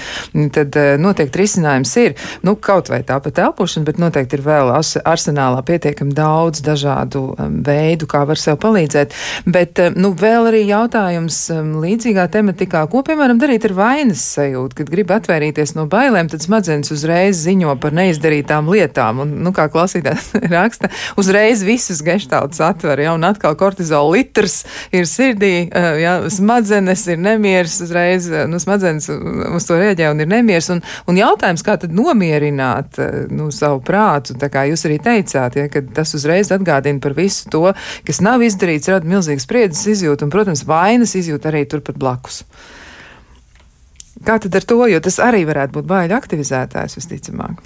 tad 0.54 0.78
eh, 0.80 0.94
noteikti 1.00 1.42
risinājums 1.42 1.94
ir, 2.02 2.16
nu, 2.46 2.56
kaut 2.60 2.90
vai 2.92 3.02
tāpat 3.06 3.40
elpošana, 3.44 3.88
bet 3.88 4.00
noteikti 4.02 4.38
ir 4.38 4.44
vēl 4.46 4.72
arsenālā 4.74 5.62
pietiekami 5.66 6.14
daudz 6.16 6.62
dažādu 6.64 7.24
um, 7.32 7.58
veidu, 7.66 8.08
kā 8.10 8.24
var 8.28 8.40
sev 8.40 8.58
palīdzēt. 8.62 9.14
Bet, 9.46 9.80
um, 9.82 9.98
nu, 10.06 10.12
vēl 10.18 10.50
arī 10.50 10.64
jautājums 10.68 11.40
um, 11.54 11.74
līdzīgā 11.84 12.26
tematikā, 12.34 12.84
ko, 12.90 13.04
piemēram, 13.06 13.40
darīt 13.42 13.66
ar 13.68 13.76
vainas 13.78 14.24
sajūtu, 14.36 14.80
kad 14.80 14.92
grib 14.92 15.12
atvairīties 15.14 15.63
atvairīties 15.64 15.74
no 15.76 15.86
bailēm, 15.88 16.28
tad 16.28 16.42
smadzenes 16.42 16.92
uzreiz 16.92 17.40
ziņo 17.44 17.74
par 17.80 17.92
neizdarītām 17.92 18.68
lietām. 18.68 19.20
Un, 19.24 19.42
nu, 19.44 19.52
kā 19.52 19.68
klausītājs 19.68 20.34
raksta, 20.52 20.90
uzreiz 21.16 21.62
visas 21.64 22.02
geštālus 22.04 22.60
atver, 22.60 23.00
ja, 23.00 23.14
un 23.14 23.24
atkal 23.24 23.56
kortizola 23.56 24.12
litrs 24.14 24.64
ir 24.92 25.06
sirdī, 25.06 25.68
eh, 25.70 26.00
ja, 26.02 26.16
smadzenes 26.28 27.06
ir 27.08 27.18
nemieris, 27.18 27.80
uzreiz, 27.84 28.28
eh, 28.30 28.46
nu, 28.46 28.58
smadzenes 28.58 29.08
uz 29.08 29.66
to 29.66 29.78
rēģē 29.80 30.10
un 30.12 30.20
ir 30.20 30.30
nemieris. 30.30 30.70
Un, 30.74 30.82
un 31.08 31.18
jautājums, 31.18 31.64
kā 31.64 31.78
tad 31.80 31.94
nomierināt, 31.94 32.98
eh, 32.98 33.24
nu, 33.30 33.50
savu 33.54 33.80
prātu, 33.84 34.36
tā 34.38 34.50
kā 34.52 34.66
jūs 34.68 34.86
arī 34.88 35.00
teicāt, 35.00 35.56
ja, 35.56 35.68
ka 35.68 35.82
tas 35.94 36.14
uzreiz 36.14 36.52
atgādina 36.54 37.00
par 37.00 37.16
visu 37.16 37.48
to, 37.50 37.66
kas 38.04 38.22
nav 38.24 38.44
izdarīts, 38.44 38.90
rada 38.92 39.08
milzīgas 39.08 39.48
spriedzes 39.48 39.86
izjūtu 39.96 40.26
un, 40.26 40.34
protams, 40.34 40.66
vainas 40.68 41.16
izjūtu 41.18 41.52
arī 41.52 41.64
turpat 41.68 42.00
blakus. 42.00 42.44
Kā 44.22 44.38
tad 44.38 44.54
ar 44.54 44.66
to, 44.68 44.78
jo 44.86 45.00
tas 45.02 45.18
arī 45.22 45.42
varētu 45.48 45.80
būt 45.80 45.88
baiļu 45.90 46.14
aktivizētājs 46.14 46.98
visticamāk? 47.00 47.58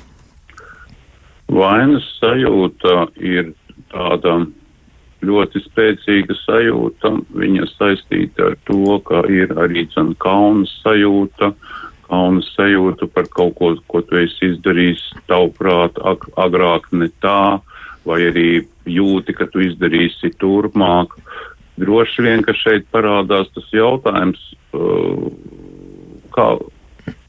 Vainas 1.52 2.06
sajūta 2.20 3.08
ir 3.20 3.52
tāda 3.92 4.40
ļoti 5.24 5.62
spēcīga 5.64 6.36
sajūta. 6.44 7.12
Viņa 7.36 7.68
saistīta 7.74 8.50
ar 8.50 8.56
to, 8.68 8.98
ka 9.04 9.24
ir 9.32 9.52
arī 9.60 9.86
zin, 9.94 10.14
kaunas 10.22 10.72
sajūta, 10.84 11.52
kaunas 12.08 12.48
sajūta 12.56 13.08
par 13.12 13.28
kaut 13.34 13.56
ko, 13.58 13.74
ko 13.90 14.02
tu 14.06 14.20
esi 14.22 14.52
izdarījis 14.54 15.04
tavuprāt 15.28 15.98
ag 16.00 16.24
agrāk 16.40 16.88
ne 16.92 17.10
tā, 17.24 17.60
vai 18.08 18.22
arī 18.30 18.50
jūti, 18.88 19.34
ka 19.36 19.48
tu 19.52 19.64
izdarīsi 19.66 20.32
turpmāk. 20.40 21.12
Droši 21.78 22.24
vien, 22.24 22.42
ka 22.42 22.56
šeit 22.56 22.88
parādās 22.94 23.50
tas 23.54 23.68
jautājums, 23.74 24.40
uh, 24.74 25.28
kā, 26.38 26.46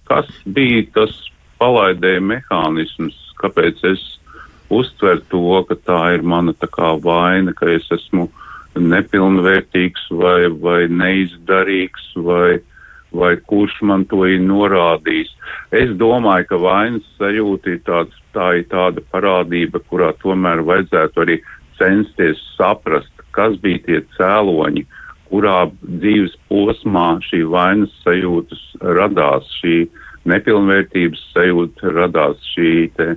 kas 0.10 0.30
bija 0.46 0.86
tas 0.98 1.16
palaidēja 1.62 2.22
mehānisms, 2.24 3.18
kāpēc 3.42 3.82
es 3.92 4.06
uztveru 4.74 5.24
to, 5.34 5.44
ka 5.70 5.78
tā 5.90 6.02
ir 6.18 6.26
mana 6.34 6.54
tā 6.54 6.70
kā 6.72 6.94
vaina, 7.04 7.56
ka 7.58 7.72
es 7.74 7.88
esmu 7.96 8.30
nepilnvērtīgs 8.80 10.10
vai, 10.22 10.48
vai 10.64 10.82
neizdarīgs 10.94 12.12
vai, 12.28 12.60
vai 13.12 13.34
kurš 13.50 13.80
man 13.90 14.06
to 14.12 14.22
ir 14.30 14.44
norādījis. 14.46 15.34
Es 15.76 15.96
domāju, 15.98 16.52
ka 16.52 16.62
vainas 16.62 17.08
sajūta 17.18 17.74
ir 17.74 17.82
tāds, 17.90 18.22
tā 18.36 18.52
ir 18.62 18.70
tāda 18.72 19.04
parādība, 19.12 19.82
kurā 19.90 20.14
tomēr 20.22 20.62
vajadzētu 20.70 21.26
arī 21.26 21.40
censties 21.82 22.40
saprast, 22.54 23.12
kas 23.34 23.58
bija 23.64 23.82
tie 23.88 24.00
cēloņi, 24.18 24.86
uh, 24.86 24.99
kurā 25.30 25.70
dzīves 25.84 26.36
posmā 26.50 27.20
šī 27.26 27.44
vainas 27.50 27.94
sajūtas 28.04 28.62
radās, 28.98 29.48
šī 29.62 29.84
nepilnvērtības 30.30 31.22
sajūta 31.34 31.94
radās, 31.96 32.42
šī 32.54 32.72
te, 32.98 33.14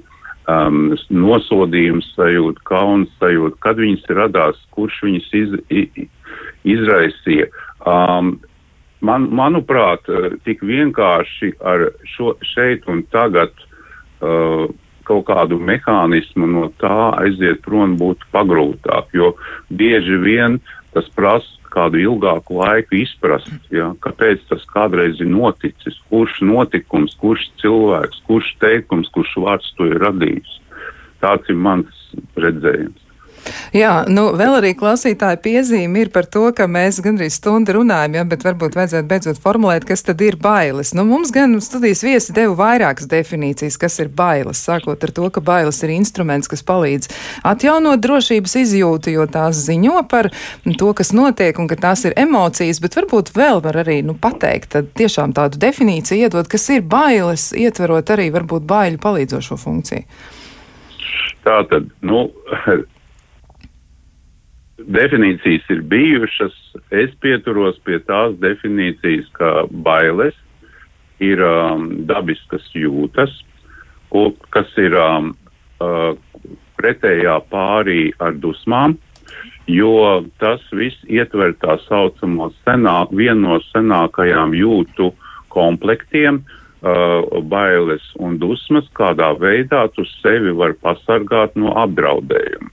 um, 0.50 0.92
nosodījums 1.10 2.12
sajūta, 2.16 2.62
kaunas 2.68 3.10
sajūta, 3.20 3.58
kad 3.64 3.80
viņas 3.82 4.08
radās, 4.18 4.60
kurš 4.76 5.00
viņas 5.08 5.28
iz, 5.40 5.56
izraisīja. 6.76 7.48
Um, 7.88 8.36
man, 9.00 9.28
manuprāt, 9.34 10.08
tik 10.46 10.62
vienkārši 10.66 11.56
ar 11.58 11.90
šo 12.14 12.36
šeit 12.52 12.86
un 12.92 13.04
tagad 13.14 13.52
uh, 13.58 14.68
kaut 15.08 15.26
kādu 15.26 15.58
mehānismu 15.58 16.46
no 16.46 16.68
tā 16.78 17.10
aiziet 17.24 17.64
prom 17.64 17.96
būtu 17.98 18.28
pagrūtāk, 18.34 19.10
jo 19.16 19.34
bieži 19.74 20.20
vien 20.22 20.60
tas 20.94 21.08
prasa 21.16 21.61
kādu 21.72 22.00
ilgāku 22.02 22.58
laiku 22.60 22.98
izprast, 23.00 23.52
ja, 23.74 23.90
kāpēc 24.04 24.44
tas 24.50 24.64
kādreiz 24.72 25.20
ir 25.22 25.30
noticis, 25.32 25.98
kurš 26.12 26.40
notikums, 26.44 27.16
kurš 27.22 27.48
cilvēks, 27.62 28.22
kurš 28.28 28.50
teikums, 28.62 29.10
kurš 29.14 29.36
vārds 29.44 29.72
to 29.78 29.88
ir 29.90 30.02
radījis. 30.04 30.58
Tāds 31.22 31.48
ir 31.52 31.58
mans 31.68 32.04
redzējums. 32.36 33.01
Jā, 33.72 33.92
nu 34.08 34.28
vēl 34.36 34.58
arī 34.58 34.72
klausītāja 34.78 35.38
piezīme 35.42 36.04
ir 36.04 36.10
par 36.14 36.26
to, 36.30 36.44
ka 36.56 36.66
mēs 36.70 37.00
gandrīz 37.04 37.38
stundu 37.38 37.78
runājam, 37.78 38.18
ja, 38.18 38.24
bet 38.28 38.44
varbūt 38.46 38.76
vajadzētu 38.78 39.08
beidzot 39.08 39.40
formulēt, 39.42 39.86
kas 39.88 40.04
tad 40.06 40.20
ir 40.24 40.36
bailes. 40.40 40.92
Nu, 40.96 41.04
mums 41.08 41.32
gan 41.34 41.56
studijas 41.64 42.04
viesi 42.04 42.34
deva 42.36 42.54
vairākas 42.58 43.08
definīcijas, 43.10 43.78
kas 43.80 43.98
ir 44.04 44.12
bailes, 44.12 44.60
sākot 44.62 45.02
ar 45.02 45.14
to, 45.16 45.30
ka 45.32 45.42
bailes 45.44 45.80
ir 45.86 45.94
instruments, 45.96 46.50
kas 46.52 46.64
palīdz 46.68 47.10
atjaunot 47.48 48.02
drošības 48.04 48.56
izjūtu, 48.62 49.14
jo 49.16 49.26
tās 49.32 49.64
ziņo 49.66 50.04
par 50.10 50.30
to, 50.66 50.92
kas 50.98 51.14
notiek 51.16 51.58
un 51.58 51.70
ka 51.70 51.80
tās 51.88 52.04
ir 52.08 52.16
emocijas, 52.20 52.82
bet 52.84 53.00
varbūt 53.00 53.34
vēl 53.36 53.62
var 53.64 53.80
arī 53.84 54.02
nu, 54.06 54.14
pateikt, 54.18 54.74
tad 54.76 54.92
tiešām 54.98 55.34
tādu 55.36 55.60
definīciju 55.62 56.28
iedot, 56.28 56.48
kas 56.50 56.68
ir 56.76 56.84
bailes, 56.84 57.50
ietverot 57.56 58.12
arī 58.14 58.28
varbūt 58.34 58.68
baiļu 58.68 59.02
palīdzošo 59.02 59.58
funkciju. 59.60 60.06
Tā 61.42 61.62
tad, 61.70 61.88
nu, 62.06 62.26
definīcijas 64.88 65.68
ir 65.72 65.82
bijušas. 65.90 66.54
Es 66.90 67.12
pieturos 67.22 67.78
pie 67.86 67.98
tās 68.06 68.34
definīcijas, 68.42 69.28
ka 69.36 69.52
bailes 69.70 70.36
ir 71.22 71.42
um, 71.46 71.88
dabiskas 72.08 72.64
jūtas, 72.74 73.32
kas 74.52 74.72
ir 74.82 74.96
um, 74.98 75.32
uh, 75.82 76.12
pretējā 76.80 77.38
pārī 77.52 78.10
ar 78.22 78.34
dusmām, 78.42 78.96
jo 79.70 80.24
tas 80.42 80.64
viss 80.74 80.98
ietver 81.06 81.54
tā 81.62 81.78
saucamo 81.86 82.50
senā, 82.64 82.96
vienu 83.14 83.46
no 83.46 83.60
senākajām 83.70 84.56
jūtu 84.58 85.12
komplektiem, 85.54 86.42
uh, 86.42 87.40
bailes 87.46 88.04
un 88.18 88.38
dusmas, 88.42 88.88
kādā 88.98 89.30
veidā 89.38 89.86
tu 89.94 90.04
sevi 90.18 90.54
var 90.58 90.74
pasargāt 90.82 91.54
no 91.56 91.76
apdraudējuma. 91.84 92.72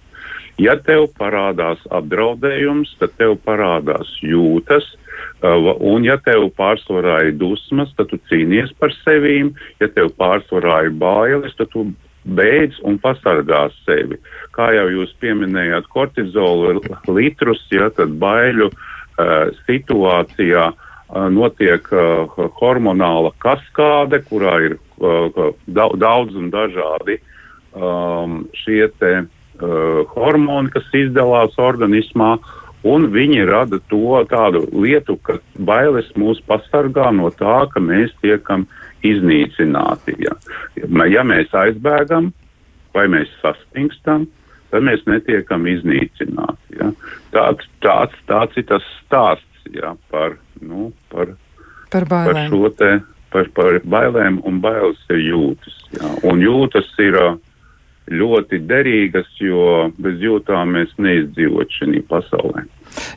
Ja 0.60 0.76
tev 0.84 1.07
parādās 1.16 1.80
apdraudējums, 1.95 2.91
tad 2.99 3.16
tev 3.20 3.38
parādās 3.45 4.12
jūtas, 4.24 4.88
Uh, 5.39 5.72
un, 5.80 6.03
ja 6.03 6.18
tev 6.20 6.49
pārsvarā 6.60 7.22
ir 7.30 7.38
dusmas, 7.39 7.93
tad 7.95 8.10
tu 8.12 8.18
cīnies 8.28 8.74
par 8.80 8.91
sevīm, 9.05 9.53
ja 9.80 9.88
tev 9.95 10.12
pārsvarā 10.20 10.82
ir 10.89 10.97
bailes, 10.99 11.55
tad 11.55 11.72
tu 11.72 11.86
beidz 12.28 12.76
un 12.84 12.97
pasargās 12.99 13.78
sevi. 13.86 14.20
Kā 14.55 14.68
jau 14.76 14.89
jūs 14.91 15.14
pieminējāt, 15.24 15.88
kortizolu 15.95 16.84
litrus, 17.07 17.64
ja 17.72 17.88
tad 17.95 18.18
baiļu 18.20 18.68
uh, 18.68 19.55
situācijā 19.64 20.68
uh, 20.74 21.26
notiek 21.32 21.88
uh, 21.95 22.36
hormonāla 22.60 23.32
kaskāde, 23.39 24.20
kurā 24.28 24.60
ir 24.68 24.80
uh, 24.99 25.55
daudz 25.72 26.36
un 26.36 26.51
dažādi 26.51 27.22
um, 27.72 28.41
šie 28.60 28.89
te 28.99 29.16
uh, 29.24 29.36
hormoni, 29.60 30.72
kas 30.74 30.88
izdalās 30.95 31.57
organismā, 31.60 32.38
un 32.88 33.10
viņi 33.12 33.45
rada 33.49 33.80
to 33.91 34.20
tādu 34.32 34.64
lietu, 34.72 35.18
ka 35.24 35.39
bailes 35.60 36.07
mūs 36.16 36.39
pasargā 36.47 37.10
no 37.16 37.32
tā, 37.36 37.66
ka 37.74 37.84
mēs 37.84 38.14
tiekam 38.24 38.68
iznīcināti. 39.03 40.16
Ja, 40.24 40.36
ja 41.07 41.24
mēs 41.28 41.51
aizbēgam 41.55 42.32
vai 42.95 43.07
mēs 43.12 43.32
sastingstam, 43.43 44.28
tad 44.72 44.86
mēs 44.86 45.03
netiekam 45.10 45.68
iznīcināti. 45.70 46.80
Ja. 46.80 46.91
Tāds, 47.36 47.70
tāds, 47.84 48.18
tāds 48.30 48.57
ir 48.60 48.68
tas 48.70 48.86
stāsts 49.03 49.70
ja, 49.76 49.95
par, 50.14 50.38
nu, 50.62 50.91
par, 51.14 51.36
par, 51.91 52.10
par 52.10 52.43
šo 52.49 52.70
te. 52.76 52.99
Par, 53.30 53.45
par 53.53 53.76
bailēm 53.86 54.39
un 54.49 54.55
bailes 54.57 54.97
ir 55.14 55.20
jūtas. 55.22 55.76
Ja. 55.93 56.07
Un 56.26 56.39
jūtas 56.41 56.88
ir 56.97 57.14
uh, 57.14 57.36
ļoti 58.10 58.62
derīgas, 58.70 59.30
jo 59.41 59.89
bez 60.01 60.20
jūtām 60.24 60.76
mēs 60.78 60.93
neizdzīvot 61.01 61.80
šajā 61.80 62.03
pasaulē. 62.10 62.66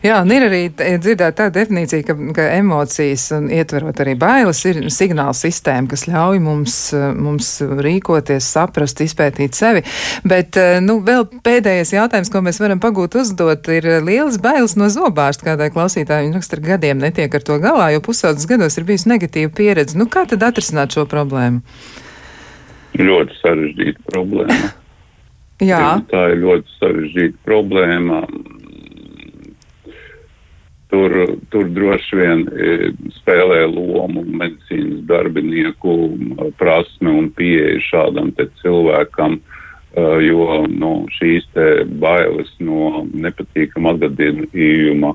Jā, 0.03 0.19
un 0.23 0.31
ir 0.35 0.45
arī 0.47 0.61
dzirdēta 0.75 1.31
tā 1.39 1.47
definīcija, 1.55 2.05
ka, 2.07 2.15
ka 2.37 2.45
emocijas 2.59 3.25
un 3.37 3.49
ietverot 3.55 4.03
arī 4.03 4.15
bailes 4.19 4.61
ir 4.69 4.81
signāla 4.93 5.35
sistēma, 5.37 5.89
kas 5.91 6.05
ļauj 6.11 6.41
mums, 6.43 6.77
mums 7.17 7.49
rīkoties, 7.87 8.51
saprast, 8.55 9.01
izpētīt 9.05 9.57
sevi. 9.59 9.85
Bet, 10.29 10.59
nu, 10.85 10.99
vēl 11.07 11.25
pēdējais 11.47 11.95
jautājums, 11.97 12.33
ko 12.33 12.43
mēs 12.45 12.61
varam 12.63 12.83
pagūt 12.83 13.17
uzdot, 13.23 13.71
ir 13.73 13.89
lielas 14.05 14.39
bailes 14.43 14.77
no 14.79 14.91
zobārsta. 14.93 15.53
Kādai 15.53 15.73
klausītājai 15.75 16.29
viņa 16.29 16.39
raksta 16.39 16.59
ar 16.59 16.67
gadiem 16.67 17.03
netiek 17.03 17.35
ar 17.39 17.47
to 17.47 17.59
galā, 17.63 17.89
jo 17.95 18.05
pusaudzes 18.05 18.51
gados 18.51 18.79
ir 18.79 18.87
bijusi 18.91 19.11
negatīva 19.15 19.55
pieredze. 19.57 19.99
Nu, 19.99 20.11
kā 20.11 20.27
tad 20.29 20.45
atrisināt 20.47 20.95
šo 20.95 21.07
problēmu? 21.11 21.65
Ļoti 23.01 23.41
sarežģīta 23.41 24.09
problēma. 24.13 24.63
Jā. 25.61 26.01
Tā 26.11 26.23
ir 26.33 26.43
ļoti 26.43 26.77
sarežģīta 26.79 27.39
problēma. 27.47 28.23
Tur, 30.93 31.15
tur 31.49 31.69
droši 31.73 32.19
vien 32.19 32.43
e, 32.53 32.73
spēlē 33.17 33.63
lomu 33.71 34.27
medicīnas 34.29 35.07
darbinieku 35.09 35.95
prasme 36.61 37.15
un 37.17 37.31
pieeja 37.33 37.79
šādam 37.87 38.29
cilvēkam, 38.61 39.39
e, 39.39 40.05
jo 40.27 40.49
nu, 40.69 40.93
šīs 41.17 41.49
bailes 42.03 42.53
no 42.61 43.07
nepatīkama 43.09 43.95
atgadījuma 43.97 45.15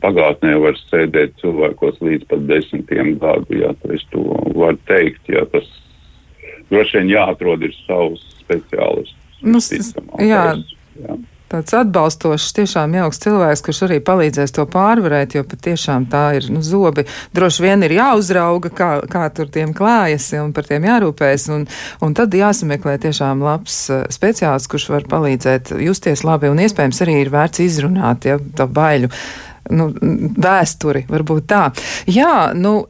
pagātnē 0.00 0.56
var 0.58 0.78
sēdēt 0.88 1.36
cilvēkos 1.40 2.00
līdz 2.02 2.26
pat 2.30 2.46
desmitiem 2.48 3.18
gadu, 3.20 3.58
ja 3.60 3.74
es 3.94 4.04
to 4.10 4.22
varu 4.54 4.78
teikt, 4.88 5.28
ja 5.28 5.44
tas 5.52 5.66
droši 6.70 6.98
vien 6.98 7.12
jāatrod 7.14 7.62
ir 7.62 7.74
savs 7.86 8.24
speciālists. 8.40 9.19
Nu, 9.42 9.60
jā, 10.20 10.46
jā. 11.00 11.20
Tāds 11.50 11.74
atbalstošs, 11.74 12.52
tiešām 12.54 12.92
jauks 12.94 13.18
cilvēks, 13.24 13.62
kurš 13.66 13.80
arī 13.88 13.96
palīdzēs 14.06 14.52
to 14.54 14.62
pārvarēt, 14.70 15.34
jo 15.34 15.42
patiešām 15.50 16.06
tā 16.12 16.22
ir 16.38 16.46
nu, 16.54 16.62
zobi. 16.62 17.08
Droši 17.34 17.64
vien 17.64 17.82
ir 17.82 17.96
jāuzrauga, 17.96 18.70
kā, 18.70 18.90
kā 19.10 19.24
tur 19.34 19.50
tiem 19.50 19.72
klājas 19.74 20.28
un 20.38 20.54
par 20.54 20.68
tiem 20.68 20.86
jārūpēs. 20.86 21.48
Un, 21.56 21.66
un 22.06 22.14
tad 22.14 22.38
jāsameklē 22.38 22.94
tiešām 23.02 23.42
labs 23.42 23.82
speciālists, 24.14 24.70
kurš 24.70 24.86
var 24.94 25.10
palīdzēt 25.10 25.74
justies 25.82 26.22
labi 26.22 26.52
un 26.52 26.62
iespējams 26.62 27.02
arī 27.02 27.18
ir 27.24 27.34
vērts 27.34 27.66
izrunāt 27.66 28.30
ja, 28.30 28.38
to 28.38 28.70
baiļu 28.70 29.10
nu, 29.74 29.88
vēsturi, 30.40 31.04
varbūt 31.10 31.46
tā. 31.50 31.62
Jā, 32.10 32.52
nu, 32.56 32.84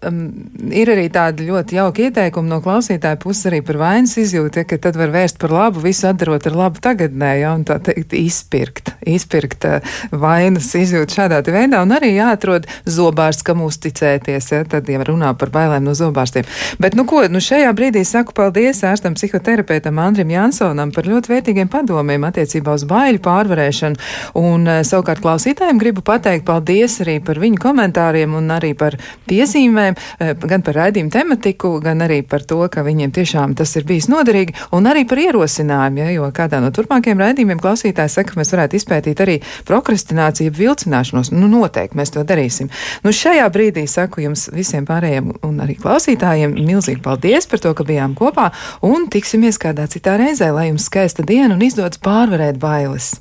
ir 0.75 0.91
arī 0.93 1.07
tādi 1.13 1.47
ļoti 1.49 1.77
jauki 1.79 2.09
ieteikumi 2.09 2.51
no 2.51 2.61
klausītāja 2.65 3.19
puses 3.21 3.49
arī 3.51 3.61
par 3.67 3.79
vainas 3.81 4.17
izjūtu, 4.21 4.63
ja, 4.63 4.69
ka 4.69 4.79
tad 4.83 4.99
var 5.01 5.13
vērst 5.15 5.41
par 5.41 5.55
labu, 5.55 5.83
visu 5.85 6.09
atdarot 6.11 6.47
ar 6.49 6.57
labu 6.57 6.83
tagadnē, 6.83 7.33
ja, 7.43 7.53
un 7.57 7.65
tā 7.69 7.79
teikt, 7.85 8.15
izpirkt, 8.17 8.95
izpirkt 9.09 9.67
uh, 9.69 9.95
vainas 10.13 10.71
izjūtu 10.79 11.21
šādā 11.21 11.43
veidā, 11.47 11.83
un 11.85 11.95
arī 11.97 12.15
jāatrod 12.17 12.69
zobārsts, 12.89 13.45
kam 13.47 13.65
uzticēties, 13.67 14.51
ja, 14.55 14.63
tad 14.69 14.89
jau 14.91 15.05
runā 15.13 15.33
par 15.39 15.53
bailēm 15.55 15.87
no 15.87 15.97
zobārstiem. 15.97 16.49
Bet, 16.83 16.97
nu, 16.99 17.07
ko, 17.09 17.25
nu, 17.31 17.43
šajā 17.45 17.73
brīdī 17.77 18.05
saku 18.09 18.35
paldies 18.37 18.83
ārstam 18.87 19.17
psihoterapeitam 19.19 20.01
Andrim 20.03 20.33
Jansonam 20.33 20.95
par 20.95 21.09
ļoti 21.09 21.35
vērtīgiem 21.35 21.71
padomiem 21.73 22.27
attiecībā 22.29 22.75
uz 22.77 22.87
baiļu 22.89 23.23
pārvarēšanu, 23.25 24.11
un 24.41 24.69
uh, 24.69 24.83
savukārt 24.87 25.23
klausītājiem 25.25 25.81
gribu 25.81 26.05
pateikt 26.07 26.47
paldies 26.49 26.70
paldies 26.71 27.01
arī 27.03 27.17
par 27.19 27.39
viņu 27.43 27.59
komentāriem 27.59 28.35
un 28.39 28.51
arī 28.55 28.77
par 28.79 28.95
piezīmēm, 29.27 29.97
eh, 30.21 30.35
gan 30.35 30.63
par 30.63 30.75
raidījumu 30.75 31.11
tematiku, 31.11 31.81
gan 31.83 31.99
arī 31.99 32.23
par 32.23 32.45
to, 32.47 32.69
ka 32.69 32.83
viņiem 32.83 33.11
tiešām 33.11 33.57
tas 33.57 33.75
ir 33.77 33.83
bijis 33.83 34.07
noderīgi, 34.07 34.55
un 34.73 34.85
arī 34.85 35.03
par 35.09 35.19
ierosinājumu, 35.19 35.99
ja, 35.99 36.11
jo 36.15 36.31
kādā 36.31 36.61
no 36.61 36.71
turpmākajiem 36.71 37.19
raidījumiem 37.19 37.59
klausītājs 37.59 38.15
saka, 38.15 38.33
ka 38.33 38.41
mēs 38.41 38.53
varētu 38.55 38.79
izpētīt 38.79 39.19
arī 39.19 39.41
prokrastināciju, 39.67 40.53
vilcināšanos. 40.55 41.33
Nu, 41.33 41.49
noteikti 41.49 41.97
mēs 41.99 42.15
to 42.15 42.23
darīsim. 42.23 42.71
Nu, 43.03 43.11
šajā 43.11 43.49
brīdī 43.51 43.89
saku 43.89 44.21
jums 44.21 44.49
visiem 44.55 44.87
pārējiem 44.87 45.43
un 45.43 45.59
arī 45.59 45.75
klausītājiem 45.75 46.55
milzīgi 46.55 47.03
paldies 47.03 47.51
par 47.51 47.59
to, 47.59 47.75
ka 47.75 47.83
bijām 47.83 48.15
kopā, 48.15 48.53
un 48.83 49.09
tiksimies 49.11 49.59
kādā 49.59 49.89
citā 49.91 50.15
reizē, 50.21 50.53
lai 50.55 50.69
jums 50.71 50.87
skaista 50.87 51.27
diena 51.27 51.55
un 51.55 51.67
izdodas 51.67 51.99
pārvarēt 51.99 52.63
bailes. 52.63 53.17